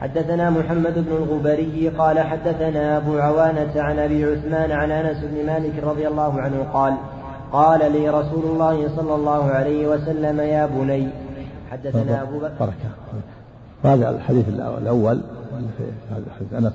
حدثنا 0.00 0.50
محمد 0.50 0.94
بن 0.94 1.16
الغبري 1.16 1.92
قال 1.98 2.20
حدثنا 2.20 2.96
أبو 2.96 3.18
عوانة 3.18 3.72
عن 3.76 3.98
أبي 3.98 4.24
عثمان 4.24 4.72
عن 4.72 4.90
أنس 4.90 5.24
بن 5.24 5.46
مالك 5.46 5.84
رضي 5.84 6.08
الله 6.08 6.40
عنه 6.40 6.66
قال 6.72 6.94
قال 7.52 7.92
لي 7.92 8.08
رسول 8.08 8.44
الله 8.44 8.96
صلى 8.96 9.14
الله 9.14 9.44
عليه 9.44 9.88
وسلم 9.88 10.40
يا 10.40 10.66
بني 10.66 11.08
حدثنا 11.70 12.22
أبو 12.22 12.38
بكر. 12.38 12.54
بركة 12.60 12.90
هذا 13.84 14.10
الحديث 14.10 14.48
الأول 14.48 15.20
في 15.78 15.84
هذا 16.10 16.24
حديث 16.38 16.52
أنس. 16.52 16.72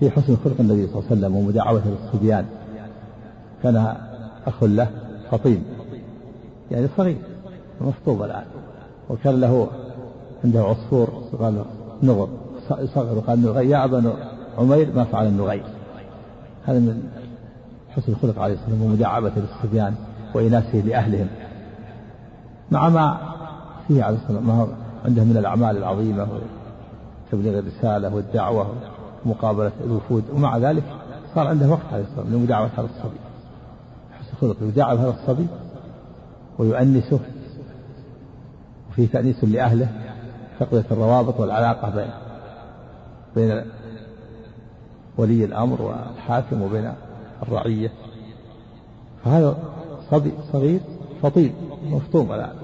في 0.00 0.10
حسن 0.10 0.36
خلق 0.44 0.54
النبي 0.60 0.86
صلى 0.86 0.94
الله 0.94 1.10
عليه 1.10 1.20
وسلم 1.20 1.36
ومداعبته 1.36 1.90
للصبيان. 1.90 2.46
كان 3.62 3.94
أخ 4.46 4.64
له 4.64 4.88
فطيم 5.30 5.64
يعني 6.70 6.88
صغير 6.96 7.16
مفطوب 7.80 8.22
الآن. 8.22 8.44
وكان 9.10 9.40
له 9.40 9.68
عنده 10.44 10.62
عصفور 10.62 11.22
قال 11.40 11.64
نغر. 12.02 12.28
صغر 12.94 13.18
وقال 13.18 13.42
نغي 13.42 13.70
يا 13.70 13.84
أبا 13.84 14.12
عمير 14.58 14.88
ما 14.96 15.04
فعل 15.04 15.26
النغي 15.26 15.62
هذا 16.64 16.78
من 16.78 17.02
حسن 17.96 18.12
الخلق 18.12 18.38
عليه 18.38 18.54
الصلاة 18.54 18.70
والسلام 18.70 18.90
ومداعبته 18.90 19.40
للصبيان 19.40 19.94
وإناسه 20.34 20.78
لأهلهم. 20.78 21.28
مع 22.70 22.88
ما 22.88 23.18
فيه 23.88 24.04
عليه 24.04 24.16
الصلاة 24.16 24.36
والسلام 24.38 24.68
عنده 25.04 25.24
من 25.24 25.36
الأعمال 25.36 25.76
العظيمة 25.76 26.28
تبليغ 27.32 27.58
الرسالة 27.58 28.14
والدعوة 28.14 28.74
ومقابلة 29.24 29.72
الوفود 29.84 30.24
ومع 30.32 30.56
ذلك 30.56 30.84
صار 31.34 31.46
عنده 31.46 31.68
وقت 31.68 31.92
عليه 31.92 32.02
الصلاة 32.04 32.20
والسلام 32.20 32.40
لمداعبة 32.40 32.70
هذا 32.76 32.88
الصبي. 32.96 33.18
حسن 34.12 34.36
خلق 34.40 34.56
يداعب 34.62 34.98
هذا 34.98 35.10
الصبي 35.20 35.46
ويؤنسه 36.58 37.20
وفيه 38.90 39.08
تأنيس 39.08 39.44
لأهله 39.44 39.88
تقوية 40.60 40.84
الروابط 40.90 41.40
والعلاقة 41.40 41.90
بين 41.90 42.10
بين 43.36 43.64
ولي 45.18 45.44
الأمر 45.44 45.82
والحاكم 45.82 46.62
وبين 46.62 46.92
الرعية. 47.42 47.92
فهذا 49.24 49.56
صبي 50.10 50.32
صغير 50.52 50.80
فطيب 51.22 51.52
مفطوم 51.84 52.32
الآن. 52.32 52.54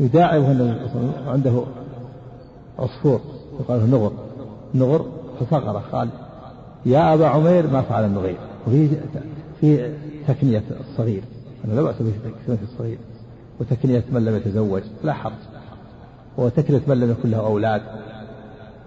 يداعبه 0.00 0.76
عنده 1.26 1.64
عصفور 2.78 3.20
يقال 3.60 3.80
له 3.80 3.86
نغر. 3.86 4.12
نغر 4.74 5.06
فصغر 5.40 5.82
قال 5.92 6.08
يا 6.86 7.14
أبا 7.14 7.26
عمير 7.26 7.66
ما 7.66 7.82
فعل 7.82 8.04
النغير. 8.04 8.38
وفي 8.66 8.88
في 9.60 9.94
تكنية 10.28 10.62
الصغير. 10.80 11.22
أنا 11.64 11.72
لا 11.72 11.82
بأس 11.82 11.94
بتكنية 11.94 12.58
الصغير. 12.62 12.98
وتكنية 13.60 14.04
من 14.12 14.24
لم 14.24 14.36
يتزوج. 14.36 14.82
لا 15.04 15.12
حرج. 15.12 15.32
وتكنية 16.38 16.82
من 16.86 17.00
لم 17.00 17.10
يكن 17.10 17.30
له 17.30 17.38
أولاد. 17.38 17.82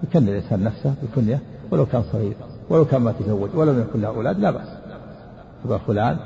يكن 0.03 0.27
الإنسان 0.27 0.63
نفسه 0.63 0.93
بكنية 1.03 1.39
ولو 1.71 1.85
كان 1.85 2.03
صغير 2.11 2.33
ولو 2.69 2.85
كان 2.85 3.01
ما 3.01 3.11
تزوج 3.11 3.49
ولم 3.55 3.79
يكن 3.79 4.01
له 4.01 4.07
أولاد 4.07 4.39
لا 4.39 4.51
بأس. 4.51 4.67
يبقى 5.65 5.79
فلان 5.79 6.17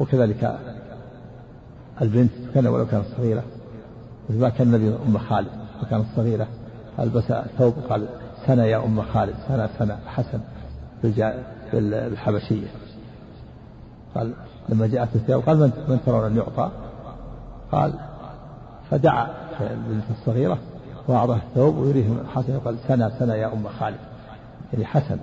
وكذلك 0.00 0.58
البنت 2.02 2.32
كان 2.54 2.66
ولو 2.66 2.86
كانت 2.86 3.04
صغيرة 3.16 3.42
مثل 4.30 4.40
ما 4.40 4.48
كان 4.48 4.74
النبي 4.74 4.96
أم 5.08 5.18
خالد 5.18 5.48
وكانت 5.82 6.04
صغيرة 6.16 6.46
ألبس 6.98 7.32
ثوب 7.58 7.74
قال 7.90 8.06
سنة 8.46 8.64
يا 8.64 8.84
أم 8.84 9.02
خالد 9.02 9.34
سنة 9.48 9.68
سنة 9.78 9.98
حسن. 10.06 10.40
بالحبشية. 11.72 12.66
قال 14.14 14.32
لما 14.68 14.86
جاءت 14.86 15.08
الثياب 15.14 15.40
قال 15.40 15.56
من, 15.56 15.72
من 15.88 15.98
ترون 16.06 16.24
أن 16.24 16.36
يعطى؟ 16.36 16.70
قال 17.72 17.92
فدعا 18.90 19.28
البنت 19.60 20.04
الصغيرة 20.10 20.58
وأعطاه 21.08 21.36
الثوب 21.36 21.76
ويريهم 21.76 22.18
حسن 22.34 22.58
قال 22.58 22.76
سنة 22.88 23.12
سنة 23.18 23.34
يا 23.34 23.52
أم 23.52 23.68
خالد. 23.68 23.98
يعني 24.72 24.84
حسن. 24.84 25.18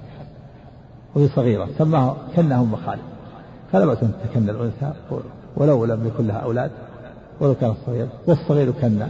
وهي 1.15 1.27
صغيرة 1.27 1.67
كنها 2.35 2.61
أم 2.61 2.75
خالد. 2.75 3.01
فلا 3.71 3.85
بأس 3.85 4.03
أن 4.03 4.13
تكن 4.23 4.49
الأنثى 4.49 4.93
ولو 5.57 5.85
لم 5.85 6.07
يكن 6.07 6.27
لها 6.27 6.37
أولاد 6.37 6.71
ولو 7.39 7.55
كانت 7.55 7.75
صغيرة 7.85 8.09
والصغير 8.27 8.71
كنا 8.71 9.09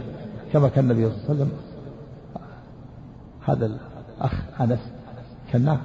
كما 0.52 0.68
كان 0.68 0.90
النبي 0.90 1.10
صلى 1.10 1.14
الله 1.14 1.24
عليه 1.28 1.34
وسلم. 1.34 1.52
هذا 3.44 3.66
الأخ 3.66 4.34
أنس 4.60 4.80
كناه 5.52 5.78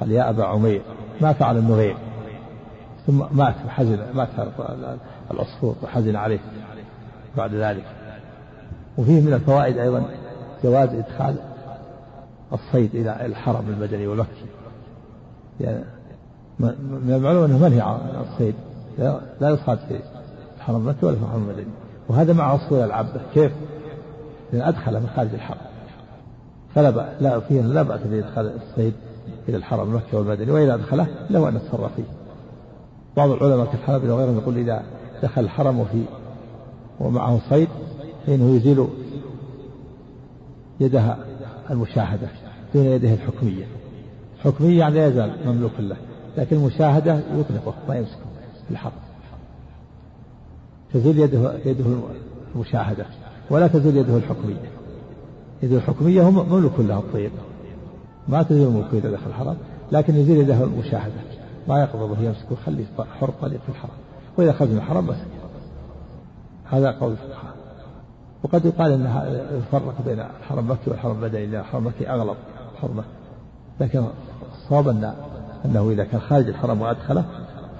قال 0.00 0.12
يا 0.12 0.30
أبا 0.30 0.44
عمير 0.44 0.82
ما 1.20 1.32
فعل 1.32 1.56
النغير. 1.56 1.96
ثم 3.06 3.22
مات 3.32 3.54
وحزن 3.66 3.98
مات 4.14 4.28
العصفور 5.30 5.76
وحزن 5.82 6.16
عليه 6.16 6.40
بعد 7.36 7.54
ذلك. 7.54 7.84
وفيه 8.98 9.20
من 9.20 9.32
الفوائد 9.32 9.78
أيضا 9.78 10.04
جواز 10.64 10.88
إدخال 10.88 11.36
الصيد 12.52 12.94
إلى 12.94 13.26
الحرم 13.26 13.68
المدني 13.68 14.06
والمكي. 14.06 14.46
يعني 15.60 15.84
من 16.58 17.12
المعلوم 17.14 17.44
أنه 17.44 17.58
منهي 17.58 17.80
عن 17.80 17.98
الصيد 18.32 18.54
لا 19.40 19.50
يصاد 19.50 19.78
في 19.78 20.00
الحرم 20.56 20.76
المكي 20.76 21.06
ولا 21.06 21.16
في 21.16 21.22
الحرم 21.22 21.42
المدني 21.42 21.72
وهذا 22.08 22.32
مع 22.32 22.54
أصول 22.54 22.78
العبة 22.78 23.20
كيف؟ 23.34 23.52
لأن 24.52 24.62
أدخل 24.62 24.92
من 25.00 25.08
خارج 25.16 25.34
الحرم. 25.34 25.58
فلا 26.74 26.90
بأ 26.90 27.16
لا 27.20 27.40
فيه 27.40 27.60
لا 27.60 27.82
بأس 27.82 28.00
بإدخال 28.00 28.52
الصيد 28.62 28.94
إلى 29.48 29.56
الحرم 29.56 29.88
المكي 29.88 30.16
والمدني 30.16 30.50
وإذا 30.50 30.74
أدخله 30.74 31.06
له 31.30 31.48
أن 31.48 31.56
يتصرف 31.56 31.94
فيه. 31.96 32.04
بعض 33.16 33.30
العلماء 33.30 33.66
كالحنابلة 33.66 34.14
وغيرهم 34.14 34.36
يقول 34.38 34.58
إذا 34.58 34.82
دخل 35.22 35.44
الحرم 35.44 35.80
وفي 35.80 36.02
ومعه 37.00 37.40
صيد 37.50 37.68
فإنه 38.26 38.56
يزيل 38.56 38.88
يدها 40.80 41.18
المشاهدة 41.70 42.28
دون 42.74 42.84
يده 42.84 43.14
الحكمية. 43.14 43.64
حكمية 44.44 44.78
يعني 44.78 44.94
لا 44.94 45.06
يزال 45.06 45.32
مملوك 45.46 45.72
له 45.78 45.96
لكن 46.36 46.56
المشاهدة 46.56 47.14
يطلقه 47.14 47.74
ما 47.88 47.96
يمسكه 47.96 48.26
في 48.68 48.74
تزول 50.94 51.18
يده 51.18 51.52
يده 51.64 51.84
المشاهدة 52.54 53.06
ولا 53.50 53.66
تزول 53.66 53.96
يده 53.96 54.16
الحكمية. 54.16 54.70
يده 55.62 55.76
الحكمية 55.76 56.22
هو 56.22 56.30
مملوك 56.30 56.72
له 56.78 56.98
الطيب. 56.98 57.30
ما 58.28 58.42
تزول 58.42 58.72
ملكه 58.72 58.98
إذا 58.98 59.10
دخل 59.10 59.26
الحرم 59.26 59.56
لكن 59.92 60.16
يزيل 60.16 60.38
يده 60.38 60.64
المشاهدة. 60.64 61.14
ما 61.68 61.80
يقبضه 61.80 62.22
يمسكه 62.22 62.52
يخليه 62.52 62.84
حر 63.20 63.30
طليق 63.42 63.60
في 63.60 63.68
الحرم. 63.68 63.90
وإذا 64.38 64.52
خرج 64.52 64.68
من 64.68 64.76
الحرم 64.76 65.06
بس. 65.06 65.16
هذا 66.64 66.90
قول 66.90 67.12
الفقهاء. 67.12 67.56
وقد 68.42 68.64
يقال 68.64 68.92
إن 68.92 69.06
الفرق 69.56 69.94
بين 70.06 70.20
الحرم 70.20 70.58
المكي 70.58 70.90
والحرم 70.90 71.12
المدني 71.12 71.46
لأن 71.46 71.60
الحرم 71.60 71.82
المكي 71.82 72.08
اغلب 72.10 72.36
حرمة 72.82 73.04
لكن 73.80 74.04
الصواب 74.52 74.88
ان 74.88 75.14
أنه 75.64 75.90
إذا 75.90 76.04
كان 76.04 76.20
خارج 76.20 76.48
الحرم 76.48 76.80
وأدخله 76.80 77.24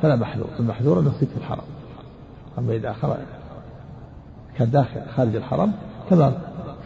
فلا 0.03 0.17
محذور. 0.17 0.49
المحذور 0.61 0.99
يصيب 0.99 1.29
في 1.29 1.37
الحرم. 1.37 1.65
أما 2.59 2.73
إذا 2.73 2.93
خرج 2.93 3.17
كان 4.59 4.71
داخل 4.71 5.01
خارج 5.17 5.37
الحرم 5.37 5.73
كما 6.11 6.39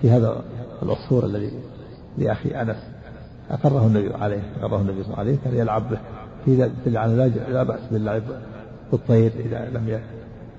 في 0.03 0.11
هذا 0.11 0.43
العصفور 0.83 1.25
الذي 1.25 1.51
لأخي 2.19 2.49
أنس 2.49 2.77
أقره 3.51 3.87
النبي 3.87 4.15
عليه 4.15 4.43
أقره 4.63 4.81
النبي 4.81 5.03
صلى 5.03 5.13
الله 5.13 5.19
عليه 5.19 5.39
كان 5.45 5.57
يلعب 5.57 5.91
به. 5.91 5.99
في 6.45 6.57
ذلك 6.57 6.97
على 6.97 7.31
لا 7.49 7.63
بأس 7.63 7.81
باللعب 7.91 8.23
بالطير 8.93 9.33
إذا 9.39 9.71
لم 9.71 10.01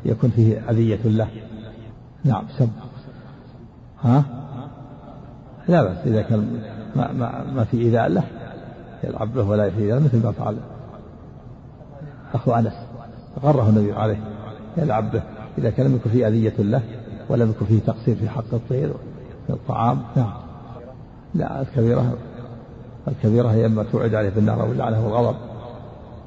يكن 0.06 0.30
فيه 0.30 0.70
أذية 0.70 1.00
له. 1.06 1.28
نعم 2.24 2.44
سم. 2.58 2.70
ها؟ 4.02 4.24
لا 5.68 5.84
بأس 5.84 5.98
إذا 6.06 6.22
كان 6.22 6.62
ما, 6.96 7.12
ما, 7.12 7.44
ما 7.54 7.64
في 7.64 7.78
إيذاء 7.78 8.08
له. 8.10 8.24
يلعب 9.04 9.34
به 9.34 9.50
ولا 9.50 9.64
إيذاء 9.64 10.00
مثل 10.00 10.24
ما 10.24 10.32
فعل. 10.32 10.58
أخو 12.34 12.52
أنس 12.52 12.74
غره 13.44 13.70
النبي 13.70 13.94
عليه 13.94 14.20
يلعب 14.78 15.12
به. 15.12 15.22
إذا 15.58 15.70
كان 15.70 15.86
لم 15.86 15.96
يكن 15.96 16.10
فيه 16.10 16.28
أذية 16.28 16.54
له 16.60 16.82
ولم 17.30 17.50
يكن 17.50 17.66
فيه 17.66 17.80
تقصير 17.80 18.16
في 18.16 18.30
حق 18.30 18.54
الطير 18.54 18.94
في 19.48 19.54
الطعام 19.54 20.02
نعم. 20.16 20.34
لا 21.36 21.62
الكبيرة 21.62 22.14
الكبيرة 23.08 23.48
هي 23.48 23.66
إما 23.66 23.84
توعد 23.84 24.16
عليه 24.16 24.30
بالنار 24.30 24.62
أو 24.62 24.74
لعنه 24.74 25.08
الغضب 25.08 25.36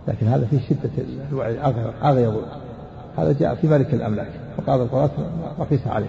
لكن 0.08 0.26
هذا 0.26 0.46
في 0.46 0.58
شدة 0.60 0.90
الوعي 1.30 1.60
أغيض 2.02 2.42
هذا 3.16 3.32
جاء 3.32 3.54
في 3.54 3.66
ملك 3.68 3.94
الأملاك. 3.94 4.30
وقال 4.58 4.80
القرآن 4.80 5.08
رخيص 5.58 5.86
عليه 5.86 6.08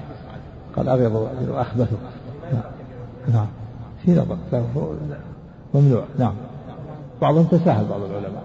قال 0.75 0.89
أغيض 0.89 1.29
وأخبثه 1.49 1.97
نعم. 2.53 2.63
نعم. 3.33 3.47
في 4.05 4.11
نظر. 4.11 4.37
ممنوع. 5.73 6.03
نعم. 6.19 6.33
بعضهم 7.21 7.43
تساهل 7.43 7.85
بعض 7.87 8.01
العلماء. 8.01 8.43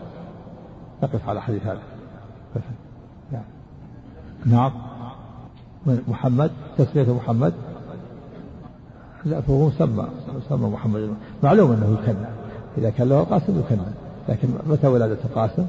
نقف 1.03 1.29
على 1.29 1.43
حديث 1.43 1.67
هذا. 1.67 1.81
نعم. 3.33 3.43
نعم. 4.47 4.73
محمد 6.09 6.51
تسمية 6.79 7.15
محمد. 7.15 7.53
لا 9.25 9.41
فهو 9.41 9.67
مسمى 9.67 10.09
مسمى 10.37 10.71
محمد. 10.71 11.15
معلوم 11.43 11.73
أنه 11.73 11.99
يكنى 12.03 12.27
إذا 12.79 12.91
كان 12.91 13.09
له 13.09 13.25
قاسم 13.25 13.59
يكنى 13.59 13.81
لكن 14.29 14.49
متى 14.67 14.87
ولادة 14.87 15.19
القاسم؟ 15.25 15.67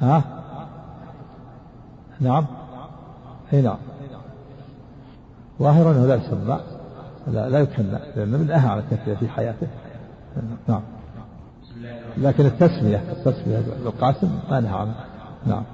ها؟ 0.00 0.24
نعم. 2.20 2.46
أي 3.52 3.62
نعم. 3.62 3.78
ظاهر 5.60 5.90
أنه 5.90 6.06
لا 6.06 6.14
يسمى 6.14 6.60
لا, 7.26 7.48
لا 7.48 7.58
يكنى 7.58 7.98
لأنه 8.16 8.38
نهى 8.38 8.68
عن 8.68 8.78
التسمية 8.78 9.14
في 9.14 9.28
حياته. 9.28 9.66
نعم. 10.68 10.82
لكن 12.18 12.46
التسمية 12.46 13.02
التسمية 13.12 13.58
بالقاسم 13.84 14.30
ما 14.50 14.60
نهى 14.60 14.72
عنه 14.72 14.94
نعم. 15.46 15.64